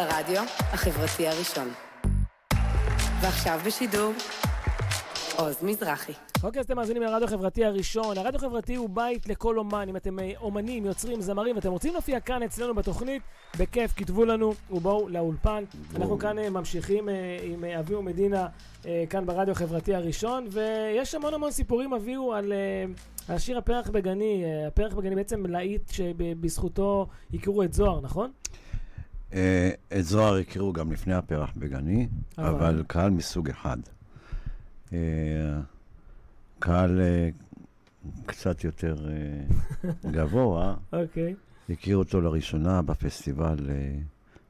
מאזינים 0.00 0.08
לרדיו 0.08 0.42
החברתי 0.72 1.28
הראשון. 1.28 1.68
ועכשיו 3.22 3.60
בשידור, 3.66 4.12
עוז 5.36 5.62
מזרחי. 5.62 6.12
אוקיי, 6.42 6.60
אז 6.60 6.66
אתם 6.66 6.76
מאזינים 6.76 7.02
לרדיו 7.02 7.28
החברתי 7.28 7.64
הראשון. 7.64 8.18
הרדיו 8.18 8.36
החברתי 8.36 8.74
הוא 8.74 8.90
בית 8.90 9.28
לכל 9.28 9.58
אומן. 9.58 9.88
אם 9.88 9.96
אתם 9.96 10.18
אה, 10.18 10.32
אומנים, 10.40 10.86
יוצרים, 10.86 11.20
זמרים, 11.20 11.56
ואתם 11.56 11.70
רוצים 11.70 11.92
להופיע 11.92 12.20
כאן 12.20 12.42
אצלנו 12.42 12.74
בתוכנית, 12.74 13.22
בכיף, 13.58 13.92
כתבו 13.96 14.24
לנו 14.24 14.54
ובואו 14.70 15.08
לאולפן. 15.08 15.64
אנחנו 15.96 16.18
כאן 16.18 16.38
אה, 16.38 16.50
ממשיכים 16.50 17.08
אה, 17.08 17.14
עם 17.42 17.64
אביהו 17.64 18.02
מדינה 18.02 18.46
כאן 19.10 19.26
ברדיו 19.26 19.52
החברתי 19.52 19.94
הראשון, 19.94 20.46
ויש 20.50 21.14
המון 21.14 21.34
המון 21.34 21.50
סיפורים, 21.50 21.92
אביהו, 21.92 22.32
על, 22.32 22.52
על 23.28 23.36
השיר 23.36 23.58
הפרח 23.58 23.90
בגני. 23.90 24.44
הפרח 24.66 24.94
בגני 24.94 25.14
בעצם 25.14 25.46
להיט 25.46 25.90
שבזכותו 25.90 27.06
הכירו 27.34 27.62
את 27.62 27.72
זוהר, 27.72 28.00
נכון? 28.00 28.30
אה, 29.34 29.70
את 29.98 30.04
זוהר 30.04 30.36
הכירו 30.36 30.72
גם 30.72 30.92
לפני 30.92 31.14
הפרח 31.14 31.52
בגני, 31.56 32.08
אבל? 32.38 32.48
אבל 32.48 32.84
קהל 32.86 33.10
מסוג 33.10 33.50
אחד. 33.50 33.76
אה, 34.92 34.98
קהל 36.58 37.00
אה, 37.00 37.28
קצת 38.26 38.64
יותר 38.64 38.96
גבוה, 40.14 40.74
אוקיי. 40.92 41.34
הכיר 41.70 41.96
אותו 41.96 42.20
לראשונה 42.20 42.82
בפסטיבל 42.82 43.56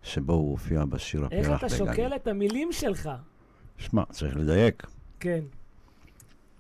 שבו 0.02 0.32
הוא 0.32 0.50
הופיע 0.50 0.84
בשיר 0.84 1.24
הפרח 1.24 1.38
איך 1.38 1.46
בגני. 1.46 1.56
אתה 1.58 1.68
שוקל 1.68 2.16
את 2.16 2.26
המילים 2.26 2.72
שלך? 2.72 3.10
שמע, 3.78 4.02
צריך 4.10 4.36
לדייק. 4.36 4.86
כן. 5.20 5.40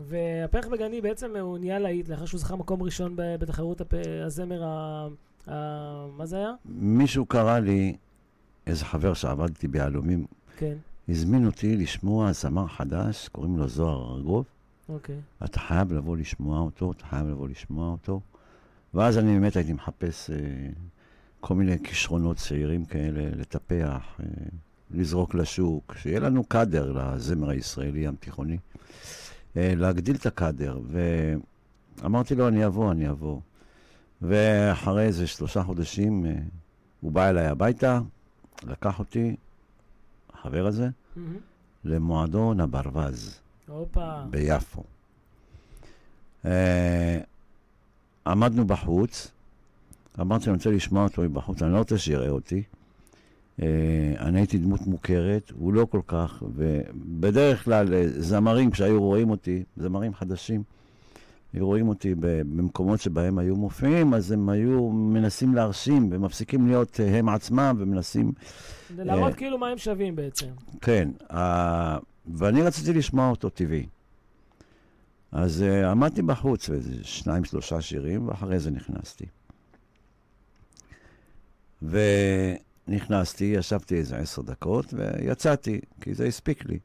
והפרח 0.00 0.66
בגני 0.66 1.00
בעצם 1.00 1.36
הוא 1.36 1.58
נהיה 1.58 1.78
להיט 1.78 2.08
לאחר 2.08 2.26
שהוא 2.26 2.40
זכה 2.40 2.56
מקום 2.56 2.82
ראשון 2.82 3.12
בתחרות 3.16 3.80
הפ... 3.80 3.94
הזמר 4.24 4.64
ה... 4.64 5.06
ה... 5.48 6.06
מה 6.16 6.26
זה 6.26 6.36
היה? 6.36 6.52
מישהו 6.64 7.26
קרא 7.26 7.58
לי, 7.58 7.96
איזה 8.66 8.84
חבר 8.84 9.14
שעבדתי 9.14 9.68
ביהלומים, 9.68 10.26
כן, 10.56 10.74
הזמין 11.08 11.46
אותי 11.46 11.76
לשמוע 11.76 12.32
זמר 12.32 12.66
חדש, 12.66 13.28
קוראים 13.28 13.58
לו 13.58 13.68
זוהר 13.68 14.14
ארגוב. 14.16 14.44
אוקיי. 14.88 15.16
אתה 15.44 15.60
חייב 15.60 15.92
לבוא 15.92 16.16
לשמוע 16.16 16.60
אותו, 16.60 16.92
אתה 16.92 17.04
חייב 17.06 17.28
לבוא 17.28 17.48
לשמוע 17.48 17.90
אותו. 17.90 18.20
ואז 18.94 19.18
אני 19.18 19.32
באמת 19.38 19.56
הייתי 19.56 19.72
מחפש 19.72 20.30
אה, 20.30 20.36
כל 21.40 21.54
מיני 21.54 21.78
כישרונות 21.78 22.36
צעירים 22.36 22.84
כאלה, 22.84 23.36
לטפח, 23.36 24.20
אה, 24.20 24.26
לזרוק 24.90 25.34
לשוק, 25.34 25.94
שיהיה 25.98 26.20
לנו 26.20 26.44
קאדר 26.44 26.92
לזמר 26.92 27.48
הישראלי 27.48 28.06
התיכוני, 28.06 28.58
אה, 29.56 29.72
להגדיל 29.76 30.16
את 30.16 30.26
הקאדר. 30.26 30.80
ואמרתי 32.00 32.34
לו, 32.34 32.48
אני 32.48 32.66
אבוא, 32.66 32.92
אני 32.92 33.10
אבוא. 33.10 33.40
ואחרי 34.22 35.02
איזה 35.02 35.26
שלושה 35.26 35.62
חודשים, 35.62 36.26
אה, 36.26 36.34
הוא 37.00 37.12
בא 37.12 37.28
אליי 37.28 37.46
הביתה, 37.46 38.00
לקח 38.66 38.98
אותי, 38.98 39.36
החבר 40.32 40.66
הזה, 40.66 40.88
מהמם. 41.16 41.36
למועדון 41.84 42.60
הברווז. 42.60 43.40
הופה. 43.68 44.22
ביפו. 44.30 44.84
אה, 46.44 47.20
עמדנו 48.26 48.64
בחוץ, 48.64 49.30
אמרתי, 50.20 50.44
אני 50.44 50.56
רוצה 50.56 50.70
לשמוע 50.70 51.04
אותו 51.04 51.22
מבחוץ, 51.22 51.62
אני 51.62 51.72
לא 51.72 51.78
רוצה 51.78 51.98
שיראה 51.98 52.28
אותי. 52.30 52.62
אה, 53.62 54.14
אני 54.18 54.40
הייתי 54.40 54.58
דמות 54.58 54.80
מוכרת, 54.86 55.50
הוא 55.50 55.72
לא 55.72 55.86
כל 55.90 56.00
כך, 56.06 56.42
ובדרך 56.54 57.64
כלל 57.64 57.94
אה, 57.94 58.08
זמרים, 58.08 58.70
כשהיו 58.70 59.00
רואים 59.00 59.30
אותי, 59.30 59.64
זמרים 59.76 60.14
חדשים, 60.14 60.62
היו 61.52 61.66
רואים 61.66 61.88
אותי 61.88 62.14
במקומות 62.20 63.00
שבהם 63.00 63.38
היו 63.38 63.56
מופיעים, 63.56 64.14
אז 64.14 64.32
הם 64.32 64.48
היו 64.48 64.90
מנסים 64.92 65.54
להרשים, 65.54 66.08
ומפסיקים 66.12 66.66
להיות 66.66 67.00
אה, 67.00 67.18
הם 67.18 67.28
עצמם, 67.28 67.76
ומנסים 67.78 68.32
להראות 68.98 69.32
אה, 69.32 69.36
כאילו 69.36 69.58
מה 69.58 69.68
הם 69.68 69.78
שווים 69.78 70.16
בעצם. 70.16 70.46
כן, 70.80 71.08
ואני 72.26 72.62
רציתי 72.62 72.92
לשמוע 72.92 73.30
אותו 73.30 73.48
טבעי. 73.48 73.86
אז 75.32 75.64
uh, 75.66 75.86
עמדתי 75.86 76.22
בחוץ, 76.22 76.70
איזה 76.70 77.04
שניים, 77.04 77.44
שלושה 77.44 77.80
שירים, 77.80 78.28
ואחרי 78.28 78.58
זה 78.58 78.70
נכנסתי. 78.70 79.26
ונכנסתי, 81.82 83.44
ישבתי 83.44 83.94
איזה 83.94 84.16
עשר 84.16 84.42
דקות, 84.42 84.94
ויצאתי, 84.94 85.80
כי 86.00 86.14
זה 86.14 86.24
הספיק 86.24 86.64
לי. 86.64 86.78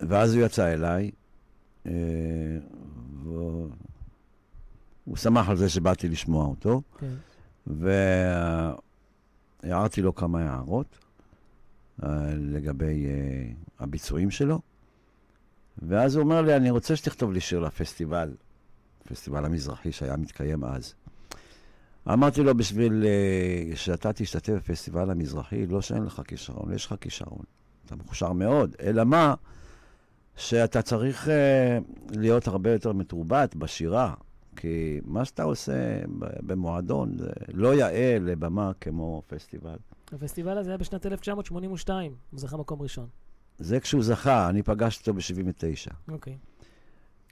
ואז 0.00 0.34
הוא 0.34 0.44
יצא 0.44 0.72
אליי, 0.72 1.10
והוא 1.84 3.70
הוא 5.04 5.16
שמח 5.16 5.48
על 5.48 5.56
זה 5.56 5.68
שבאתי 5.68 6.08
לשמוע 6.08 6.46
אותו. 6.46 6.82
כן. 6.98 7.14
והערתי 9.62 10.02
לו 10.02 10.14
כמה 10.14 10.50
הערות 10.50 10.98
אה, 12.02 12.34
לגבי 12.34 13.06
אה, 13.06 13.50
הביצועים 13.78 14.30
שלו, 14.30 14.60
ואז 15.78 16.16
הוא 16.16 16.24
אומר 16.24 16.42
לי, 16.42 16.56
אני 16.56 16.70
רוצה 16.70 16.96
שתכתוב 16.96 17.32
לי 17.32 17.40
שיר 17.40 17.60
לפסטיבל, 17.60 18.34
פסטיבל 19.08 19.44
המזרחי 19.44 19.92
שהיה 19.92 20.16
מתקיים 20.16 20.64
אז. 20.64 20.94
אמרתי 22.12 22.42
לו, 22.42 22.54
בשביל 22.54 23.04
אה, 23.06 23.76
שאתה 23.76 24.12
תשתתף 24.12 24.52
בפסטיבל 24.52 25.10
המזרחי, 25.10 25.66
לא 25.66 25.82
שאין 25.82 26.04
לך 26.04 26.22
כישרון, 26.26 26.74
יש 26.74 26.86
לך 26.86 26.94
כישרון. 27.00 27.44
אתה 27.86 27.96
מוכשר 27.96 28.32
מאוד, 28.32 28.76
אלא 28.82 29.04
מה? 29.04 29.34
שאתה 30.36 30.82
צריך 30.82 31.28
אה, 31.28 31.78
להיות 32.10 32.46
הרבה 32.46 32.72
יותר 32.72 32.92
מתורבת 32.92 33.54
בשירה. 33.54 34.14
כי 34.56 35.00
מה 35.04 35.24
שאתה 35.24 35.42
עושה 35.42 36.00
במועדון 36.18 37.18
זה 37.18 37.30
לא 37.52 37.74
יאה 37.74 38.16
לבמה 38.20 38.72
כמו 38.80 39.22
פסטיבל. 39.26 39.76
הפסטיבל 40.12 40.58
הזה 40.58 40.70
היה 40.70 40.78
בשנת 40.78 41.06
1982, 41.06 42.14
הוא 42.30 42.40
זכה 42.40 42.56
מקום 42.56 42.82
ראשון. 42.82 43.06
זה 43.58 43.80
כשהוא 43.80 44.02
זכה, 44.02 44.48
אני 44.48 44.62
פגשתי 44.62 45.10
אותו 45.10 45.20
ב-79. 45.20 46.12
אוקיי. 46.12 46.36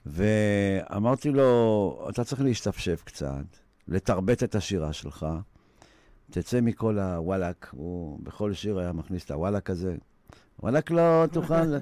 ואמרתי 0.05 1.31
לו, 1.31 2.07
אתה 2.09 2.23
צריך 2.23 2.41
להשתפשף 2.41 3.01
קצת, 3.05 3.45
לתרבט 3.87 4.43
את 4.43 4.55
השירה 4.55 4.93
שלך, 4.93 5.25
תצא 6.31 6.61
מכל 6.61 6.99
הוואלאק, 6.99 7.69
הוא 7.71 8.19
בכל 8.23 8.53
שיר 8.53 8.79
היה 8.79 8.93
מכניס 8.93 9.25
את 9.25 9.31
הוואלאק 9.31 9.69
הזה. 9.69 9.95
וואלאק 10.59 10.91
לא 10.91 11.25
תוכל... 11.31 11.53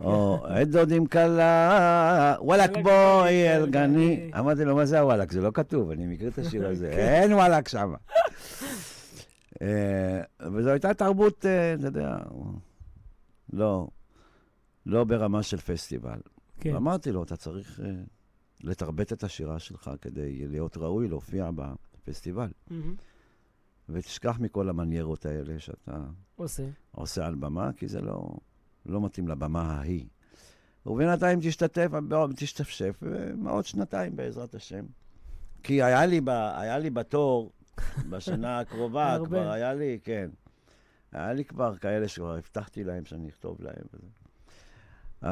או 0.00 0.46
עד 0.46 0.68
דודים 0.68 1.06
קלה, 1.06 2.36
וואלאק 2.40 2.70
בואי 2.82 3.48
אל 3.48 3.70
גני. 3.70 4.30
אמרתי 4.38 4.64
לו, 4.64 4.76
מה 4.76 4.84
זה 4.84 5.00
הוואלאק? 5.00 5.32
זה 5.32 5.40
לא 5.40 5.50
כתוב, 5.54 5.90
אני 5.90 6.06
מכיר 6.06 6.28
את 6.28 6.38
השיר 6.38 6.68
הזה, 6.68 6.90
אין 6.90 7.32
וואלאק 7.32 7.68
שם. 7.68 7.94
אה, 9.62 10.20
וזו 10.52 10.70
הייתה 10.70 10.94
תרבות, 10.94 11.46
אה, 11.46 11.74
אתה 11.74 11.86
יודע, 11.86 12.16
לא, 13.52 13.88
לא 14.86 15.04
ברמה 15.04 15.42
של 15.42 15.56
פסטיבל. 15.56 16.18
כן. 16.60 16.74
אמרתי 16.74 17.12
לו, 17.12 17.22
אתה 17.22 17.36
צריך 17.36 17.80
אה, 17.80 17.90
לתרבט 18.60 19.12
את 19.12 19.24
השירה 19.24 19.58
שלך 19.58 19.90
כדי 20.00 20.46
להיות 20.46 20.76
ראוי 20.76 21.08
להופיע 21.08 21.50
בפסטיבל. 21.54 22.48
ותשכח 23.88 24.38
מכל 24.40 24.68
המניירות 24.68 25.26
האלה 25.26 25.58
שאתה. 25.58 26.04
עושה 26.90 27.26
על 27.26 27.34
במה, 27.34 27.70
כי 27.76 27.88
זה 27.88 28.00
לא, 28.00 28.28
לא 28.88 29.00
מתאים 29.00 29.28
לבמה 29.28 29.62
ההיא. 29.62 30.06
ובינתיים 30.86 31.38
תשתתף, 31.42 31.90
תשתפשף, 32.36 33.02
עוד 33.46 33.64
שנתיים 33.64 34.16
בעזרת 34.16 34.54
השם. 34.54 34.84
כי 35.62 35.82
היה 35.82 36.06
לי, 36.06 36.20
ב, 36.20 36.28
היה 36.28 36.78
לי 36.78 36.90
בתור, 36.90 37.52
בשנה 38.08 38.58
הקרובה. 38.60 39.18
כבר 39.24 39.50
היה 39.50 39.74
לי, 39.74 39.98
כן. 40.04 40.30
היה 41.12 41.32
לי 41.32 41.44
כבר 41.44 41.76
כאלה 41.76 42.08
שכבר 42.08 42.36
הבטחתי 42.36 42.84
להם 42.84 43.04
שאני 43.04 43.28
אכתוב 43.28 43.58
להם. 43.60 43.86
Uh, 45.22 45.26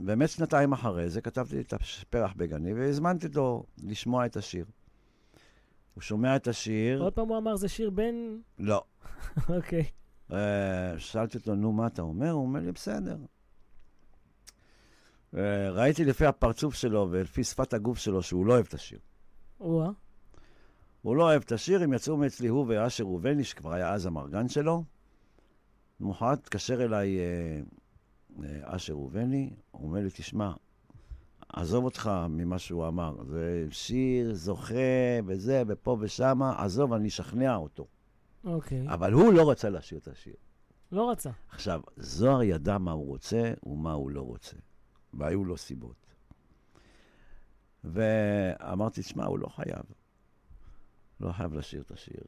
באמת 0.00 0.28
שנתיים 0.28 0.72
אחרי 0.72 1.08
זה 1.10 1.20
כתבתי 1.20 1.60
את 1.60 1.72
הפרח 1.72 2.32
בגני 2.36 2.74
והזמנתי 2.74 3.26
אותו 3.26 3.64
לשמוע 3.82 4.26
את 4.26 4.36
השיר. 4.36 4.64
הוא 5.94 6.02
שומע 6.02 6.36
את 6.36 6.48
השיר, 6.48 7.02
עוד 7.02 7.12
פעם 7.12 7.28
הוא 7.28 7.38
אמר, 7.38 7.56
זה 7.56 7.68
שיר 7.68 7.90
בן... 7.90 8.14
לא. 8.58 8.84
אוקיי. 9.56 9.84
Uh, 10.30 10.34
שאלתי 10.98 11.38
אותו, 11.38 11.54
נו, 11.54 11.72
מה 11.72 11.86
אתה 11.86 12.02
אומר? 12.02 12.30
הוא 12.30 12.42
אומר 12.42 12.60
לי, 12.60 12.72
בסדר. 12.72 13.16
Uh, 15.34 15.38
ראיתי 15.70 16.04
לפי 16.04 16.26
הפרצוף 16.26 16.74
שלו 16.74 17.08
ולפי 17.10 17.44
שפת 17.44 17.74
הגוף 17.74 17.98
שלו 17.98 18.22
שהוא 18.22 18.46
לא 18.46 18.52
אוהב 18.52 18.66
את 18.68 18.74
השיר. 18.74 18.98
או-אה. 19.60 19.90
הוא 21.02 21.16
לא 21.16 21.22
אוהב 21.22 21.42
את 21.42 21.52
השיר, 21.52 21.82
הם 21.82 21.92
יצאו 21.92 22.16
מאצלי, 22.16 22.48
הוא 22.48 22.66
ואשר 22.68 23.04
ראובני, 23.04 23.44
שכבר 23.44 23.72
היה 23.72 23.92
אז 23.92 24.06
המרגן 24.06 24.48
שלו. 24.48 24.84
למחרת 26.00 26.38
התקשר 26.38 26.84
אליי 26.84 27.18
אה, 27.18 27.60
אה, 28.44 28.76
אשר 28.76 28.92
ראובני, 28.92 29.50
הוא 29.70 29.88
אומר 29.88 30.00
לי, 30.00 30.08
תשמע, 30.12 30.52
עזוב 31.48 31.84
אותך 31.84 32.10
ממה 32.28 32.58
שהוא 32.58 32.88
אמר, 32.88 33.24
זה 33.24 33.66
שיר 33.70 34.34
זוכה 34.34 34.74
וזה, 35.26 35.62
ופה 35.68 35.96
ושמה, 36.00 36.64
עזוב, 36.64 36.92
אני 36.92 37.08
אשכנע 37.08 37.56
אותו. 37.56 37.86
אוקיי. 38.46 38.88
אבל 38.88 39.12
הוא 39.12 39.32
לא 39.32 39.50
רצה 39.50 39.70
לשיר 39.70 39.98
את 39.98 40.08
השיר. 40.08 40.34
לא 40.92 41.10
רצה. 41.10 41.30
עכשיו, 41.48 41.80
זוהר 41.96 42.42
ידע 42.42 42.78
מה 42.78 42.92
הוא 42.92 43.06
רוצה 43.06 43.52
ומה 43.62 43.92
הוא 43.92 44.10
לא 44.10 44.20
רוצה, 44.20 44.56
והיו 45.14 45.44
לו 45.44 45.56
סיבות. 45.56 46.06
ואמרתי, 47.84 49.00
תשמע, 49.00 49.24
הוא 49.24 49.38
לא 49.38 49.46
חייב. 49.46 49.82
לא 51.20 51.32
חייב 51.32 51.54
לשיר 51.54 51.80
את 51.80 51.90
השיר. 51.90 52.20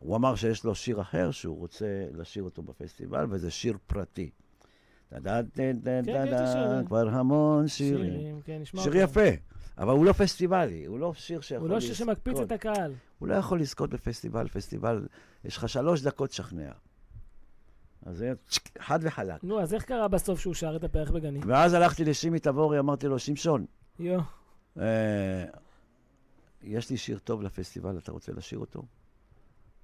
הוא 0.00 0.16
אמר 0.16 0.34
שיש 0.34 0.64
לו 0.64 0.74
שיר 0.74 1.00
אחר 1.00 1.30
שהוא 1.30 1.58
רוצה 1.58 2.06
לשיר 2.14 2.42
אותו 2.42 2.62
בפסטיבל, 2.62 3.26
וזה 3.30 3.50
שיר 3.50 3.78
פרטי. 3.86 4.30
כן, 5.10 5.22
טה-דה, 5.22 6.52
שיר. 6.52 6.86
כבר 6.86 7.08
המון 7.08 7.68
שירים. 7.68 8.40
כן, 8.44 8.62
שיר. 8.64 8.96
יפה, 8.96 9.28
אבל 9.78 9.92
הוא 9.92 10.04
לא 10.04 10.12
פסטיבלי, 10.12 10.84
הוא 10.84 10.98
לא 10.98 11.14
שיר 11.14 11.40
שיכול 11.40 11.68
הוא 11.68 11.74
לא 11.74 11.80
שיר 11.80 11.94
שמקפיץ 11.94 12.32
לזכות. 12.32 12.46
את 12.46 12.52
הקהל. 12.52 12.92
הוא 13.18 13.28
לא 13.28 13.34
יכול 13.34 13.60
לזכות 13.60 13.90
בפסטיבל. 13.90 14.48
פסטיבל, 14.48 15.06
יש 15.44 15.56
לך 15.56 15.68
שלוש 15.68 16.02
דקות 16.02 16.30
לשכנע. 16.30 16.72
אז 18.06 18.16
זה 18.16 18.32
חד 18.78 18.98
וחלק. 19.02 19.44
נו, 19.44 19.60
אז 19.60 19.74
איך 19.74 19.84
קרה 19.84 20.08
בסוף 20.08 20.40
שהוא 20.40 20.54
שר 20.54 20.76
את 20.76 20.84
הפרח 20.84 21.10
בגני? 21.10 21.40
ואז 21.46 21.74
הלכתי 21.74 22.04
לשימי 22.04 22.38
תבורי, 22.38 22.78
אמרתי 22.78 23.06
לו, 23.08 23.18
שמשון, 23.18 23.66
יו, 23.98 24.20
אה, 24.78 25.44
יש 26.62 26.90
לי 26.90 26.96
שיר 26.96 27.18
טוב 27.18 27.42
לפסטיבל, 27.42 27.98
אתה 27.98 28.12
רוצה 28.12 28.32
לשיר 28.32 28.58
אותו? 28.58 28.82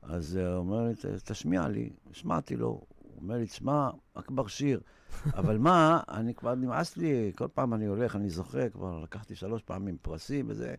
אז 0.03 0.37
אה, 0.37 0.49
הוא 0.49 0.59
אומר 0.59 0.83
לי, 0.89 0.95
"ת- 0.95 1.07
תשמיע 1.31 1.69
לי. 1.69 1.91
השמעתי 2.11 2.57
לו. 2.57 2.67
הוא 2.69 2.83
אומר 3.23 3.37
לי, 3.37 3.47
תשמע, 3.47 3.91
אכבר 4.15 4.47
שיר. 4.47 4.81
אבל 5.39 5.59
מה, 5.59 6.01
אני 6.09 6.35
כבר 6.35 6.55
נמאס 6.55 6.97
לי, 6.97 7.33
כל 7.37 7.49
פעם 7.55 7.75
אני 7.75 7.87
הולך, 7.87 8.17
אני 8.17 8.31
זוכה, 8.31 8.69
כבר 8.69 9.01
לקחתי 9.01 9.35
שלוש 9.35 9.63
פעמים 9.63 9.97
פרסים 10.03 10.47
וזה. 10.49 10.75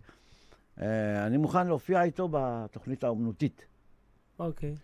אה, 0.81 1.25
אני 1.27 1.37
מוכן 1.37 1.67
להופיע 1.67 2.03
איתו 2.03 2.29
בתוכנית 2.31 3.03
האומנותית. 3.03 3.65
אוקיי. 4.39 4.75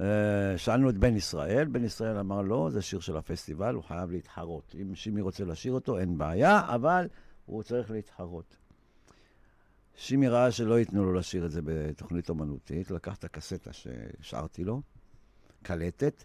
אה, 0.00 0.58
שאלנו 0.58 0.90
את 0.90 0.98
בן 0.98 1.16
ישראל, 1.16 1.64
בן 1.64 1.84
ישראל 1.84 2.18
אמר 2.18 2.42
לא, 2.42 2.68
זה 2.72 2.82
שיר 2.82 3.00
של 3.00 3.16
הפסטיבל, 3.16 3.74
הוא 3.74 3.82
חייב 3.82 4.10
להתחרות. 4.10 4.74
אם 4.82 4.94
שימי 4.94 5.20
רוצה 5.20 5.44
לשיר 5.44 5.72
אותו, 5.72 5.98
אין 5.98 6.18
בעיה, 6.18 6.74
אבל 6.74 7.08
הוא 7.46 7.62
צריך 7.62 7.90
להתחרות. 7.90 8.56
שימי 9.96 10.28
ראה 10.28 10.52
שלא 10.52 10.78
ייתנו 10.78 11.04
לו 11.04 11.12
לשיר 11.12 11.46
את 11.46 11.50
זה 11.50 11.60
בתוכנית 11.64 12.28
אומנותית, 12.28 12.90
לקח 12.90 13.16
את 13.16 13.24
הקסטה 13.24 13.72
שהשארתי 13.72 14.64
לו, 14.64 14.82
קלטת, 15.62 16.24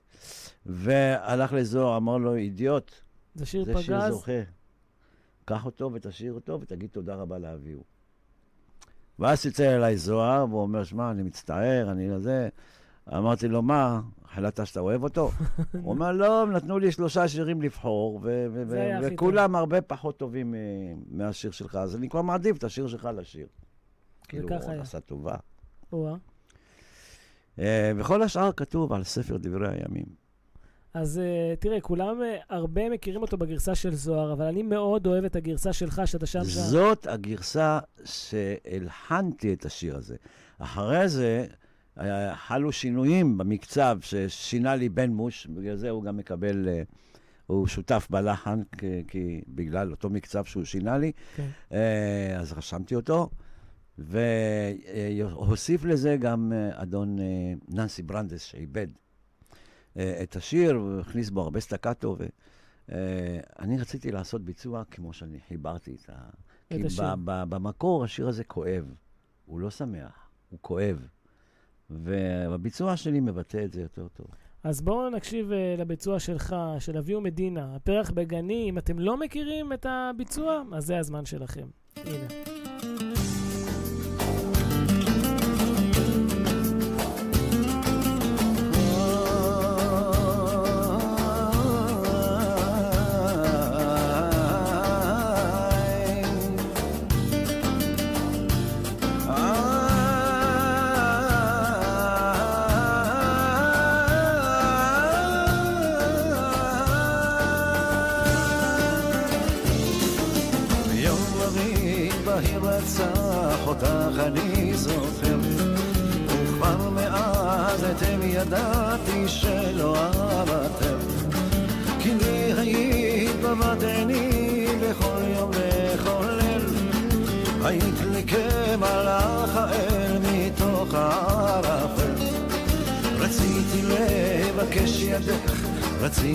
והלך 0.65 1.53
לזוהר, 1.53 1.97
אמר 1.97 2.17
לו, 2.17 2.35
אידיוט, 2.35 2.91
זה 3.35 3.45
שיר 3.45 3.65
זה 3.65 3.81
שיר 3.81 3.99
פגז. 3.99 4.13
זוכה. 4.13 4.41
קח 5.45 5.65
אותו 5.65 5.91
ותשאיר 5.93 6.33
אותו 6.33 6.61
ותגיד 6.61 6.89
תודה 6.89 7.15
רבה 7.15 7.39
לאביהו. 7.39 7.83
ואז 9.19 9.41
צלצל 9.41 9.63
אליי 9.63 9.97
זוהר, 9.97 10.45
והוא 10.49 10.61
אומר, 10.61 10.83
שמע, 10.83 11.11
אני 11.11 11.23
מצטער, 11.23 11.91
אני 11.91 12.09
לזה. 12.09 12.49
אמרתי 13.17 13.47
לו, 13.47 13.61
מה, 13.61 14.01
החלטת 14.25 14.67
שאתה 14.67 14.79
אוהב 14.79 15.03
אותו? 15.03 15.31
הוא 15.83 15.89
אומר, 15.93 16.11
לא, 16.11 16.45
נתנו 16.47 16.79
לי 16.79 16.91
שלושה 16.91 17.27
שירים 17.27 17.61
לבחור, 17.61 18.21
זה 18.65 18.99
וכולם 19.03 19.55
הרבה 19.55 19.81
פחות 19.81 20.17
טובים 20.17 20.55
אה, 20.55 20.59
מהשיר 21.11 21.51
שלך, 21.51 21.75
אז 21.75 21.95
אני 21.95 22.09
כבר 22.09 22.21
מעדיף 22.21 22.57
את 22.57 22.63
השיר 22.63 22.87
שלך 22.87 23.09
לשיר. 23.15 23.47
כאילו, 24.27 24.49
הוא. 24.49 24.81
עשה 24.81 24.99
טובה. 24.99 25.35
אה, 27.59 27.91
וכל 27.97 28.21
השאר 28.21 28.51
כתוב 28.51 28.93
על 28.93 29.03
ספר 29.03 29.37
דברי 29.37 29.69
הימים. 29.69 30.18
אז 30.93 31.21
uh, 31.21 31.61
תראה, 31.61 31.81
כולם, 31.81 32.21
uh, 32.21 32.43
הרבה 32.49 32.89
מכירים 32.89 33.21
אותו 33.21 33.37
בגרסה 33.37 33.75
של 33.75 33.95
זוהר, 33.95 34.33
אבל 34.33 34.45
אני 34.45 34.63
מאוד 34.63 35.07
אוהב 35.07 35.25
את 35.25 35.35
הגרסה 35.35 35.73
שלך, 35.73 36.01
שאתה 36.05 36.25
שם 36.25 36.43
שם. 36.43 36.59
זאת 36.59 37.07
הגרסה 37.07 37.79
שהלחנתי 38.05 39.53
את 39.53 39.65
השיר 39.65 39.97
הזה. 39.97 40.15
אחרי 40.59 41.09
זה 41.09 41.45
אה, 41.99 42.35
חלו 42.35 42.71
שינויים 42.71 43.37
במקצב 43.37 43.97
ששינה 44.01 44.75
לי 44.75 44.89
בן 44.89 45.11
מוש, 45.11 45.47
בגלל 45.47 45.75
זה 45.75 45.89
הוא 45.89 46.03
גם 46.03 46.17
מקבל, 46.17 46.67
אה, 46.67 46.83
הוא 47.47 47.67
שותף 47.67 48.07
בלחן, 48.09 48.61
כי, 48.77 49.03
כי 49.07 49.41
בגלל 49.47 49.91
אותו 49.91 50.09
מקצב 50.09 50.43
שהוא 50.43 50.63
שינה 50.63 50.97
לי, 50.97 51.11
כן. 51.35 51.47
אה, 51.71 52.37
אז 52.39 52.53
רשמתי 52.53 52.95
אותו. 52.95 53.29
והוסיף 53.97 55.85
לזה 55.85 56.17
גם 56.19 56.53
אדון 56.71 57.17
ננסי 57.69 58.03
ברנדס, 58.03 58.43
שאיבד 58.43 58.87
את 59.97 60.35
השיר, 60.35 60.75
הוא 60.75 60.99
הכניס 60.99 61.29
בו 61.29 61.41
הרבה 61.41 61.59
סטקטו, 61.59 62.17
ואני 62.89 63.77
רציתי 63.77 64.11
לעשות 64.11 64.41
ביצוע 64.41 64.83
כמו 64.91 65.13
שאני 65.13 65.39
חיברתי 65.47 65.95
את 65.95 66.09
ה... 66.09 66.29
כי 66.69 66.85
השיר. 66.85 67.15
ב- 67.15 67.31
ב- 67.31 67.43
במקור 67.49 68.03
השיר 68.03 68.27
הזה 68.27 68.43
כואב, 68.43 68.93
הוא 69.45 69.59
לא 69.59 69.69
שמח, 69.69 70.29
הוא 70.49 70.59
כואב. 70.61 71.07
והביצוע 71.89 72.97
שלי 72.97 73.19
מבטא 73.19 73.65
את 73.65 73.73
זה 73.73 73.81
יותר 73.81 74.07
טוב. 74.07 74.27
אז 74.63 74.81
בואו 74.81 75.09
נקשיב 75.09 75.51
uh, 75.51 75.81
לביצוע 75.81 76.19
שלך, 76.19 76.55
של 76.79 76.97
אביהו 76.97 77.21
מדינה, 77.21 77.75
הפרח 77.75 78.11
בגני. 78.11 78.69
אם 78.69 78.77
אתם 78.77 78.99
לא 78.99 79.17
מכירים 79.17 79.73
את 79.73 79.85
הביצוע, 79.89 80.63
אז 80.73 80.85
זה 80.85 80.97
הזמן 80.99 81.25
שלכם. 81.25 81.67
הנה. 81.95 82.58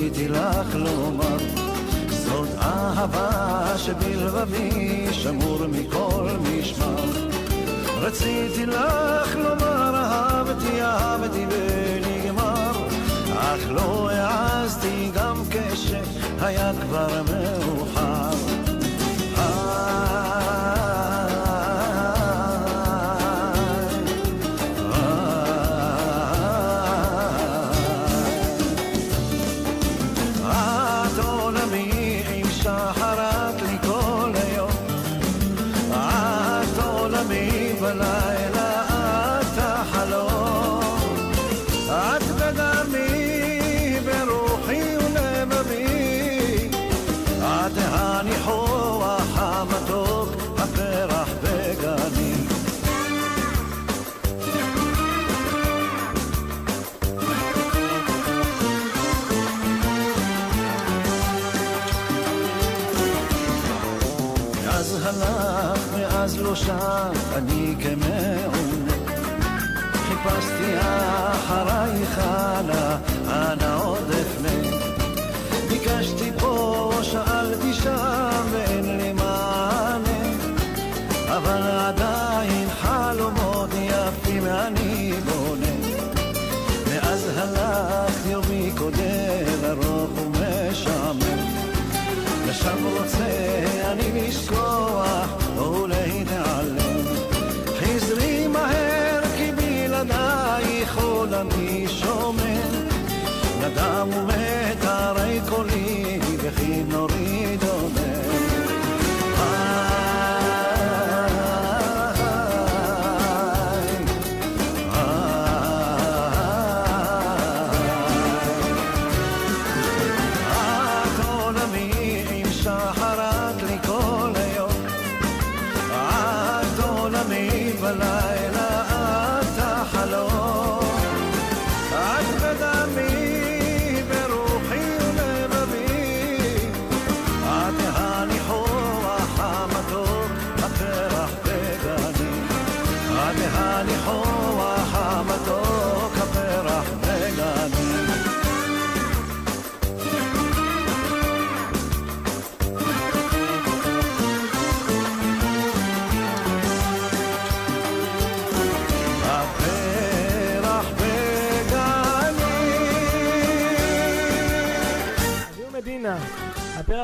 רציתי 0.06 0.28
לך 0.28 0.74
לומר 0.74 1.36
זאת 2.08 2.48
אהבה 2.58 3.78
שבלבבי 3.78 5.06
שמור 5.12 5.66
מכל 5.66 6.28
משמר. 6.40 7.28
רציתי 8.00 8.66
לך 8.66 9.36
לומר 9.36 9.94
אהבתי, 9.94 10.82
אהבתי 10.82 11.46
ונגמר. 11.50 12.72
אך 13.38 13.70
לא 13.70 14.10
העזתי 14.10 15.10
גם 15.14 15.36
כשהיה 15.50 16.72
כבר 16.82 17.22
מאוחר 17.22 18.63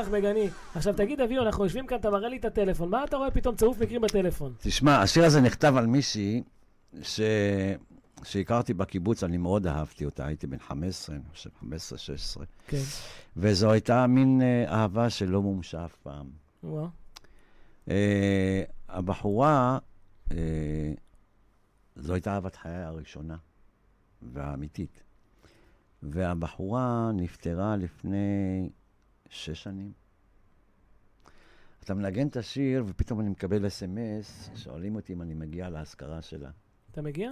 הפרח 0.01 0.13
בגני. 0.13 0.49
עכשיו 0.75 0.93
תגיד, 0.93 1.21
אביהו, 1.21 1.45
אנחנו 1.45 1.63
יושבים 1.63 1.87
כאן, 1.87 1.97
אתה 1.97 2.09
מראה 2.09 2.29
לי 2.29 2.37
את 2.37 2.45
הטלפון, 2.45 2.89
מה 2.89 3.03
אתה 3.03 3.17
רואה 3.17 3.31
פתאום 3.31 3.55
צירוף 3.55 3.79
מקרים 3.79 4.01
בטלפון? 4.01 4.53
תשמע, 4.57 5.01
השיר 5.01 5.25
הזה 5.25 5.41
נכתב 5.41 5.73
על 5.77 5.87
מישהי 5.87 6.43
ש... 7.01 7.21
שהכרתי 8.23 8.73
בקיבוץ, 8.73 9.23
אני 9.23 9.37
מאוד 9.37 9.67
אהבתי 9.67 10.05
אותה, 10.05 10.25
הייתי 10.25 10.47
בן 10.47 10.59
15, 10.59 11.15
אני 11.15 11.23
חושב 11.31 11.49
15-16, 11.61 12.43
כן. 12.67 12.77
וזו 13.37 13.71
הייתה 13.71 14.07
מין 14.07 14.41
אה, 14.41 14.65
אהבה 14.73 15.09
שלא 15.09 15.41
מומשה 15.41 15.85
אף 15.85 15.95
פעם. 15.95 16.29
וואו. 16.63 16.87
אה, 17.89 18.63
הבחורה, 18.89 19.77
אה, 20.31 20.37
זו 21.95 22.13
הייתה 22.13 22.33
אהבת 22.33 22.55
חיי 22.55 22.83
הראשונה 22.83 23.35
והאמיתית. 24.21 25.03
והבחורה 26.03 27.11
נפטרה 27.13 27.75
לפני 27.75 28.69
שש 29.31 29.63
שנים. 29.63 29.91
אתה 31.83 31.93
מנגן 31.93 32.27
את 32.27 32.37
השיר, 32.37 32.83
ופתאום 32.87 33.19
אני 33.19 33.29
מקבל 33.29 33.67
אס.אם.אס, 33.67 34.49
שואלים 34.55 34.95
אותי 34.95 35.13
אם 35.13 35.21
אני 35.21 35.33
מגיע 35.33 35.69
לאזכרה 35.69 36.21
שלה. 36.21 36.49
אתה 36.91 37.01
מגיע? 37.01 37.31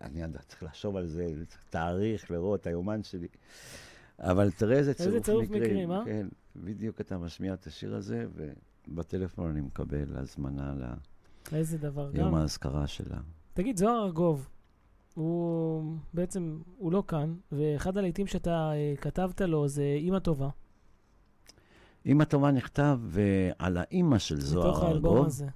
אני 0.00 0.22
יודע, 0.22 0.38
צריך 0.38 0.62
לחשוב 0.62 0.96
על 0.96 1.06
זה, 1.06 1.26
צריך 1.48 1.64
תאריך, 1.70 2.30
לראות 2.30 2.66
היומן 2.66 3.02
שלי. 3.02 3.28
אבל 4.18 4.50
תראה 4.50 4.76
איזה 4.76 4.94
צירוף 4.94 5.24
צירוף 5.24 5.44
מקרים. 5.44 5.62
מקרים, 5.62 5.92
אה? 5.92 6.02
כן, 6.04 6.26
בדיוק 6.56 7.00
אתה 7.00 7.18
משמיע 7.18 7.54
את 7.54 7.66
השיר 7.66 7.94
הזה, 7.94 8.26
ובטלפון 8.88 9.50
אני 9.50 9.60
מקבל 9.60 10.16
הזמנה 10.16 10.94
איזה 11.52 11.78
דבר 11.78 12.12
גם. 12.12 12.34
האזכרה 12.34 12.86
שלה. 12.86 13.18
תגיד, 13.54 13.76
זוהר 13.76 14.04
ארגוב, 14.04 14.48
הוא 15.14 15.96
בעצם, 16.14 16.58
הוא 16.78 16.92
לא 16.92 17.02
כאן, 17.08 17.34
ואחד 17.52 17.98
הלעיתים 17.98 18.26
שאתה 18.26 18.72
אה, 18.72 18.94
כתבת 19.00 19.40
לו 19.40 19.68
זה 19.68 19.82
אימא 19.82 20.18
טובה. 20.18 20.48
אמא 22.06 22.24
טובה 22.24 22.50
נכתב 22.50 22.98
אה, 23.18 23.50
על 23.58 23.76
האימא 23.76 24.18
של 24.18 24.40
זוהר 24.40 24.70
מתוך 24.70 24.82
האלבום 24.82 25.12
ארגוב. 25.12 25.26
הזה. 25.26 25.46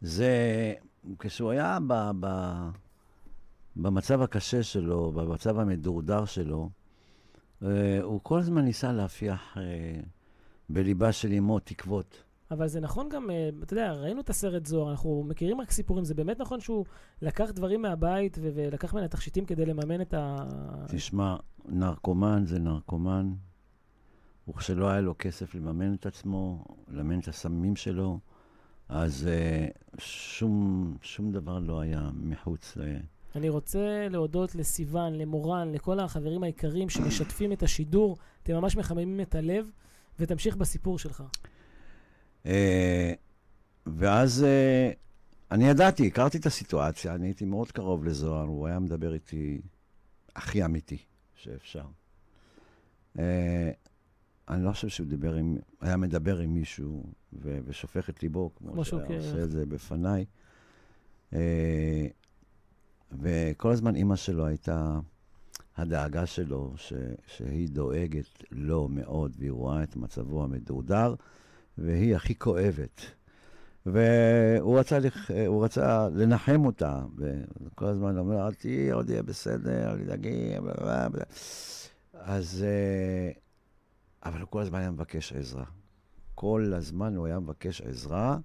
זה 0.00 0.74
כשהוא 1.18 1.50
היה 1.50 1.78
ב, 1.86 2.10
ב, 2.20 2.26
במצב 3.76 4.22
הקשה 4.22 4.62
שלו, 4.62 5.12
במצב 5.12 5.58
המדורדר 5.58 6.24
שלו, 6.24 6.70
אה, 7.62 8.02
הוא 8.02 8.20
כל 8.22 8.38
הזמן 8.38 8.64
ניסה 8.64 8.92
להפיח 8.92 9.56
בליבה 10.70 11.12
של 11.12 11.32
אמו 11.32 11.58
תקוות. 11.58 12.22
אבל 12.52 12.68
זה 12.68 12.80
נכון 12.80 13.08
גם, 13.08 13.30
אה, 13.30 13.48
אתה 13.62 13.72
יודע, 13.72 13.92
ראינו 13.92 14.20
את 14.20 14.30
הסרט 14.30 14.66
זוהר, 14.66 14.90
אנחנו 14.90 15.24
מכירים 15.28 15.60
רק 15.60 15.70
סיפורים, 15.70 16.04
זה 16.04 16.14
באמת 16.14 16.40
נכון 16.40 16.60
שהוא 16.60 16.84
לקח 17.22 17.50
דברים 17.50 17.82
מהבית 17.82 18.38
ו- 18.40 18.50
ולקח 18.54 18.94
ממנה 18.94 19.08
תכשיטים 19.08 19.44
כדי 19.44 19.66
לממן 19.66 20.00
את 20.00 20.14
ה... 20.14 20.44
תשמע, 20.88 21.36
נרקומן 21.68 22.42
זה 22.46 22.58
נרקומן, 22.58 23.32
וכשלא 24.48 24.88
היה 24.88 25.00
לו 25.00 25.14
כסף 25.18 25.54
לממן 25.54 25.94
את 25.94 26.06
עצמו, 26.06 26.64
לממן 26.88 27.18
את 27.18 27.28
הסמים 27.28 27.76
שלו, 27.76 28.18
אז 28.88 29.26
אה, 29.26 29.66
שום, 29.98 30.96
שום 31.02 31.32
דבר 31.32 31.58
לא 31.58 31.80
היה 31.80 32.10
מחוץ 32.14 32.76
ל... 32.76 32.82
אני 33.36 33.48
רוצה 33.48 34.08
להודות 34.10 34.54
לסיון, 34.54 35.14
למורן, 35.14 35.72
לכל 35.72 36.00
החברים 36.00 36.42
היקרים 36.42 36.88
שמשתפים 36.88 37.52
את 37.52 37.62
השידור. 37.62 38.16
אתם 38.42 38.54
ממש 38.54 38.76
מחממים 38.76 39.20
את 39.20 39.34
הלב, 39.34 39.70
ותמשיך 40.18 40.56
בסיפור 40.56 40.98
שלך. 40.98 41.22
אה, 42.46 43.12
ואז 43.86 44.44
אה, 44.44 44.90
אני 45.50 45.68
ידעתי, 45.68 46.06
הכרתי 46.06 46.38
את 46.38 46.46
הסיטואציה, 46.46 47.14
אני 47.14 47.26
הייתי 47.26 47.44
מאוד 47.44 47.72
קרוב 47.72 48.04
לזוהר, 48.04 48.46
הוא 48.46 48.66
היה 48.66 48.78
מדבר 48.78 49.14
איתי 49.14 49.60
הכי 50.36 50.64
אמיתי 50.64 50.98
שאפשר. 51.34 51.84
אה, 53.18 53.70
אני 54.48 54.64
לא 54.64 54.72
חושב 54.72 54.88
שהוא 54.88 55.06
דיבר 55.06 55.34
עם, 55.34 55.56
היה 55.80 55.96
מדבר 55.96 56.38
עם 56.38 56.54
מישהו 56.54 57.04
ו- 57.32 57.58
ושופך 57.64 58.10
את 58.10 58.22
ליבו, 58.22 58.50
כמו 58.56 58.84
שהוא 58.84 59.00
כן. 59.08 59.14
עושה 59.14 59.42
את 59.42 59.50
זה 59.50 59.66
בפניי. 59.66 60.24
וכל 63.12 63.70
הזמן 63.70 63.94
אימא 63.96 64.16
שלו 64.16 64.46
הייתה 64.46 64.98
הדאגה 65.76 66.26
שלו, 66.26 66.72
ש- 66.76 66.92
שהיא 67.26 67.68
דואגת 67.68 68.42
לו 68.50 68.88
מאוד, 68.88 69.32
והיא 69.38 69.50
רואה 69.50 69.82
את 69.82 69.96
מצבו 69.96 70.44
המדורדר, 70.44 71.14
והיא 71.78 72.16
הכי 72.16 72.34
כואבת. 72.34 73.00
והוא 73.86 74.78
רצה. 74.78 74.98
הוא 75.46 75.64
רצה 75.64 76.08
לנחם 76.14 76.64
אותה, 76.64 77.00
וכל 77.16 77.86
הזמן 77.86 78.18
אומר, 78.18 78.46
אל 78.46 78.54
תהיי, 78.54 78.90
עוד 78.90 79.10
יהיה 79.10 79.22
בסדר, 79.22 79.92
אל 79.92 79.98
תדאגי, 79.98 80.54
בלה, 80.60 80.74
בלה, 80.74 81.08
בלה." 81.08 81.24
אז... 82.14 82.64
אה, 82.68 83.32
אבל 84.24 84.40
הוא 84.40 84.48
כל 84.48 84.60
הזמן 84.60 84.78
היה 84.78 84.90
מבקש 84.90 85.32
עזרה. 85.32 85.64
כל 86.34 86.72
הזמן 86.76 87.16
הוא 87.16 87.26
היה 87.26 87.38
מבקש 87.38 87.80
עזרה, 87.80 88.38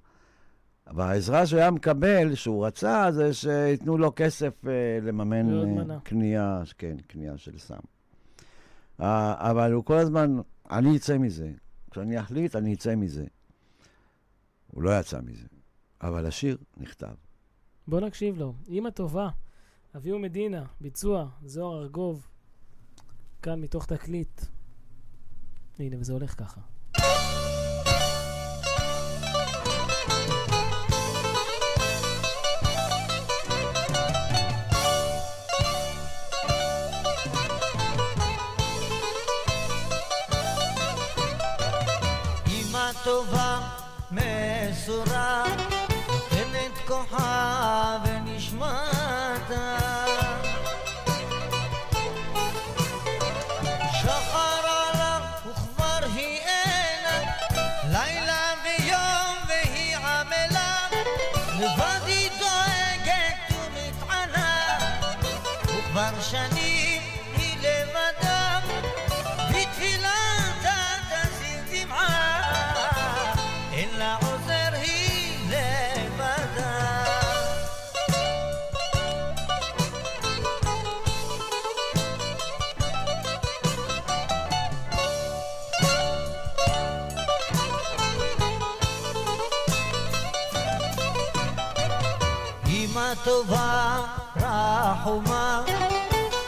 והעזרה 0.94 1.46
שהוא 1.46 1.60
היה 1.60 1.72
מקבל, 1.72 2.36
שהוא 2.36 2.66
רצה, 2.66 3.12
זה 3.12 3.34
שייתנו 3.34 3.98
לו 3.98 4.12
כסף 4.16 4.68
אה, 4.68 5.00
לממן. 5.02 5.48
קנייה, 6.04 6.62
כן, 6.78 6.98
קנייה 7.08 7.38
של 7.38 7.58
סם. 7.58 7.80
אה, 9.02 9.36
אבל 9.52 9.72
הוא 9.74 9.86
כל 9.86 9.98
הזמן, 9.98 10.40
אני 10.72 10.98
אצא 10.98 11.18
מזה. 11.18 11.52
כשאני 11.98 12.20
אחליט, 12.20 12.56
אני 12.56 12.74
אצא 12.74 12.96
מזה. 12.96 13.26
הוא 14.68 14.84
לא 14.84 15.00
יצא 15.00 15.22
מזה, 15.22 15.48
אבל 16.02 16.26
השיר 16.26 16.58
נכתב. 16.78 17.14
בוא 17.88 18.00
נקשיב 18.00 18.38
לו. 18.38 18.54
אימא 18.68 18.90
טובה, 18.90 19.30
אביהו 19.96 20.20
מדינה, 20.20 20.66
ביצוע, 20.82 21.30
זוהר 21.46 21.82
ארגוב, 21.82 22.28
כאן 23.42 23.62
מתוך 23.62 23.86
תקליט. 23.86 24.42
הנה, 25.80 25.96
וזה 26.00 26.14
הולך 26.14 26.40
ככה. 26.40 26.62
רחומה, 95.08 95.64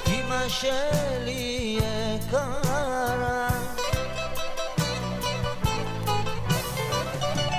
אמא 0.07 0.49
שלי 0.49 1.79
יקרה. 1.79 3.49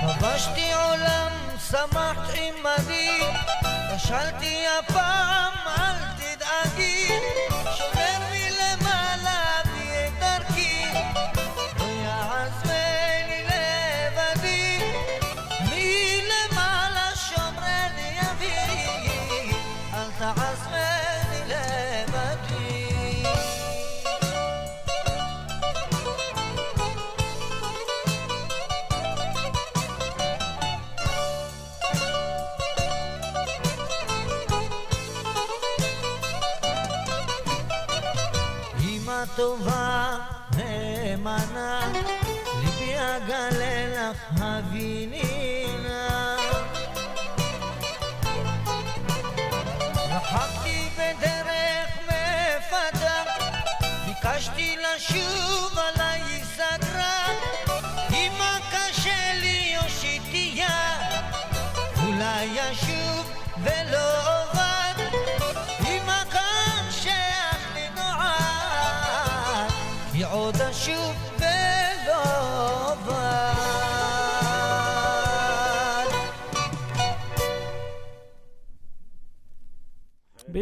כבשתי 0.01 0.73
עולם, 0.73 1.31
שמחת 1.69 2.33
עמדי, 2.33 3.19
כשלתי 3.95 4.63
הפעם, 4.79 5.40
טובה, 39.41 40.17
נאמנה, 40.57 41.79
ליבי 42.61 42.93
אגלה 42.95 44.09
לך 44.11 44.17
הביני 44.41 45.65
נא. 45.83 46.35
רחקתי 50.09 50.89
בדרך 50.97 51.89
מפתה, 52.07 53.23
ביקשתי 54.05 54.77
לשוב 54.77 55.79
עליי 55.79 56.43
סגרה. 56.55 57.25
אמא 58.09 58.57
קשה 58.71 59.33
לי 59.41 59.75
הושיטי 59.83 60.51
יד, 60.55 61.23
אולי 61.97 62.45
ישוב 62.45 63.31
ולא 63.63 64.30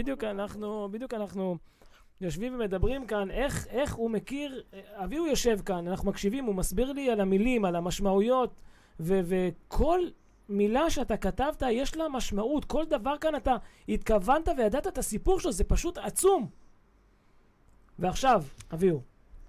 בדיוק 0.10 0.24
אנחנו, 0.24 0.90
בדיוק 0.92 1.14
אנחנו 1.14 1.58
יושבים 2.22 2.56
ומדברים 2.56 3.08
כאן, 3.08 3.32
איך, 3.32 3.68
איך 3.68 3.94
הוא 3.94 4.12
מכיר, 4.12 4.64
אבי 4.96 5.18
הוא 5.18 5.28
יושב 5.28 5.60
כאן, 5.66 5.88
אנחנו 5.88 6.10
מקשיבים, 6.10 6.46
הוא 6.46 6.56
מסביר 6.56 6.92
לי 6.92 7.10
על 7.10 7.22
המילים, 7.22 7.66
על 7.66 7.76
המשמעויות, 7.76 8.62
ו, 9.00 9.20
וכל 9.24 10.00
מילה 10.50 10.90
שאתה 10.90 11.18
כתבת, 11.18 11.64
יש 11.72 11.98
לה 11.98 12.10
משמעות. 12.10 12.66
כל 12.66 12.86
דבר 12.86 13.18
כאן 13.18 13.36
אתה 13.36 13.56
התכוונת 13.90 14.50
וידעת 14.58 14.88
את 14.88 14.98
הסיפור 14.98 15.40
שלו, 15.40 15.52
זה 15.52 15.64
פשוט 15.64 15.98
עצום. 15.98 16.50
ועכשיו, 18.00 18.44
אביהו, 18.74 19.02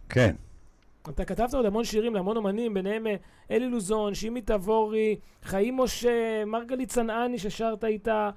כן. 0.09 0.35
אתה 1.03 1.25
כתבת 1.25 1.55
עוד 1.55 1.67
המון 1.67 1.85
שירים 1.85 2.15
להמון 2.15 2.37
אומנים, 2.37 2.75
ביניהם 2.75 3.07
אה, 3.07 3.17
אלי 3.51 3.69
לוזון, 3.69 4.15
שימי 4.15 4.41
תבורי, 4.41 5.17
חיים 5.43 5.77
משה, 5.77 6.45
מרגלית 6.45 6.89
צנעני 6.89 7.39
ששרת 7.39 7.85
איתה, 7.85 8.31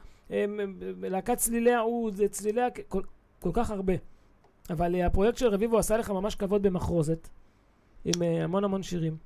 להקת 1.02 1.38
צלילי 1.38 1.74
העוד, 1.74 2.22
צלילי... 2.32 2.62
כל, 2.88 3.02
כל 3.40 3.52
כך 3.54 3.72
הרבה. 3.72 3.94
אבל 4.70 4.96
אה, 4.96 5.06
הפרויקט 5.06 5.38
של 5.38 5.48
רביבו 5.48 5.80
עשה 5.80 5.98
לך 5.98 6.10
ממש 6.10 6.36
כבוד 6.36 6.62
במחרוזת, 6.62 7.30
עם 8.06 8.24
אה, 8.24 8.44
המון 8.44 8.64
המון 8.64 8.84
שירים. 8.84 9.18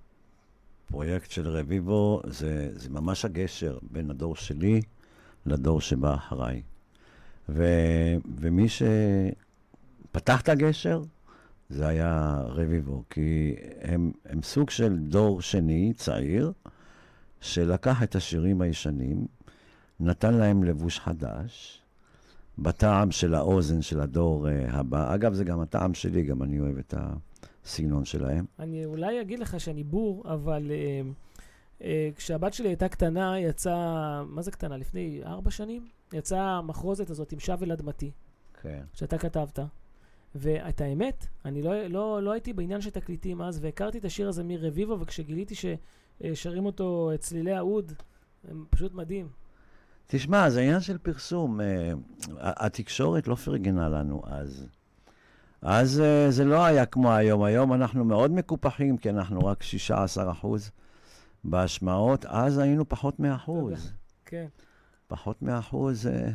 פרויקט 0.91 1.31
של 1.31 1.47
רביבו 1.47 2.21
זה, 2.25 2.69
זה 2.73 2.89
ממש 2.89 3.25
הגשר 3.25 3.77
בין 3.81 4.09
הדור 4.09 4.35
שלי 4.35 4.81
לדור 5.45 5.81
שבא 5.81 6.15
אחריי. 6.15 6.61
ו, 7.49 7.65
ומי 8.37 8.65
שפתח 8.69 10.41
את 10.41 10.49
הגשר 10.49 11.01
זה 11.69 11.87
היה 11.87 12.41
רביבו, 12.45 13.03
כי 13.09 13.55
הם, 13.81 14.11
הם 14.25 14.41
סוג 14.41 14.69
של 14.69 14.97
דור 14.97 15.41
שני, 15.41 15.93
צעיר, 15.95 16.51
שלקח 17.41 18.03
את 18.03 18.15
השירים 18.15 18.61
הישנים, 18.61 19.25
נתן 19.99 20.33
להם 20.33 20.63
לבוש 20.63 20.99
חדש, 20.99 21.81
בטעם 22.59 23.11
של 23.11 23.33
האוזן 23.33 23.81
של 23.81 23.99
הדור 23.99 24.47
uh, 24.47 24.75
הבא. 24.75 25.15
אגב, 25.15 25.33
זה 25.33 25.43
גם 25.43 25.59
הטעם 25.59 25.93
שלי, 25.93 26.23
גם 26.23 26.43
אני 26.43 26.59
אוהב 26.59 26.77
את 26.77 26.93
הסגנון 27.63 28.05
שלהם. 28.05 28.45
אני 28.59 28.85
אולי 28.85 29.21
אגיד 29.21 29.39
לך 29.39 29.59
שאני 29.59 29.83
בור, 29.83 30.23
אבל 30.25 30.71
אה, 30.71 31.01
אה, 31.81 32.09
כשהבת 32.15 32.53
שלי 32.53 32.67
הייתה 32.67 32.87
קטנה, 32.87 33.39
יצאה, 33.39 34.23
מה 34.23 34.41
זה 34.41 34.51
קטנה? 34.51 34.77
לפני 34.77 35.21
ארבע 35.25 35.51
שנים? 35.51 35.87
יצאה 36.13 36.57
המחרוזת 36.57 37.09
הזאת 37.09 37.31
עם 37.31 37.39
שב 37.39 37.57
אל 37.63 37.71
אדמתי. 37.71 38.11
כן. 38.61 38.83
שאתה 38.93 39.17
כתבת. 39.17 39.59
ואת 40.35 40.81
האמת, 40.81 41.25
אני 41.45 41.61
לא, 41.61 41.87
לא, 41.87 42.23
לא 42.23 42.31
הייתי 42.31 42.53
בעניין 42.53 42.81
של 42.81 42.89
תקליטים 42.89 43.41
אז, 43.41 43.59
והכרתי 43.63 43.97
את 43.97 44.05
השיר 44.05 44.29
הזה 44.29 44.43
מרביבו, 44.43 44.99
וכשגיליתי 44.99 45.55
ששרים 45.55 46.65
אותו 46.65 47.11
את 47.13 47.19
צלילי 47.19 47.53
האוד, 47.53 47.91
הם 48.47 48.65
פשוט 48.69 48.93
מדהים. 48.93 49.46
תשמע, 50.07 50.49
זה 50.49 50.61
עניין 50.61 50.79
של 50.79 50.97
פרסום. 50.97 51.61
אה, 51.61 51.93
התקשורת 52.37 53.27
לא 53.27 53.35
פרגנה 53.35 53.89
לנו 53.89 54.21
אז. 54.25 54.65
אז 55.61 55.99
אה, 55.99 56.31
זה 56.31 56.45
לא 56.45 56.65
היה 56.65 56.85
כמו 56.85 57.13
היום. 57.13 57.43
היום 57.43 57.73
אנחנו 57.73 58.05
מאוד 58.05 58.31
מקופחים, 58.31 58.97
כי 58.97 59.09
אנחנו 59.09 59.39
רק 59.39 59.63
16 59.63 60.31
אחוז 60.31 60.71
בהשמעות. 61.43 62.25
אז 62.25 62.57
היינו 62.57 62.89
פחות 62.89 63.19
מאחוז. 63.19 63.93
כן. 64.25 64.45
פחות 65.07 65.41
מאחוז. 65.41 66.07
אה, 66.07 66.29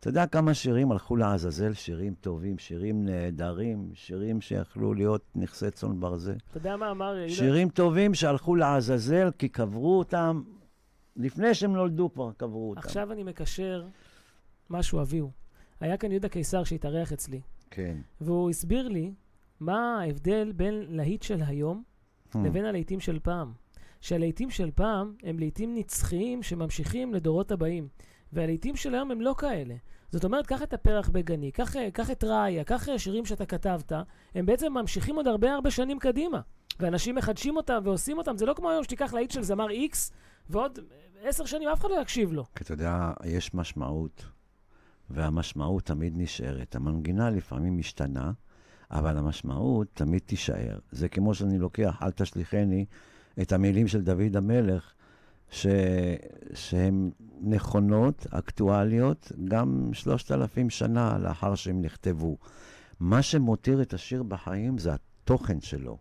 אתה 0.00 0.08
יודע 0.08 0.26
כמה 0.26 0.54
שירים 0.54 0.92
הלכו 0.92 1.16
לעזאזל? 1.16 1.72
שירים 1.72 2.14
טובים, 2.20 2.58
שירים 2.58 3.04
נהדרים, 3.04 3.90
שירים 3.94 4.40
שיכלו 4.40 4.94
להיות 4.94 5.22
נכסי 5.34 5.70
צאן 5.70 6.00
ברזל. 6.00 6.36
אתה 6.50 6.58
יודע 6.58 6.76
מה 6.76 6.90
אמר? 6.90 7.28
שירים 7.28 7.68
טובים 7.68 8.14
שהלכו 8.14 8.56
לעזאזל 8.56 9.30
כי 9.38 9.48
קברו 9.48 9.98
אותם, 9.98 10.42
לפני 11.16 11.54
שהם 11.54 11.72
נולדו 11.72 12.12
כבר 12.12 12.32
קברו 12.32 12.70
אותם. 12.70 12.80
עכשיו 12.80 13.12
אני 13.12 13.22
מקשר 13.22 13.86
משהו, 14.70 15.00
אביהו. 15.00 15.30
היה 15.80 15.96
כאן 15.96 16.12
יהודה 16.12 16.28
קיסר 16.28 16.64
שהתארח 16.64 17.12
אצלי, 17.12 17.40
כן. 17.70 17.96
והוא 18.20 18.50
הסביר 18.50 18.88
לי 18.88 19.12
מה 19.60 20.00
ההבדל 20.00 20.52
בין 20.52 20.84
להיט 20.88 21.22
של 21.22 21.42
היום 21.46 21.82
Hmm. 22.34 22.38
לבין 22.38 22.64
הלהיטים 22.64 23.00
של 23.00 23.18
פעם. 23.18 23.52
שהלהיטים 24.00 24.50
של 24.50 24.70
פעם 24.70 25.14
הם 25.22 25.38
להיטים 25.38 25.74
נצחיים 25.74 26.42
שממשיכים 26.42 27.14
לדורות 27.14 27.52
הבאים, 27.52 27.88
והלהיטים 28.32 28.76
של 28.76 28.94
היום 28.94 29.10
הם 29.10 29.20
לא 29.20 29.34
כאלה. 29.38 29.74
זאת 30.10 30.24
אומרת, 30.24 30.46
קח 30.46 30.62
את 30.62 30.72
הפרח 30.72 31.08
בגני, 31.08 31.52
קח, 31.52 31.74
קח 31.92 32.10
את 32.10 32.24
ראיה, 32.24 32.64
קח 32.64 32.86
שירים 32.96 33.24
שאתה 33.26 33.46
כתבת, 33.46 33.92
הם 34.34 34.46
בעצם 34.46 34.72
ממשיכים 34.72 35.16
עוד 35.16 35.26
הרבה 35.26 35.54
הרבה 35.54 35.70
שנים 35.70 35.98
קדימה. 35.98 36.40
ואנשים 36.80 37.14
מחדשים 37.14 37.56
אותם 37.56 37.80
ועושים 37.84 38.18
אותם, 38.18 38.36
זה 38.36 38.46
לא 38.46 38.54
כמו 38.54 38.70
היום 38.70 38.84
שתיקח 38.84 39.14
להיט 39.14 39.30
של 39.30 39.42
זמר 39.42 39.66
X, 39.68 40.12
ועוד 40.50 40.78
עשר 41.24 41.44
שנים 41.44 41.68
אף 41.68 41.80
אחד 41.80 41.88
לא 41.90 42.00
יקשיב 42.00 42.32
לו. 42.32 42.44
כי 42.54 42.64
אתה 42.64 42.72
יודע, 42.72 43.12
יש 43.24 43.54
משמעות, 43.54 44.24
והמשמעות 45.10 45.84
תמיד 45.84 46.12
נשארת. 46.16 46.76
המנגינה 46.76 47.30
לפעמים 47.30 47.78
משתנה, 47.78 48.32
אבל 48.90 49.18
המשמעות 49.18 49.86
תמיד 49.94 50.22
תישאר. 50.26 50.78
זה 50.90 51.08
כמו 51.08 51.34
שאני 51.34 51.58
לוקח, 51.58 52.02
אל 52.02 52.10
תשליכני, 52.10 52.84
את 53.42 53.52
המילים 53.52 53.88
של 53.88 54.00
דוד 54.00 54.36
המלך, 54.36 54.92
ש... 55.50 55.66
שהן 56.54 57.10
נכונות, 57.40 58.26
אקטואליות, 58.30 59.32
גם 59.44 59.90
שלושת 59.92 60.32
אלפים 60.32 60.70
שנה 60.70 61.18
לאחר 61.18 61.54
שהם 61.54 61.82
נכתבו. 61.82 62.36
מה 63.00 63.22
שמותיר 63.22 63.82
את 63.82 63.94
השיר 63.94 64.22
בחיים 64.22 64.78
זה 64.78 64.94
התוכן 64.94 65.60
שלו. 65.60 65.98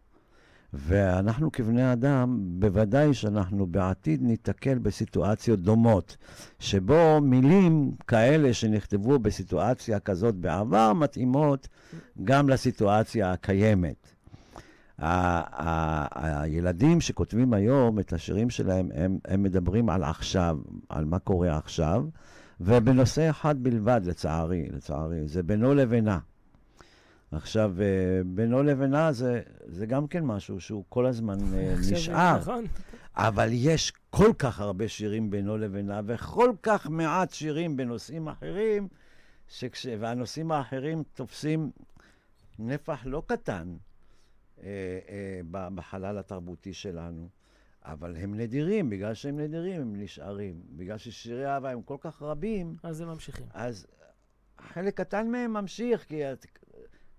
ואנחנו 0.74 1.52
כבני 1.52 1.94
אדם, 1.94 2.40
בוודאי 2.60 3.14
שאנחנו 3.14 3.68
בעתיד 3.68 4.22
ניתקל 4.22 4.78
בסיטואציות 4.78 5.60
דומות, 5.60 6.18
שבו 6.60 7.22
מילים 7.22 7.92
כאלה 8.08 8.54
שנכתבו 8.54 9.20
בסיטואציה 9.20 10.00
כזאת 10.00 10.36
בעבר, 10.36 10.94
מתאימות 10.94 11.68
גם 12.24 12.50
לסיטואציה 12.50 13.32
הקיימת. 13.32 14.14
הילדים 16.16 17.02
שכותבים 17.02 17.54
היום 17.54 18.00
את 18.00 18.14
השירים 18.14 18.50
שלהם, 18.50 18.90
הם, 18.94 19.18
הם 19.26 19.44
מדברים 19.44 19.90
על 19.90 20.04
עכשיו, 20.04 20.58
על 20.90 21.06
מה 21.06 21.20
קורה 21.20 21.58
עכשיו, 21.58 22.06
ובנושא 22.62 23.30
אחד 23.30 23.64
בלבד, 23.64 24.02
לצערי, 24.06 24.68
לצערי, 24.72 25.28
זה 25.28 25.44
בינו 25.44 25.74
לבינה. 25.74 26.20
עכשיו, 27.36 27.74
אה, 27.82 28.22
בינו 28.26 28.64
לבינה 28.64 29.12
זה, 29.12 29.42
זה 29.66 29.86
גם 29.86 30.08
כן 30.08 30.26
משהו 30.26 30.60
שהוא 30.60 30.84
כל 30.90 31.06
הזמן 31.06 31.38
אה, 31.54 31.74
עכשיו, 31.74 31.98
נשאר. 31.98 32.38
נכון. 32.38 32.66
אבל 33.16 33.50
יש 33.52 33.94
כל 34.10 34.32
כך 34.40 34.60
הרבה 34.60 34.88
שירים 34.88 35.30
בינו 35.30 35.58
לבינה, 35.58 36.02
וכל 36.06 36.54
כך 36.64 36.88
מעט 36.90 37.34
שירים 37.34 37.78
בנושאים 37.78 38.28
אחרים, 38.28 38.88
שכש... 39.48 39.86
והנושאים 40.00 40.52
האחרים 40.52 41.04
תופסים 41.14 41.72
נפח 42.60 43.06
לא 43.06 43.24
קטן 43.26 43.76
אה, 44.64 45.00
אה, 45.10 45.70
בחלל 45.76 46.18
התרבותי 46.18 46.74
שלנו. 46.74 47.30
אבל 47.86 48.16
הם 48.16 48.38
נדירים, 48.38 48.90
בגלל 48.90 49.14
שהם 49.14 49.40
נדירים 49.40 49.82
הם 49.82 50.02
נשארים. 50.02 50.62
בגלל 50.70 50.98
ששירי 50.98 51.48
אהבה 51.48 51.72
הם 51.72 51.82
כל 51.82 51.98
כך 52.00 52.22
רבים, 52.22 52.76
אז 52.84 53.02
הם 53.02 53.08
ממשיכים. 53.08 53.46
אז 53.54 53.88
חלק 54.60 54.98
קטן 54.98 55.28
מהם 55.28 55.54
ממשיך, 55.54 56.06
כי 56.06 56.22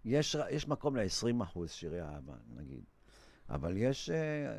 יש, 0.04 0.36
יש 0.50 0.68
מקום 0.68 0.96
ל-20 0.96 1.42
אחוז 1.42 1.70
שירי 1.70 2.02
אהבה, 2.02 2.34
נגיד. 2.56 2.84
אבל 3.50 3.76
יש 3.76 4.10
אה, 4.10 4.58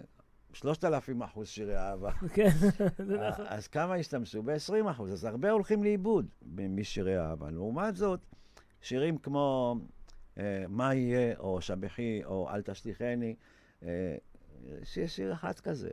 3,000 0.53 1.23
אחוז 1.23 1.47
שירי 1.47 1.77
אהבה. 1.77 2.11
כן, 2.35 2.49
זה 2.97 3.17
נכון. 3.29 3.45
אז 3.47 3.67
כמה 3.67 3.95
השתמשו? 3.95 4.43
ב-20 4.43 4.91
אחוז. 4.91 5.13
אז 5.13 5.23
הרבה 5.23 5.51
הולכים 5.51 5.83
לאיבוד 5.83 6.27
משירי 6.69 7.19
אהבה. 7.19 7.49
לעומת 7.51 7.95
זאת, 7.95 8.19
שירים 8.81 9.17
כמו 9.17 9.75
אה, 10.37 10.65
מה 10.69 10.95
יהיה, 10.95 11.37
או 11.37 11.61
שבחי, 11.61 12.21
או 12.25 12.49
אל 12.49 12.61
תשליכני, 12.61 13.35
אה, 13.83 14.15
שיש 14.83 15.15
שיר 15.15 15.33
אחד 15.33 15.59
כזה. 15.59 15.89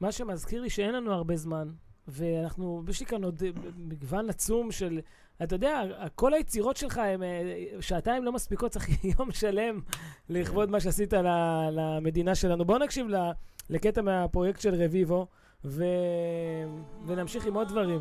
מה 0.00 0.12
שמזכיר 0.12 0.62
לי 0.62 0.70
שאין 0.70 0.94
לנו 0.94 1.12
הרבה 1.12 1.36
זמן, 1.36 1.70
ואנחנו, 2.08 2.84
יש 2.88 3.00
לי 3.00 3.06
כאן 3.06 3.24
עוד 3.24 3.42
אה, 3.42 3.50
מגוון 3.76 4.30
עצום 4.30 4.72
של, 4.72 5.00
אתה 5.42 5.54
יודע, 5.54 5.82
כל 6.14 6.34
היצירות 6.34 6.76
שלך 6.76 6.98
הם, 6.98 7.22
אה, 7.22 7.66
שעתיים 7.80 8.24
לא 8.24 8.32
מספיקות, 8.32 8.70
צריך 8.70 8.88
יום 9.18 9.32
שלם 9.32 9.80
לכבוד 10.28 10.70
מה 10.70 10.80
שעשית 10.80 11.12
למדינה 11.72 12.34
שלנו. 12.34 12.64
בואו 12.64 12.78
נקשיב 12.78 13.06
לקטע 13.70 14.02
מהפרויקט 14.02 14.60
של 14.60 14.84
רביבו, 14.84 15.26
ו... 15.64 15.84
ונמשיך 17.06 17.46
עם 17.46 17.54
עוד 17.54 17.68
דברים. 17.68 18.00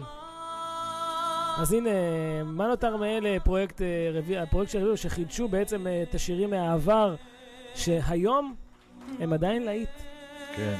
אז 1.57 1.73
הנה, 1.73 1.89
מה 2.45 2.67
נותר 2.67 2.97
מאלה, 2.97 3.37
פרויקט, 3.43 3.81
אה, 3.81 4.11
רבי... 4.13 4.37
הפרויקט 4.37 4.71
של 4.71 4.79
רביבו, 4.79 4.97
שחידשו 4.97 5.47
בעצם 5.47 5.87
אה, 5.87 6.03
את 6.03 6.15
השירים 6.15 6.49
מהעבר, 6.49 7.15
שהיום 7.75 8.55
הם 9.19 9.33
עדיין 9.33 9.63
להיט. 9.63 9.89
כן. 10.55 10.75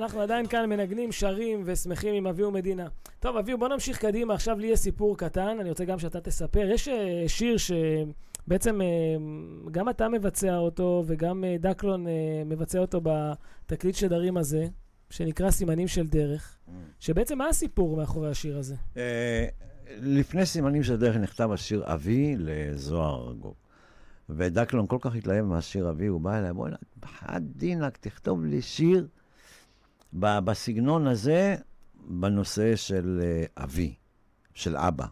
אנחנו 0.00 0.20
עדיין 0.20 0.46
כאן 0.46 0.68
מנגנים, 0.68 1.12
שרים 1.12 1.62
ושמחים 1.64 2.14
עם 2.14 2.26
אביהו 2.26 2.50
מדינה. 2.50 2.88
טוב, 3.20 3.36
אביהו, 3.36 3.58
בוא 3.58 3.68
נמשיך 3.68 3.98
קדימה. 3.98 4.34
עכשיו 4.34 4.58
לי 4.58 4.66
יש 4.66 4.78
סיפור 4.78 5.18
קטן, 5.18 5.56
אני 5.60 5.68
רוצה 5.68 5.84
גם 5.84 5.98
שאתה 5.98 6.20
תספר. 6.20 6.70
יש 6.70 6.88
אה, 6.88 7.24
שיר 7.26 7.56
שבעצם 7.56 8.80
אה, 8.80 8.86
גם 9.70 9.88
אתה 9.88 10.08
מבצע 10.08 10.56
אותו 10.56 11.04
וגם 11.06 11.44
אה, 11.44 11.56
דקלון 11.60 12.06
מבצע 12.46 12.78
אותו 12.78 13.00
בתקליט 13.04 13.94
שדרים 13.94 14.36
הזה, 14.36 14.66
שנקרא 15.10 15.50
סימנים 15.50 15.88
של 15.88 16.06
דרך, 16.06 16.58
שבעצם 17.00 17.38
מה 17.38 17.48
הסיפור 17.48 17.96
מאחורי 17.96 18.30
השיר 18.30 18.58
הזה? 18.58 18.74
לפני 20.00 20.46
סימנים 20.46 20.82
של 20.82 20.96
דרך 20.96 21.16
נכתב 21.16 21.50
השיר 21.52 21.82
אבי 21.86 22.34
לזוהר 22.38 23.28
ארגוב. 23.28 23.54
ודקלון 24.28 24.86
כל 24.86 24.98
כך 25.00 25.14
התלהב 25.14 25.44
מהשיר 25.44 25.90
אבי, 25.90 26.06
הוא 26.06 26.20
בא 26.20 26.38
אליי, 26.38 26.52
בוא'נה, 26.52 26.76
בחד 27.00 27.40
דינק, 27.56 27.96
תכתוב 27.96 28.44
לי 28.44 28.62
שיר 28.62 29.06
בסגנון 30.12 31.06
הזה, 31.06 31.56
בנושא 32.08 32.76
של 32.76 33.20
אה, 33.22 33.64
אבי, 33.64 33.94
של 34.54 34.76
אבא. 34.76 35.06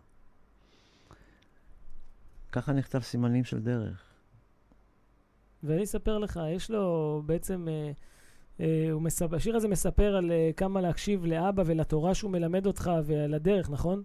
ככה 2.52 2.72
נכתב 2.72 3.00
סימנים 3.00 3.44
של 3.44 3.58
דרך. 3.58 4.08
ואני 5.62 5.84
אספר 5.84 6.18
לך, 6.18 6.40
יש 6.56 6.70
לו 6.70 7.22
בעצם, 7.26 7.68
אה, 7.68 7.90
אה, 8.60 8.88
הוא 8.92 9.02
מספר, 9.02 9.36
השיר 9.36 9.56
הזה 9.56 9.68
מספר 9.68 10.16
על 10.16 10.32
אה, 10.32 10.50
כמה 10.56 10.80
להקשיב 10.80 11.26
לאבא 11.26 11.62
ולתורה 11.66 12.14
שהוא 12.14 12.30
מלמד 12.30 12.66
אותך 12.66 12.90
ועל 13.04 13.34
הדרך, 13.34 13.70
נכון? 13.70 14.02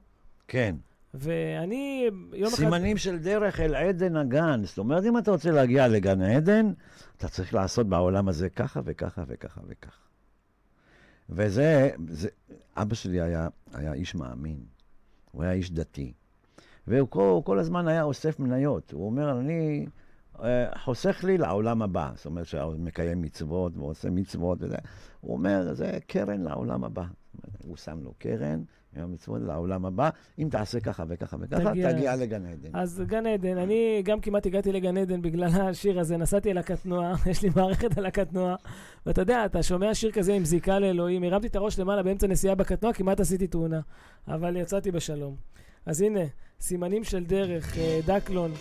כן. 0.47 0.75
ואני 1.13 2.09
יום 2.33 2.47
אחד... 2.47 2.57
סימנים 2.57 2.97
של 2.97 3.17
דרך 3.17 3.59
אל 3.59 3.75
עדן 3.75 4.15
הגן. 4.15 4.61
זאת 4.63 4.77
אומרת, 4.77 5.03
אם 5.03 5.17
אתה 5.17 5.31
רוצה 5.31 5.51
להגיע 5.51 5.87
לגן 5.87 6.21
העדן, 6.21 6.71
אתה 7.17 7.27
צריך 7.27 7.53
לעשות 7.53 7.87
בעולם 7.89 8.27
הזה 8.27 8.49
ככה 8.49 8.81
וככה 8.85 9.23
וככה 9.27 9.61
וככה. 9.67 10.01
וזה, 11.29 11.89
זה, 12.07 12.29
אבא 12.77 12.95
שלי 12.95 13.21
היה, 13.21 13.47
היה 13.73 13.93
איש 13.93 14.15
מאמין, 14.15 14.57
הוא 15.31 15.43
היה 15.43 15.51
איש 15.51 15.71
דתי. 15.71 16.13
והוא 16.87 17.07
כל, 17.09 17.41
כל 17.43 17.59
הזמן 17.59 17.87
היה 17.87 18.03
אוסף 18.03 18.39
מניות. 18.39 18.91
הוא 18.91 19.05
אומר, 19.05 19.39
אני 19.39 19.85
אה, 20.43 20.79
חוסך 20.79 21.23
לי 21.23 21.37
לעולם 21.37 21.81
הבא. 21.81 22.11
זאת 22.15 22.25
אומרת 22.25 22.47
שהוא 22.47 22.75
מקיים 22.77 23.21
מצוות 23.21 23.77
ועושה 23.77 24.09
מצוות 24.09 24.57
וזה. 24.61 24.77
הוא 25.21 25.33
אומר, 25.33 25.73
זה 25.73 25.97
קרן 26.07 26.41
לעולם 26.41 26.83
הבא. 26.83 27.05
הוא 27.65 27.77
שם 27.77 27.99
לו 28.03 28.13
קרן, 28.17 28.63
המצוות 28.95 29.41
לעולם 29.41 29.85
הבא, 29.85 30.09
אם 30.39 30.47
תעשה 30.51 30.79
ככה 30.79 31.03
וככה 31.07 31.37
וככה, 31.39 31.71
תגיע- 31.71 31.91
תגיע 31.93 32.15
לגן 32.15 32.45
עדן. 32.45 32.69
אז 32.73 33.03
גן 33.07 33.25
עדן, 33.27 33.57
אני 33.57 34.01
גם 34.05 34.19
כמעט 34.19 34.45
הגעתי 34.45 34.71
לגן 34.71 34.97
עדן 34.97 35.21
בגלל 35.21 35.43
השיר 35.61 35.99
הזה, 35.99 36.17
נסעתי 36.17 36.51
על 36.51 36.57
הקטנוע, 36.57 37.13
יש 37.31 37.41
לי 37.41 37.49
מערכת 37.55 37.97
על 37.97 38.05
הקטנוע, 38.05 38.55
ואתה 39.05 39.21
יודע, 39.21 39.45
אתה 39.45 39.63
שומע 39.63 39.93
שיר 39.93 40.11
כזה 40.11 40.33
עם 40.33 40.45
זיקה 40.45 40.79
לאלוהים, 40.79 41.23
הרמתי 41.23 41.47
את 41.47 41.55
הראש 41.55 41.79
למעלה 41.79 42.03
באמצע 42.03 42.27
נסיעה 42.27 42.55
בקטנוע, 42.55 42.93
כמעט 42.93 43.19
עשיתי 43.19 43.47
תאונה, 43.47 43.79
אבל 44.27 44.55
יצאתי 44.57 44.91
בשלום. 44.91 45.35
אז 45.85 46.01
הנה, 46.01 46.19
סימנים 46.59 47.03
של 47.03 47.23
דרך, 47.23 47.77
אה, 47.77 47.99
דקלון, 48.05 48.51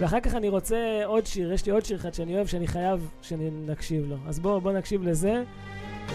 ואחר 0.00 0.20
כך 0.20 0.34
אני 0.34 0.48
רוצה 0.48 0.76
עוד 1.04 1.26
שיר, 1.26 1.52
יש 1.52 1.66
לי 1.66 1.72
עוד 1.72 1.84
שיר 1.84 1.96
אחד 1.96 2.14
שאני 2.14 2.34
אוהב, 2.36 2.46
שאני 2.46 2.66
חייב 2.66 3.08
שנקשיב 3.22 4.04
לו. 4.08 4.16
אז 4.26 4.40
בואו, 4.40 4.60
בואו 4.60 4.74
נקשיב 4.78 5.02
לזה, 5.02 5.42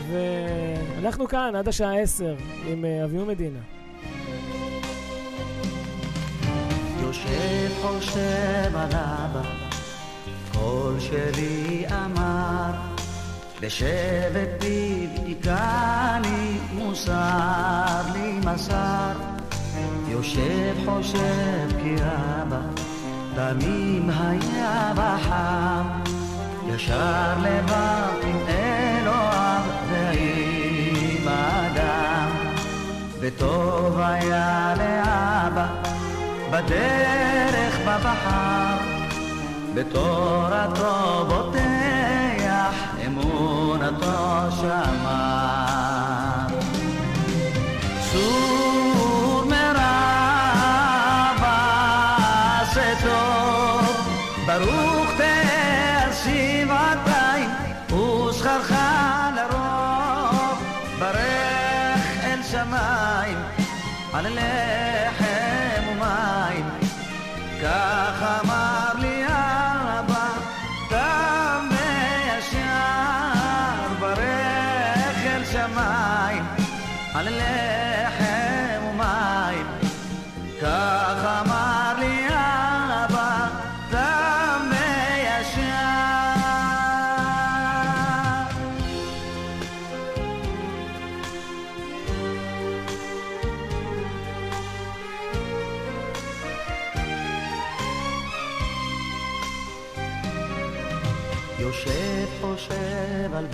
ואנחנו 0.10 1.28
כאן 1.28 1.56
עד 1.56 1.68
השעה 1.68 2.00
10 2.00 2.36
עם 2.68 2.86
אה, 2.86 3.04
אביהו 3.04 3.26
מדינה. 3.26 3.60
יושב 7.02 7.72
חושב 7.82 8.76
על 8.76 8.90
אבא, 8.92 9.42
קול 10.54 11.00
שלי 11.00 11.86
אמר, 11.88 12.72
בשבט 13.62 14.64
היכני 14.64 16.58
מוסר 16.74 18.02
לי 18.14 18.40
מסר. 18.46 19.14
יושב 20.08 20.76
חושב 20.86 21.68
כי 21.84 21.96
אבא, 21.96 22.60
תמים 23.36 24.10
היה 24.10 24.94
וחם, 24.96 25.88
ישר 26.68 27.34
לבב 27.40 28.24
עם 28.24 28.38
אלוהיו 29.08 29.64
ועם 29.90 31.28
אדם. 31.28 32.30
וטוב 33.20 34.00
היה 34.00 34.74
לאבא 34.78 35.68
בדרך 36.52 37.80
בה 37.86 37.98
בחר, 37.98 38.78
בתורתו 39.74 41.26
בוטח, 41.28 42.74
אמונתו 43.06 44.52
שמר. 44.60 45.28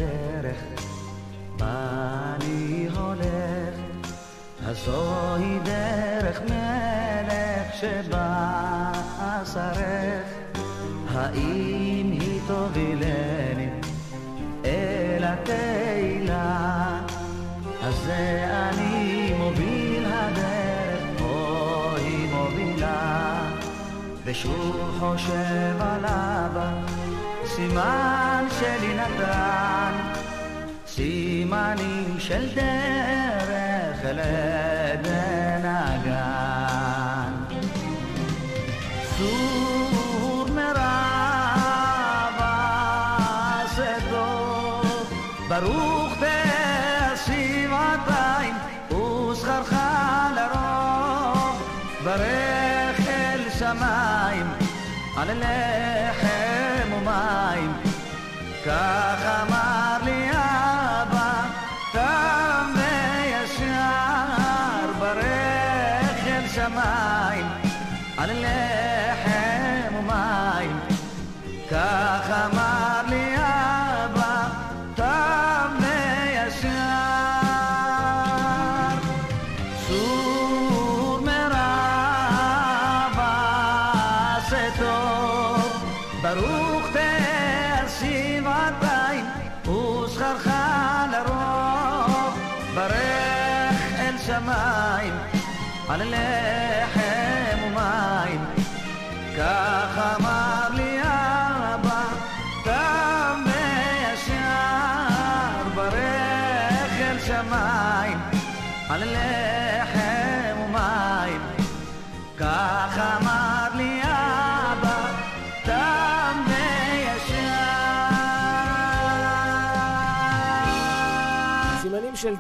חושב 0.04 0.34
על 0.34 0.42
דרך, 0.42 0.58
בה 1.58 2.36
אני 2.36 2.88
הולך, 2.96 3.76
הזוהי 4.66 5.60
דרך 5.64 6.42
מלך 6.42 7.74
שבא 7.74 8.92
אסרך, 9.20 10.24
האם 11.14 12.12
היא 12.12 12.42
תובילני 12.48 13.70
אל 14.66 15.24
התהילה, 15.24 17.00
אז 17.84 17.96
זה 18.06 18.46
אני 18.52 19.34
מוביל 19.38 20.06
הדרך, 20.06 21.22
או 21.22 21.96
היא 21.98 22.34
מובילה, 22.34 23.50
ושוב 24.26 24.98
חושב 25.00 25.82
על 25.82 26.06
אבא, 26.06 26.83
סימן 27.56 28.46
שלי 28.60 28.94
נתן, 28.94 29.94
סימנים 30.88 32.16
של 32.20 32.56
דרך 32.56 34.06
אל 34.06 34.20
עדן 34.20 35.66
הגן. 35.66 37.34
צור 39.18 40.48
מרע 40.56 41.04
ועשה 42.40 43.96
טוב, 44.10 45.14
ברוך 45.50 46.14
תהיה 46.20 47.18
שבעתיים, 47.26 48.56
ושכרך 48.92 49.74
לרוב, 50.36 51.62
ברך 52.04 53.08
אל 53.08 53.50
שמיים, 53.60 54.48
ומים. 55.18 56.03
כך 58.84 59.23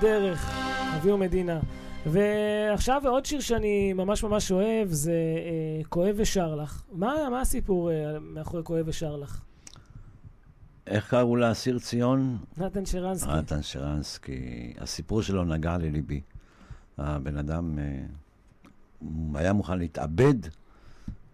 דרך, 0.03 0.49
אביהו 0.97 1.17
מדינה. 1.17 1.59
ועכשיו 2.05 3.07
עוד 3.07 3.25
שיר 3.25 3.39
שאני 3.39 3.93
ממש 3.93 4.23
ממש 4.23 4.51
אוהב, 4.51 4.89
זה 4.89 5.11
אה, 5.11 5.83
כואב 5.89 6.15
ושר 6.17 6.55
לך. 6.55 6.83
מה, 6.91 7.29
מה 7.31 7.41
הסיפור 7.41 7.91
אה, 7.91 8.19
מאחורי 8.19 8.63
כואב 8.63 8.83
ושר 8.87 9.17
לך? 9.17 9.41
איך 10.87 11.09
קראו 11.09 11.35
לאסיר 11.35 11.79
ציון? 11.79 12.37
נתן 12.57 12.85
שרנסקי. 12.85 13.31
נתן 13.31 13.61
שרנסקי. 13.61 14.73
הסיפור 14.77 15.21
שלו 15.21 15.43
נגע 15.43 15.77
לליבי. 15.77 16.21
הבן 16.97 17.37
אדם 17.37 17.79
אה, 17.79 18.03
היה 19.39 19.53
מוכן 19.53 19.77
להתאבד 19.77 20.35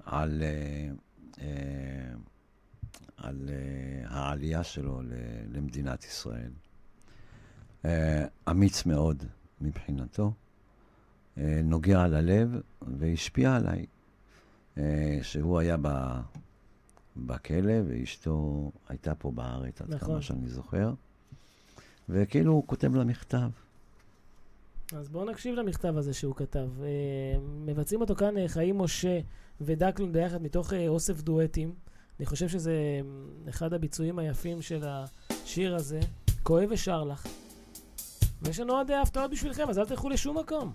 על, 0.05 0.43
אה, 0.43 0.89
אה, 1.41 2.11
על 3.17 3.49
אה, 3.49 4.07
העלייה 4.09 4.63
שלו 4.63 5.01
למדינת 5.53 6.03
ישראל. 6.03 6.51
אה, 7.85 8.25
אמיץ 8.49 8.85
מאוד 8.85 9.23
מבחינתו, 9.61 10.31
אה, 11.37 11.61
נוגע 11.63 12.07
ללב 12.07 12.61
והשפיע 12.81 13.55
עליי. 13.55 13.85
אה, 14.77 15.19
שהוא 15.21 15.59
היה 15.59 15.77
ב... 15.81 15.87
בכלא, 17.17 17.73
ואשתו 17.87 18.71
הייתה 18.89 19.15
פה 19.15 19.31
בארץ, 19.31 19.81
עד 19.81 19.93
נכון. 19.93 20.07
כמה 20.07 20.21
שאני 20.21 20.49
זוכר. 20.49 20.93
וכאילו 22.09 22.53
הוא 22.53 22.63
כותב 22.67 22.95
לה 22.95 23.03
מכתב. 23.03 23.49
אז 24.95 25.09
בואו 25.09 25.31
נקשיב 25.31 25.55
למכתב 25.55 25.97
הזה 25.97 26.13
שהוא 26.13 26.35
כתב. 26.35 26.69
מבצעים 27.65 28.01
אותו 28.01 28.15
כאן 28.15 28.47
חיים 28.47 28.77
משה 28.77 29.19
ודקלון 29.61 30.11
ביחד 30.11 30.41
מתוך 30.41 30.73
אוסף 30.87 31.21
דואטים. 31.21 31.73
אני 32.19 32.25
חושב 32.25 32.47
שזה 32.47 33.01
אחד 33.49 33.73
הביצועים 33.73 34.19
היפים 34.19 34.61
של 34.61 34.83
השיר 34.83 35.75
הזה. 35.75 35.99
כואב 36.43 36.67
ושר 36.71 37.03
לך. 37.03 37.27
ויש 38.41 38.59
לנו 38.59 38.73
עוד 38.73 38.91
אה, 38.91 39.01
הפתעות 39.01 39.31
בשבילכם, 39.31 39.69
אז 39.69 39.79
אל 39.79 39.85
תלכו 39.85 40.09
לשום 40.09 40.37
מקום. 40.37 40.71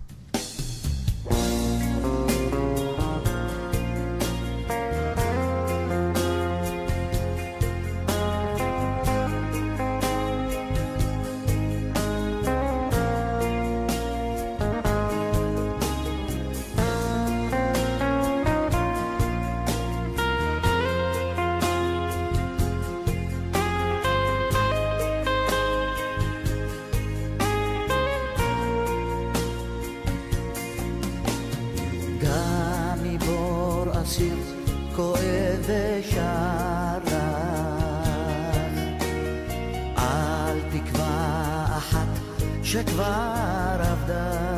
שכבר 42.74 43.76
עבדה. 43.80 44.53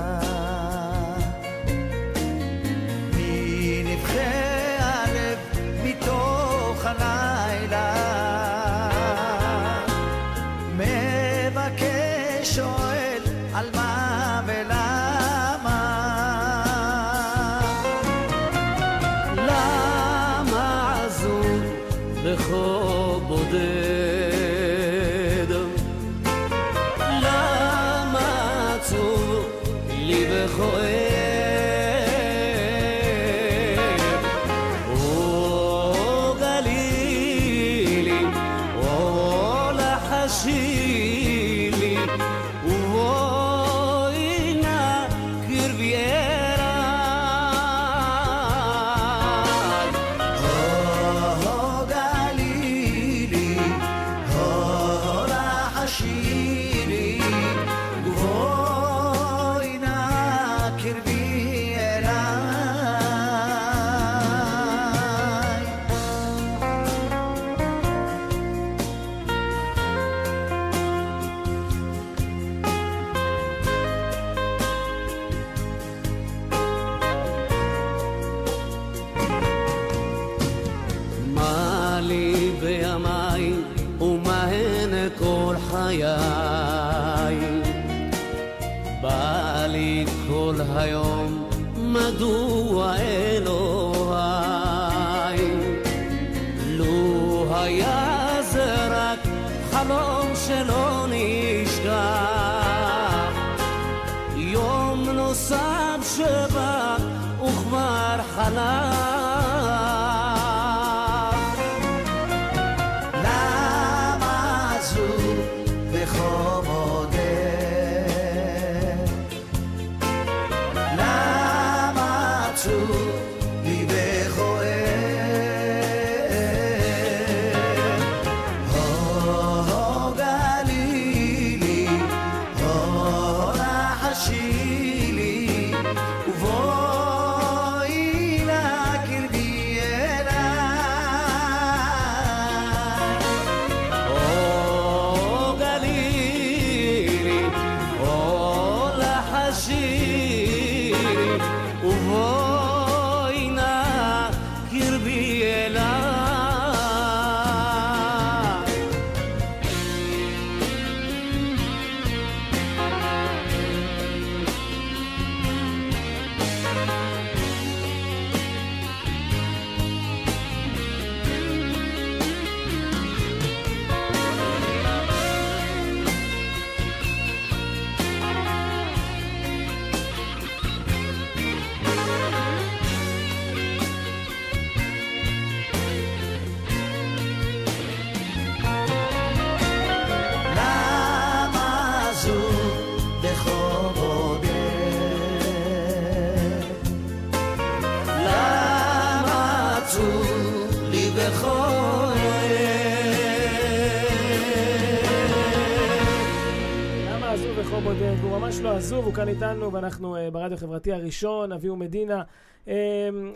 שוב, 208.97 209.05
הוא 209.05 209.14
כאן 209.14 209.28
איתנו, 209.28 209.73
ואנחנו 209.73 210.16
uh, 210.16 210.31
ברדיו 210.32 210.56
החברתי 210.56 210.93
הראשון, 210.93 211.52
אביהו 211.52 211.77
מדינה. 211.77 212.23
Uh, 212.64 212.68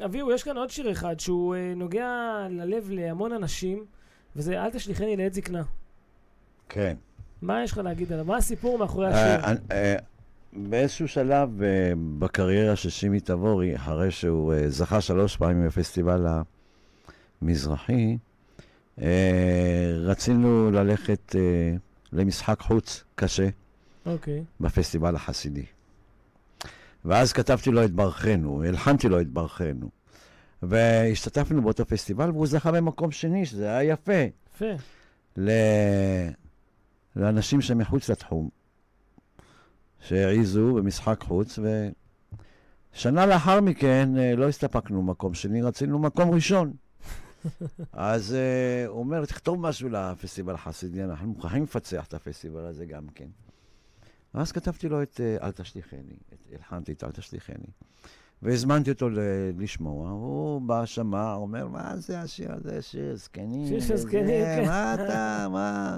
אביהו, 0.04 0.32
יש 0.32 0.42
כאן 0.42 0.56
עוד 0.56 0.70
שיר 0.70 0.92
אחד 0.92 1.20
שהוא 1.20 1.54
uh, 1.54 1.78
נוגע 1.78 2.46
ללב 2.50 2.90
להמון 2.90 3.32
אנשים, 3.32 3.84
וזה 4.36 4.64
"אל 4.64 4.70
תשליכני 4.70 5.16
לעת 5.16 5.34
זקנה". 5.34 5.62
כן. 6.68 6.96
מה 7.42 7.64
יש 7.64 7.72
לך 7.72 7.78
להגיד 7.78 8.12
עליו? 8.12 8.24
מה 8.24 8.36
הסיפור 8.36 8.78
מאחורי 8.78 9.06
השיר? 9.06 9.56
באיזשהו 10.52 11.08
שלב 11.08 11.48
בקריירה 12.18 12.76
של 12.76 12.90
שימי 12.90 13.20
תבורי, 13.20 13.76
אחרי 13.76 14.10
שהוא 14.10 14.54
זכה 14.66 15.00
שלוש 15.00 15.36
פעמים 15.36 15.66
בפסטיבל 15.66 16.26
המזרחי, 17.42 18.16
רצינו 20.04 20.70
ללכת 20.70 21.34
למשחק 22.12 22.60
חוץ 22.60 23.04
קשה. 23.14 23.48
אוקיי. 24.06 24.38
Okay. 24.38 24.62
בפסטיבל 24.62 25.16
החסידי. 25.16 25.64
ואז 27.04 27.32
כתבתי 27.32 27.70
לו 27.70 27.84
את 27.84 27.90
ברכנו, 27.90 28.64
הלחנתי 28.64 29.08
לו 29.08 29.20
את 29.20 29.28
ברכנו. 29.28 29.90
והשתתפנו 30.62 31.62
באותו 31.62 31.86
פסטיבל, 31.86 32.30
והוא 32.30 32.46
זכה 32.46 32.72
במקום 32.72 33.10
שני, 33.10 33.46
שזה 33.46 33.76
היה 33.76 33.92
יפה. 33.92 34.22
יפה. 34.54 34.72
ל... 35.36 35.50
לאנשים 37.16 37.60
שמחוץ 37.60 38.10
לתחום, 38.10 38.48
שהעיזו 40.00 40.74
במשחק 40.74 41.20
חוץ, 41.22 41.58
ושנה 42.94 43.26
לאחר 43.26 43.60
מכן 43.60 44.18
אה, 44.18 44.36
לא 44.36 44.48
הסתפקנו 44.48 45.02
במקום 45.02 45.34
שני, 45.34 45.62
רצינו 45.62 45.98
מקום 45.98 46.30
ראשון. 46.30 46.72
אז 47.92 48.34
אה, 48.34 48.86
הוא 48.86 48.98
אומר, 48.98 49.24
תכתוב 49.24 49.60
משהו 49.60 49.88
לפסטיבל 49.88 50.54
החסידי, 50.54 51.04
אנחנו 51.04 51.28
מוכרחים 51.28 51.62
לפצח 51.62 52.06
את 52.06 52.14
הפסטיבל 52.14 52.66
הזה 52.66 52.86
גם 52.86 53.06
כן. 53.14 53.28
ואז 54.34 54.52
כתבתי 54.52 54.88
לו 54.88 55.02
את 55.02 55.20
אה, 55.20 55.46
אל 55.46 55.50
תשליכני, 55.52 56.00
את- 56.34 56.52
הלחנתי 56.52 56.92
את 56.92 57.04
אל 57.04 57.10
תשליכני. 57.10 57.66
והזמנתי 58.42 58.90
אותו 58.90 59.10
ל- 59.10 59.18
לשמוע, 59.58 60.10
הוא 60.10 60.60
בא, 60.60 60.86
שמע, 60.86 61.34
אומר, 61.34 61.68
מה 61.68 61.96
זה 61.96 62.20
השיר 62.20 62.52
הזה, 62.54 62.82
שיר 62.82 63.16
זקנים? 63.16 63.66
שיר 63.68 63.80
של 63.80 63.96
זקנים, 63.96 64.44
כן." 64.44 64.64
מה 64.66 64.94
אתה, 64.94 65.46
מה? 65.52 65.96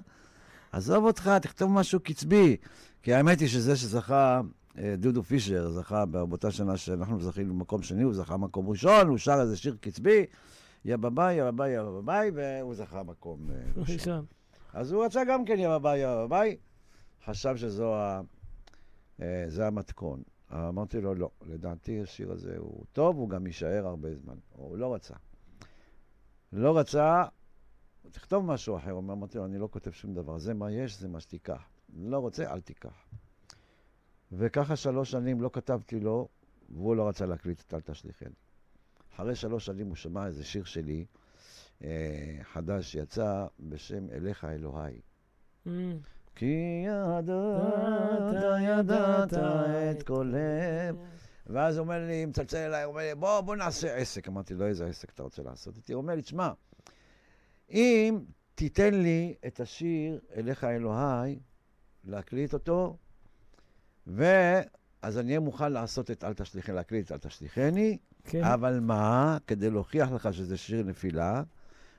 עזוב 0.72 1.04
אותך, 1.04 1.30
תכתוב 1.42 1.70
משהו 1.72 2.00
קצבי. 2.00 2.56
כי 3.02 3.14
האמת 3.14 3.40
היא 3.40 3.48
שזה 3.48 3.76
שזכה, 3.76 4.40
אה, 4.78 4.94
דודו 4.98 5.22
פישר 5.22 5.70
זכה 5.70 6.06
באותה 6.06 6.50
שנה 6.50 6.76
שאנחנו 6.76 7.20
זכינו 7.20 7.54
במקום 7.54 7.82
שני, 7.82 8.02
הוא 8.02 8.14
זכה 8.14 8.36
מקום 8.36 8.68
ראשון, 8.68 9.09
הוא 9.09 9.18
שר 9.18 9.38
איזה 9.40 9.56
שיר 9.56 9.76
קצבי, 9.80 10.24
יא 10.84 10.96
בביי, 10.96 11.36
יא 11.36 11.50
בביי, 11.50 11.72
יא 11.72 11.82
בביי, 11.82 12.30
והוא 12.34 12.74
זכה 12.74 13.02
מקום 13.02 13.50
אה. 13.50 13.82
ראשון. 13.92 14.24
אז 14.74 14.92
הוא 14.92 15.04
רצה 15.04 15.24
גם 15.24 15.44
כן 15.44 15.59
יא 15.59 15.68
בביי, 15.68 16.00
יא 16.00 16.24
בביי, 16.24 16.56
חשב 17.24 17.56
שזו 17.56 17.94
ה... 17.94 18.20
אה, 19.22 19.44
זה 19.48 19.66
המתכון. 19.66 20.22
אמרתי 20.52 21.00
לו, 21.00 21.14
לא, 21.14 21.30
לדעתי 21.42 22.02
השיר 22.02 22.32
הזה 22.32 22.54
הוא 22.58 22.84
טוב, 22.92 23.16
הוא 23.16 23.28
גם 23.28 23.46
יישאר 23.46 23.86
הרבה 23.86 24.14
זמן. 24.14 24.36
הוא 24.52 24.76
לא 24.76 24.94
רצה. 24.94 25.14
לא 26.52 26.78
רצה, 26.78 27.24
תכתוב 28.10 28.44
משהו 28.44 28.76
אחר. 28.76 28.98
אמרתי 28.98 29.38
לו, 29.38 29.44
אני 29.44 29.58
לא 29.58 29.68
כותב 29.70 29.90
שום 29.90 30.14
דבר. 30.14 30.38
זה 30.38 30.54
מה 30.54 30.72
יש, 30.72 30.98
זה 31.00 31.08
מה 31.08 31.20
שתיקח. 31.20 31.68
לא 31.96 32.18
רוצה, 32.18 32.52
אל 32.52 32.60
תיקח. 32.60 33.06
וככה 34.32 34.76
שלוש 34.76 35.10
שנים 35.10 35.40
לא 35.40 35.50
כתבתי 35.52 36.00
לו, 36.00 36.28
והוא 36.68 36.96
לא 36.96 37.08
רצה 37.08 37.26
להקליט 37.26 37.60
את 37.60 37.74
אל 37.74 37.80
תשליכני. 37.80 38.34
אחרי 39.14 39.34
שלוש 39.34 39.66
שנים 39.66 39.86
הוא 39.86 39.96
שמע 39.96 40.26
איזה 40.26 40.44
שיר 40.44 40.64
שלי, 40.64 41.06
אה, 41.82 42.38
חדש 42.42 42.92
שיצא, 42.92 43.46
בשם 43.60 44.10
אליך 44.10 44.44
אלוהי. 44.44 45.00
Mm. 45.66 45.70
כי 46.34 46.84
ידעת, 46.86 48.34
ידעת 48.60 49.34
את 50.00 50.10
לב. 50.10 50.96
ואז 51.46 51.76
הוא 51.76 51.84
אומר 51.84 52.06
לי, 52.06 52.26
מצלצל 52.26 52.56
אליי, 52.56 52.82
הוא 52.82 52.90
אומר 52.90 53.02
לי, 53.02 53.14
בוא, 53.14 53.40
בוא 53.40 53.56
נעשה 53.56 53.96
עסק. 53.96 54.28
אמרתי 54.28 54.54
לו, 54.54 54.66
איזה 54.66 54.86
עסק 54.86 55.10
אתה 55.10 55.22
רוצה 55.22 55.42
לעשות 55.42 55.76
איתי? 55.76 55.92
הוא 55.92 56.02
אומר 56.02 56.14
לי, 56.14 56.22
תשמע, 56.22 56.50
אם 57.70 58.20
תיתן 58.54 58.94
לי 58.94 59.34
את 59.46 59.60
השיר 59.60 60.20
אליך 60.36 60.64
אלוהי, 60.64 61.38
להקליט 62.04 62.54
אותו, 62.54 62.96
ואז 64.06 65.18
אני 65.18 65.28
אהיה 65.28 65.40
מוכן 65.40 65.72
לעשות 65.72 66.10
את 66.10 66.24
אל 66.24 66.34
תשליכני, 66.34 66.74
להקליט 66.74 67.06
את 67.06 67.12
אל 67.12 67.18
תשליכני, 67.18 67.98
כן. 68.24 68.44
אבל 68.44 68.80
מה, 68.80 69.38
כדי 69.46 69.70
להוכיח 69.70 70.12
לך 70.12 70.34
שזה 70.34 70.56
שיר 70.56 70.82
נפילה, 70.82 71.42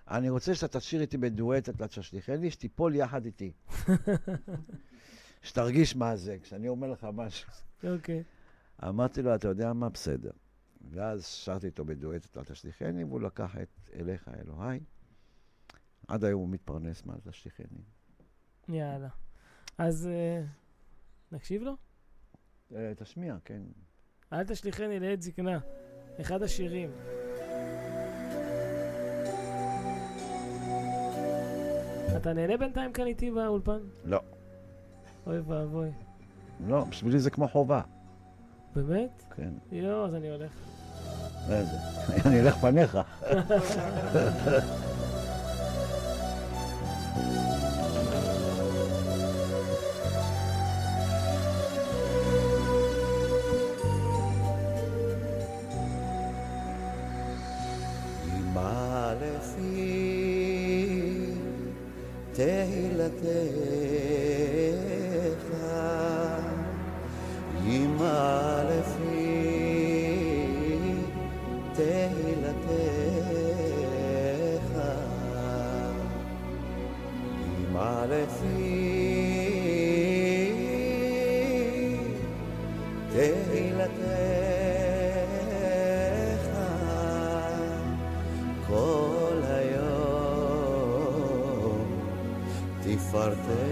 אני 0.07 0.30
רוצה 0.30 0.55
שאתה 0.55 0.80
תשאיר 0.80 1.01
איתי 1.01 1.17
בדואט 1.17 1.69
את 1.69 1.81
תשליכני, 1.81 2.51
שתיפול 2.51 2.95
יחד 2.95 3.25
איתי. 3.25 3.51
שתרגיש 5.43 5.95
מה 5.95 6.15
זה, 6.15 6.38
כשאני 6.41 6.67
אומר 6.67 6.88
לך 6.88 7.07
משהו. 7.13 7.51
אוקיי. 7.84 8.23
אמרתי 8.84 9.21
לו, 9.21 9.35
אתה 9.35 9.47
יודע 9.47 9.73
מה? 9.73 9.89
בסדר. 9.89 10.31
ואז 10.89 11.25
שרתי 11.25 11.65
איתו 11.65 11.85
בדואט 11.85 12.25
את 12.25 12.38
אל 12.38 12.43
תשליכני, 12.43 13.03
והוא 13.03 13.21
לקח 13.21 13.57
את 13.57 13.89
אליך 13.95 14.30
אלוהי. 14.39 14.80
עד 16.07 16.23
היום 16.23 16.41
הוא 16.41 16.49
מתפרנס 16.49 17.05
מאל 17.05 17.19
תשליכני. 17.23 17.81
יאללה. 18.69 19.09
אז 19.77 20.07
אה, 20.07 20.43
נקשיב 21.31 21.61
לו? 21.61 21.75
אה, 22.75 22.93
תשמיע, 22.95 23.38
כן. 23.45 23.61
אל 24.34 24.43
תשליכני 24.43 24.99
לעת 24.99 25.21
זקנה. 25.21 25.59
אחד 26.21 26.43
השירים. 26.43 26.91
אתה 32.15 32.34
נהנה 32.34 32.57
בינתיים 32.57 32.91
כאן 32.94 33.06
איתי 33.06 33.31
באולפן? 33.31 33.80
לא. 34.06 34.19
אוי 35.27 35.40
ואבוי. 35.40 35.90
לא, 36.68 36.84
בשבילי 36.90 37.19
זה 37.19 37.30
כמו 37.30 37.48
חובה. 37.48 37.81
באמת? 38.76 39.23
כן. 39.35 39.49
יואו, 39.72 40.06
אז 40.06 40.15
אני 40.15 40.30
הולך. 40.30 40.52
איזה. 41.49 41.77
אני 42.26 42.40
אלך 42.41 42.56
פניך. 42.56 42.98
תפארתך. 93.52 93.68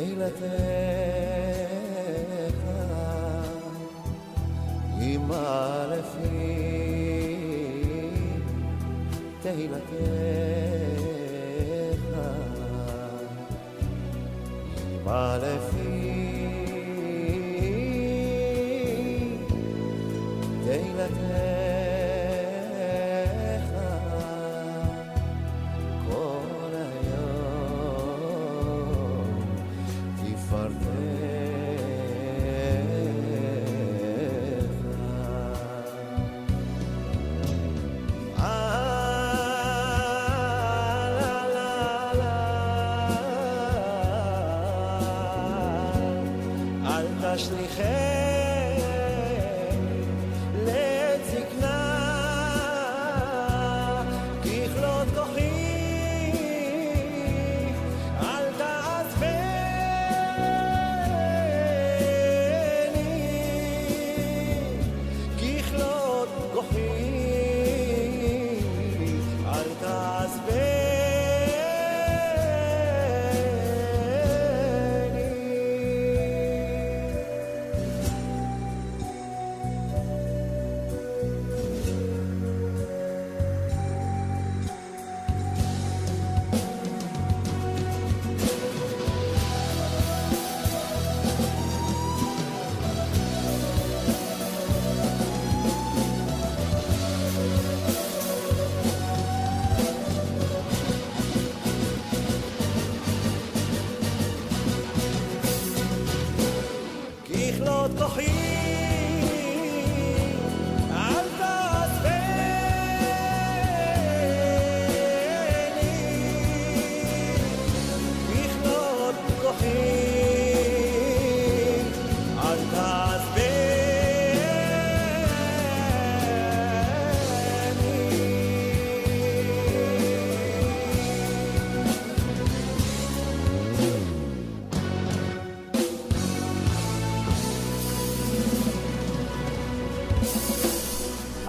életet. 0.00 0.99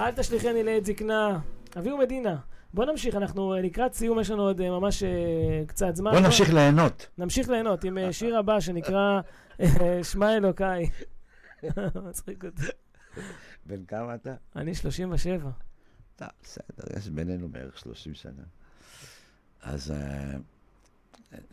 אל 0.02 0.12
תשליכני 0.12 0.64
לעת 0.64 0.86
זקנה. 0.86 1.40
אביהו 1.78 1.98
מדינה. 1.98 2.38
בוא 2.74 2.86
נמשיך, 2.86 3.16
אנחנו 3.16 3.54
אה, 3.54 3.62
לקראת 3.62 3.94
סיום, 3.94 4.20
יש 4.20 4.30
לנו 4.30 4.42
עוד 4.42 4.62
אה, 4.62 4.70
ממש 4.70 5.04
אה, 5.04 5.64
קצת 5.68 5.96
זמן. 5.96 6.12
בוא 6.12 6.20
נמשיך 6.20 6.54
ליהנות. 6.54 7.08
נמשיך 7.18 7.50
ליהנות 7.50 7.84
עם 7.84 7.98
שיר 8.12 8.38
הבא 8.38 8.60
שנקרא 8.60 9.22
שמע 10.04 10.38
אלוקיי. 10.38 10.90
מצחיק 12.08 12.46
אותי. 12.46 12.62
בן 13.66 13.86
כמה 13.86 14.16
אתה? 14.16 14.34
אני 14.56 14.76
37. 14.76 15.50
טוב, 16.16 16.28
בסדר, 16.44 16.98
יש 16.98 17.10
בינינו 17.10 17.50
בערך 17.50 17.78
30 17.78 18.14
שנה. 18.14 18.44
אז 19.62 19.94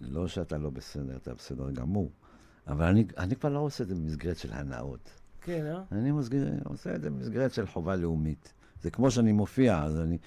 לא 0.01 0.29
שאתה 0.29 0.59
לא 0.59 0.71
בסדר, 0.71 1.17
אתה 1.17 1.35
בסדר 1.35 1.71
גמור. 1.71 2.11
אבל 2.67 2.85
אני, 2.85 3.05
אני 3.19 3.37
כבר 3.37 3.49
לא 3.49 3.59
עושה 3.59 3.85
את 3.85 3.89
זה 3.89 3.95
במסגרת 3.95 4.39
של 4.39 4.53
הנאות. 4.53 5.11
כן, 5.49 5.67
אה? 5.67 5.83
אני 5.93 6.13
מסגר, 6.13 6.45
עושה 6.65 6.95
את 6.95 7.03
זה 7.03 7.11
במסגרת 7.11 7.55
של 7.55 7.67
חובה 7.67 7.97
לאומית. 7.97 8.53
זה 8.83 8.91
כמו 8.91 9.11
שאני 9.11 9.33
מופיע, 9.33 9.83
אז 9.83 10.01
אני 10.01 10.19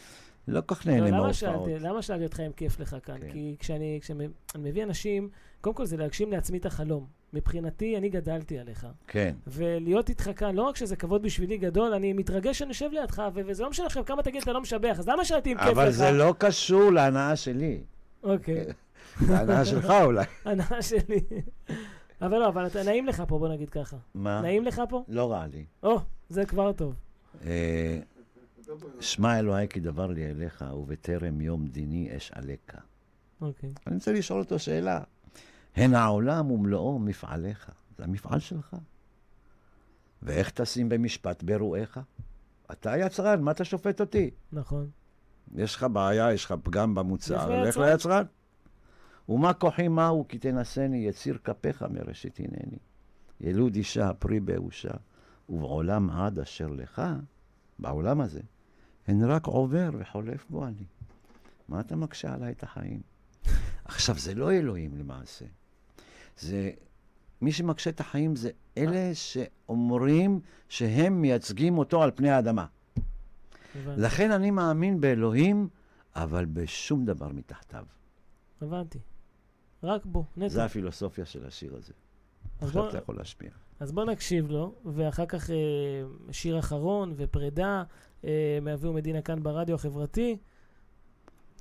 לא 0.47 0.61
כל 0.65 0.75
כך 0.75 0.87
לא, 0.87 0.93
נהנה 0.93 1.07
למה 1.07 1.19
מההופעות. 1.19 1.69
למה 1.79 2.01
שאלתי 2.01 2.23
אותך 2.23 2.39
אם 2.39 2.51
כיף 2.51 2.79
לך 2.79 2.95
כאן? 3.03 3.17
כן. 3.21 3.31
כי 3.31 3.55
כשאני 3.59 3.99
כשאני 4.01 4.27
מביא 4.57 4.83
אנשים, 4.83 5.29
קודם 5.61 5.75
כל 5.75 5.85
זה 5.85 5.97
להגשים 5.97 6.31
לעצמי 6.31 6.57
את 6.57 6.65
החלום. 6.65 7.05
מבחינתי, 7.33 7.97
אני 7.97 8.09
גדלתי 8.09 8.59
עליך. 8.59 8.87
כן. 9.07 9.35
ולהיות 9.47 10.09
איתך 10.09 10.29
כאן, 10.35 10.55
לא 10.55 10.63
רק 10.63 10.75
שזה 10.75 10.95
כבוד 10.95 11.21
בשבילי 11.21 11.57
גדול, 11.57 11.93
אני 11.93 12.13
מתרגש 12.13 12.59
שאני 12.59 12.69
יושב 12.69 12.89
לידך, 12.91 13.23
וזה 13.33 13.63
לא 13.63 13.69
משנה 13.69 13.85
עכשיו 13.85 14.05
כמה 14.05 14.23
תגיד 14.23 14.41
אתה 14.41 14.51
לא 14.53 14.61
משבח, 14.61 14.95
אז 14.99 15.07
למה 15.07 15.25
שאלתי 15.25 15.51
אם 15.51 15.57
כיף 15.57 15.67
לך? 15.67 15.71
אבל 15.71 15.91
זה 15.91 16.11
לא 16.11 16.35
קשור 16.37 16.91
להנאה 16.91 17.35
שלי. 17.35 17.81
אוקיי, 18.23 18.65
זה 19.27 19.39
הנאה 19.39 19.65
שלך 19.65 19.93
אולי. 20.03 20.25
הנאה 20.45 20.81
שלי. 20.81 21.21
אבל 22.21 22.37
לא, 22.37 22.47
אבל 22.47 22.67
אתה, 22.67 22.83
נעים 22.83 23.05
לך 23.05 23.23
פה, 23.27 23.39
בוא 23.39 23.49
נגיד 23.49 23.69
ככה. 23.69 23.97
מה? 24.13 24.41
נעים 24.41 24.65
לך 24.65 24.81
פה? 24.89 25.03
לא 25.07 25.31
רע 25.31 25.47
לי. 25.47 25.65
או, 25.83 25.99
זה 26.29 26.45
כבר 26.45 26.71
טוב. 26.71 26.93
אה, 27.45 27.99
שמע 28.99 29.39
אלוהי 29.39 29.67
כי 29.67 29.79
דבר 29.79 30.07
לי 30.07 30.31
אליך, 30.31 30.65
ובטרם 30.77 31.41
יום 31.41 31.67
דיני 31.67 32.17
אש 32.17 32.31
עליך. 32.31 32.59
אוקיי. 33.41 33.73
אני 33.87 33.95
רוצה 33.95 34.13
לשאול 34.13 34.39
אותו 34.39 34.59
שאלה. 34.59 35.01
הן 35.75 35.93
העולם 35.93 36.51
ומלואו 36.51 36.99
מפעליך. 36.99 37.71
זה 37.97 38.03
המפעל 38.03 38.39
שלך. 38.39 38.75
ואיך 40.21 40.49
תשים 40.49 40.89
במשפט 40.89 41.43
ברואיך? 41.43 41.99
אתה 42.71 42.97
יצרן, 42.97 43.41
מה 43.41 43.51
אתה 43.51 43.65
שופט 43.65 44.01
אותי? 44.01 44.29
נכון. 44.51 44.89
יש 45.55 45.75
לך 45.75 45.85
בעיה, 45.93 46.33
יש 46.33 46.45
לך 46.45 46.53
פגם 46.63 46.95
במוצר, 46.95 47.61
לך 47.63 47.77
ליצרן. 47.77 48.23
ומה 49.29 49.53
כוחי 49.53 49.87
מהו 49.87 50.25
כי 50.27 50.39
תנסני 50.39 50.97
יציר 50.97 51.37
כפיך 51.43 51.85
מראשית 51.89 52.39
הנני. 52.39 52.77
ילוד 53.41 53.75
אישה 53.75 54.13
פרי 54.13 54.39
באושה, 54.39 54.91
ובעולם 55.49 56.09
עד 56.09 56.39
אשר 56.39 56.67
לך, 56.67 57.01
בעולם 57.79 58.21
הזה, 58.21 58.41
הן 59.07 59.23
רק 59.23 59.45
עובר 59.45 59.89
וחולף 59.99 60.45
בו 60.49 60.67
אני. 60.67 60.85
מה 61.67 61.79
אתה 61.79 61.95
מקשה 61.95 62.33
עליי 62.33 62.51
את 62.51 62.63
החיים? 62.63 63.01
עכשיו, 63.85 64.17
זה 64.17 64.33
לא 64.33 64.51
אלוהים 64.51 64.97
למעשה. 64.97 65.45
זה, 66.39 66.71
מי 67.41 67.51
שמקשה 67.51 67.89
את 67.89 67.99
החיים 67.99 68.35
זה 68.35 68.49
אלה 68.77 69.11
שאומרים 69.13 70.39
שהם 70.69 71.21
מייצגים 71.21 71.77
אותו 71.77 72.03
על 72.03 72.11
פני 72.15 72.29
האדמה. 72.29 72.65
הבנתי. 73.75 74.01
לכן 74.01 74.31
אני 74.31 74.51
מאמין 74.51 75.01
באלוהים, 75.01 75.67
אבל 76.15 76.45
בשום 76.45 77.05
דבר 77.05 77.27
מתחתיו. 77.27 77.85
הבנתי. 78.61 78.99
רק 79.83 80.05
בו, 80.05 80.25
נטו. 80.37 80.49
זו 80.49 80.61
הפילוסופיה 80.61 81.25
של 81.25 81.45
השיר 81.45 81.75
הזה. 81.75 81.93
אז 82.59 82.67
עכשיו 82.67 82.81
בוא- 82.81 82.89
אתה 82.89 82.97
יכול 82.97 83.17
להשפיע. 83.17 83.49
אז 83.79 83.91
בוא 83.91 84.05
נקשיב 84.05 84.51
לו, 84.51 84.75
ואחר 84.85 85.25
כך 85.25 85.49
אה, 85.49 85.55
שיר 86.31 86.59
אחרון 86.59 87.13
ופרידה 87.17 87.83
אה, 88.25 88.29
מאביהו 88.61 88.93
מדינה 88.93 89.21
כאן 89.21 89.43
ברדיו 89.43 89.75
החברתי. 89.75 90.37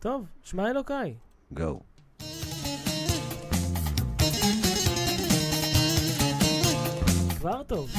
טוב, 0.01 0.27
שמע 0.43 0.71
אלוקיי. 0.71 1.15
גו. 1.53 1.81
כבר 7.39 7.63
טוב. 7.63 7.91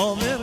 Oh, 0.00 0.14
this 0.14 0.37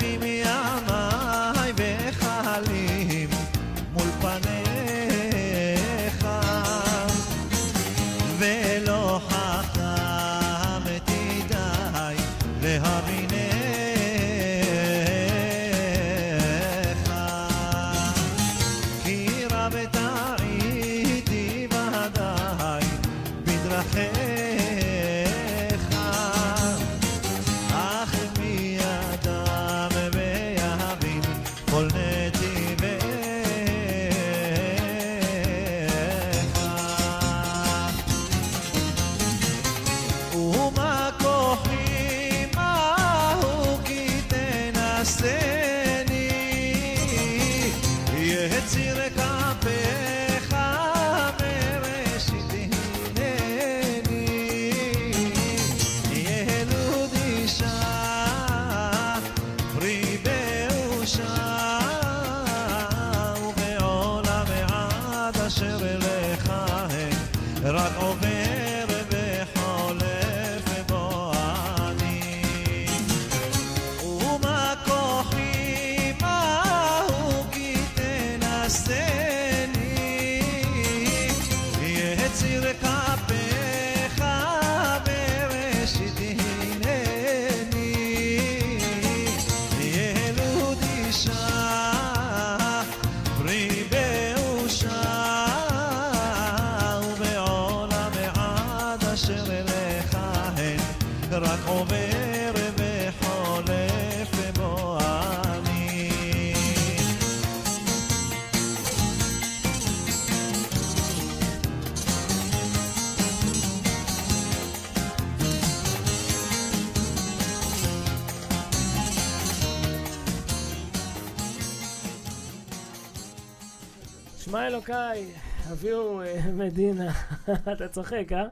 אלוקיי, 124.67 125.31
הביאו 125.63 126.21
אה, 126.21 126.51
מדינה. 126.53 127.11
אתה 127.73 127.87
צוחק, 127.87 128.27
אה? 128.31 128.45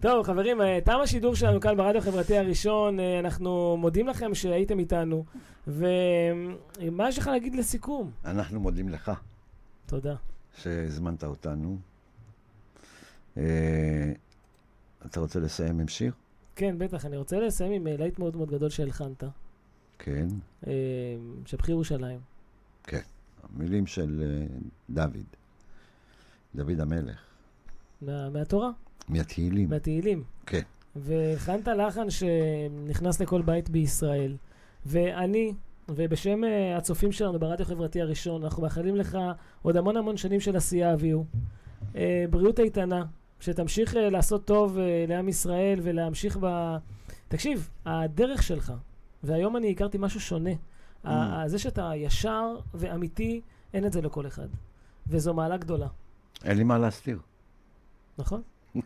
טוב, 0.00 0.26
חברים, 0.26 0.60
אה, 0.60 0.78
תם 0.84 0.98
השידור 1.02 1.34
שלנו 1.34 1.60
כאן 1.60 1.76
ברדיו 1.76 2.00
החברתי 2.00 2.38
הראשון. 2.38 3.00
אה, 3.00 3.18
אנחנו 3.18 3.76
מודים 3.76 4.08
לכם 4.08 4.34
שהייתם 4.34 4.78
איתנו. 4.78 5.24
ומה 5.66 7.08
יש 7.08 7.18
לך 7.18 7.26
להגיד 7.26 7.54
לסיכום? 7.54 8.10
אנחנו 8.24 8.60
מודים 8.60 8.88
לך 8.88 9.12
תודה. 9.86 10.14
שהזמנת 10.56 11.24
אותנו. 11.24 11.78
אתה 15.06 15.20
רוצה 15.20 15.40
לסיים 15.40 15.80
עם 15.80 15.88
שיר? 15.88 16.12
כן, 16.56 16.78
בטח, 16.78 17.06
אני 17.06 17.16
רוצה 17.16 17.40
לסיים 17.40 17.72
עם 17.72 17.86
להיט 17.86 18.18
מאוד 18.18 18.36
מאוד 18.36 18.50
גדול 18.50 18.70
שהלחנת, 18.70 19.24
כן. 19.98 20.26
שבחי 21.46 21.72
ירושלים. 21.72 22.39
המילים 23.56 23.86
של 23.86 24.22
אה, 24.22 24.46
דוד. 24.90 25.24
דוד 26.54 26.80
המלך. 26.80 27.18
מה- 28.02 28.30
מהתורה, 28.30 28.70
מהתהילים. 29.08 29.70
מהתהילים. 29.70 30.22
כן. 30.46 30.60
והכנת 30.96 31.68
לחן 31.68 32.06
שנכנס 32.10 33.20
לכל 33.20 33.42
בית 33.42 33.68
בישראל. 33.70 34.36
ואני, 34.86 35.52
ובשם 35.88 36.44
אה, 36.44 36.76
הצופים 36.76 37.12
שלנו 37.12 37.38
ברדיו 37.38 37.66
החברתי 37.66 38.00
הראשון, 38.00 38.44
אנחנו 38.44 38.62
מאחלים 38.62 38.96
לך 38.96 39.18
עוד 39.62 39.76
המון 39.76 39.96
המון 39.96 40.16
שנים 40.16 40.40
של 40.40 40.56
עשייה, 40.56 40.94
אביהו. 40.94 41.24
אה, 41.96 42.24
בריאות 42.30 42.60
איתנה, 42.60 43.04
שתמשיך 43.40 43.94
לעשות 44.10 44.44
טוב 44.44 44.78
לעם 45.08 45.28
ישראל 45.28 45.80
ולהמשיך 45.82 46.38
ב... 46.40 46.76
תקשיב, 47.28 47.70
הדרך 47.86 48.42
שלך, 48.42 48.72
והיום 49.22 49.56
אני 49.56 49.70
הכרתי 49.70 49.98
משהו 50.00 50.20
שונה. 50.20 50.50
ה- 51.04 51.42
זה 51.48 51.58
שאתה 51.58 51.90
ישר 51.96 52.44
ואמיתי, 52.74 53.40
אין 53.74 53.86
את 53.86 53.92
זה 53.92 54.02
לכל 54.02 54.26
אחד. 54.26 54.48
וזו 55.06 55.34
מעלה 55.34 55.56
גדולה. 55.56 55.86
אין 56.44 56.56
לי 56.56 56.64
מה 56.64 56.78
להסתיר. 56.78 57.18
נכון? 58.18 58.42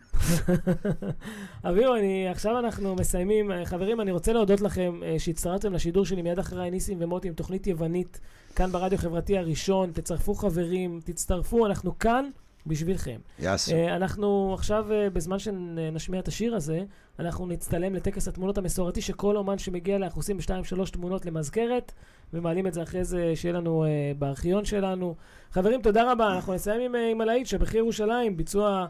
אביהו, 1.69 1.95
אני, 1.95 2.27
עכשיו 2.29 2.59
אנחנו 2.59 2.95
מסיימים. 2.95 3.51
אה, 3.51 3.65
חברים, 3.65 4.01
אני 4.01 4.11
רוצה 4.11 4.33
להודות 4.33 4.61
לכם 4.61 5.01
שהצטרפתם 5.17 5.73
לשידור 5.73 6.05
שלי 6.05 6.21
מיד 6.21 6.39
אחרי 6.39 6.71
ניסים 6.71 6.97
ומוטי 7.01 7.27
עם 7.27 7.33
תוכנית 7.33 7.67
יוונית, 7.67 8.19
כאן 8.55 8.71
ברדיו 8.71 8.97
החברתי 8.99 9.37
הראשון. 9.37 9.91
תצרפו 9.91 10.33
חברים, 10.33 10.99
תצטרפו, 11.03 11.65
אנחנו 11.65 11.99
כאן 11.99 12.29
בשבילכם. 12.67 13.19
יאסו. 13.39 13.75
אה, 13.75 13.95
אנחנו 13.95 14.53
עכשיו, 14.53 14.91
אה, 14.91 15.09
בזמן 15.09 15.39
שנשמיע 15.39 16.19
את 16.19 16.27
השיר 16.27 16.55
הזה, 16.55 16.83
אנחנו 17.19 17.47
נצטלם 17.47 17.95
לטקס 17.95 18.27
התמונות 18.27 18.57
המסורתי, 18.57 19.01
שכל 19.01 19.37
אומן 19.37 19.57
שמגיע 19.57 19.95
אנחנו 19.95 20.19
עושים 20.19 20.37
בשתיים 20.37 20.63
שלוש 20.63 20.91
תמונות 20.91 21.25
למזכרת, 21.25 21.91
ומעלים 22.33 22.67
את 22.67 22.73
זה 22.73 22.83
אחרי 22.83 23.03
זה, 23.03 23.31
שיהיה 23.35 23.53
לנו 23.53 23.83
אה, 23.85 24.11
בארכיון 24.19 24.65
שלנו. 24.65 25.15
חברים, 25.51 25.81
תודה 25.81 26.11
רבה. 26.11 26.35
אנחנו 26.35 26.53
נסיים 26.53 26.81
עם, 26.81 26.95
עם 27.11 27.21
הלהיט 27.21 27.47
שבחיר 27.47 27.77
ירושלים, 27.77 28.37
ביצוע 28.37 28.85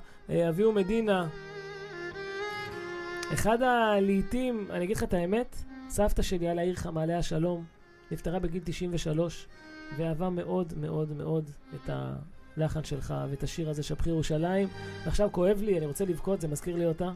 אביהו 0.49 0.71
מדינה. 0.71 1.27
אחד 3.33 3.61
הלהיטים, 3.61 4.67
אני 4.69 4.85
אגיד 4.85 4.97
לך 4.97 5.03
את 5.03 5.13
האמת, 5.13 5.55
סבתא 5.89 6.21
שלי 6.21 6.47
על 6.47 6.59
העיר 6.59 6.75
חמאלי 6.75 7.13
השלום, 7.13 7.63
נפטרה 8.11 8.39
בגיל 8.39 8.61
93, 8.65 9.47
ואהבה 9.97 10.29
מאוד 10.29 10.73
מאוד 10.77 11.11
מאוד 11.17 11.49
את 11.75 11.89
הלחן 12.57 12.83
שלך 12.83 13.13
ואת 13.29 13.43
השיר 13.43 13.69
הזה, 13.69 13.83
שבחיר 13.83 14.13
ירושלים. 14.13 14.67
ועכשיו 15.05 15.29
כואב 15.31 15.61
לי, 15.61 15.77
אני 15.77 15.85
רוצה 15.85 16.05
לבכות, 16.05 16.41
זה 16.41 16.47
מזכיר 16.47 16.75
לי 16.75 16.85
אותה. 16.85 17.11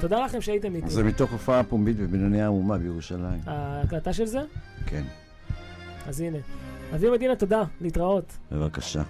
תודה 0.00 0.24
לכם 0.24 0.40
שהייתם 0.40 0.74
איתי. 0.74 0.90
זה 0.90 1.02
מתוך 1.02 1.32
הופעה 1.32 1.64
פומבית 1.64 1.96
בבנייני 1.96 2.42
האומה 2.42 2.78
בירושלים. 2.78 3.40
ההקלטה 3.46 4.12
של 4.12 4.26
זה? 4.26 4.40
כן, 4.86 5.02
אז 6.06 6.20
הנה. 6.20 6.38
אביהו 6.94 7.12
מדינה, 7.14 7.36
תודה, 7.36 7.62
להתראות. 7.80 8.36
בבקשה. 8.52 9.02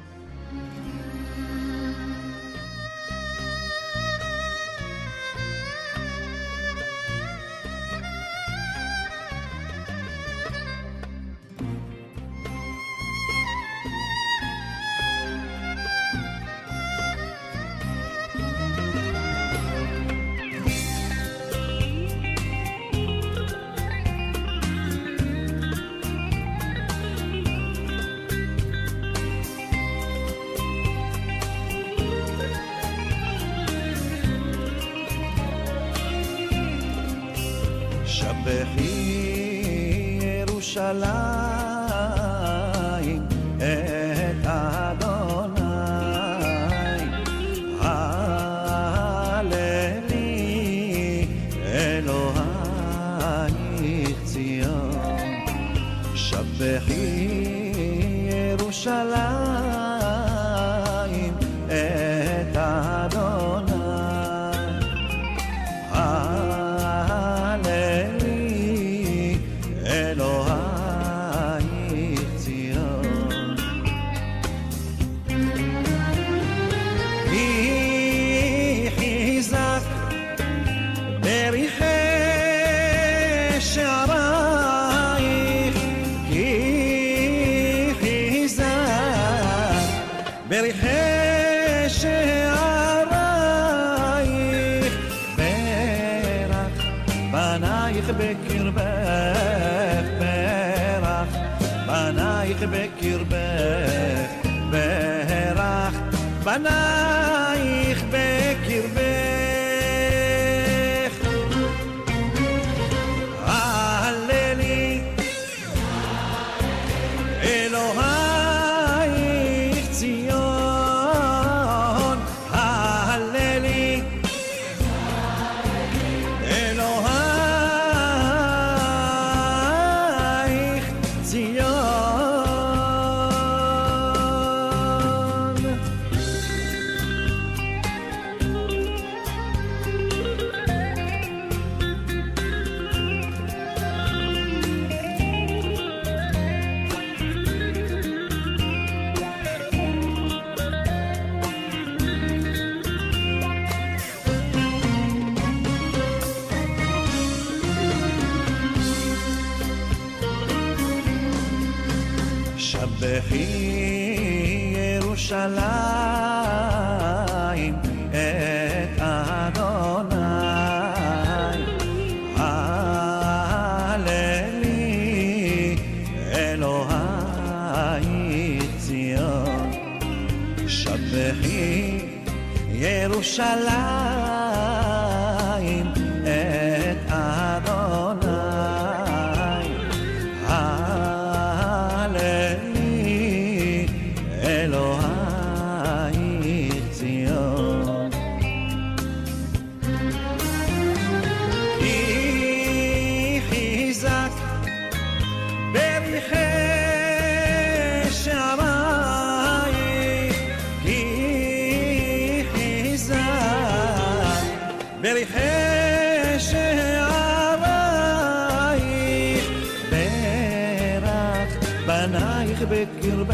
בנייך 223.05 223.14
בקרבך 223.14 223.34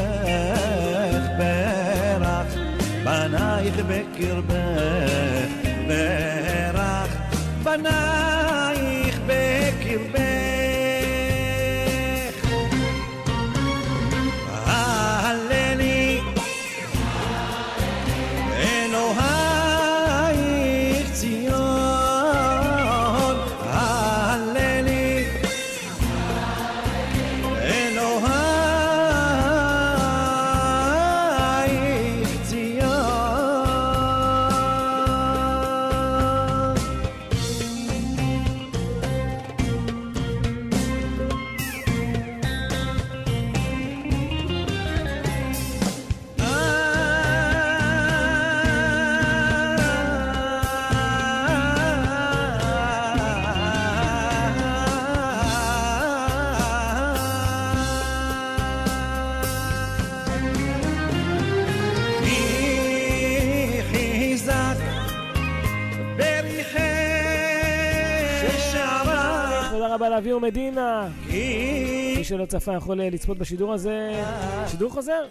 צפה 72.51 72.74
יכול 72.74 73.01
אה, 73.01 73.10
לצפות 73.10 73.39
בשידור 73.39 73.72
הזה, 73.72 74.22
שידור 74.66 74.90
חוזר, 74.90 75.24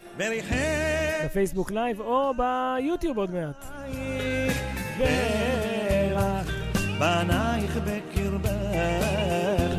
בפייסבוק 1.26 1.72
לייב 1.72 2.02
או 2.02 2.32
ביוטיוב 2.38 3.18
עוד 3.18 3.32
מעט. 3.32 3.66
ברך, 5.00 6.52
בנייך 7.00 7.78
בקרבך 7.78 8.50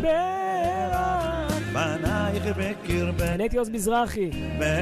ברך. 0.00 0.40
בנייך 1.72 2.56
בקרבך 2.56 3.22
אני 3.22 3.42
הייתי 3.42 3.58
עוז 3.58 3.70
מזרחי. 3.70 4.30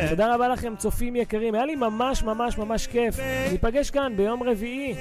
תודה 0.08 0.34
רבה 0.34 0.48
לכם, 0.48 0.74
צופים 0.78 1.16
יקרים. 1.16 1.54
היה 1.54 1.66
לי 1.66 1.74
ממש 1.74 2.22
ממש 2.22 2.58
ממש 2.58 2.86
כיף. 2.86 3.16
ניפגש 3.52 3.90
כאן 3.90 4.12
ביום 4.16 4.42
רביעי. 4.42 4.94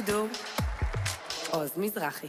בשידור, 0.00 0.28
עוז 1.50 1.70
מזרחי. 1.76 2.26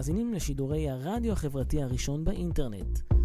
מאזינים 0.00 0.34
לשידורי 0.34 0.90
הרדיו 0.90 1.32
החברתי 1.32 1.82
הראשון 1.82 2.24
באינטרנט. 2.24 3.19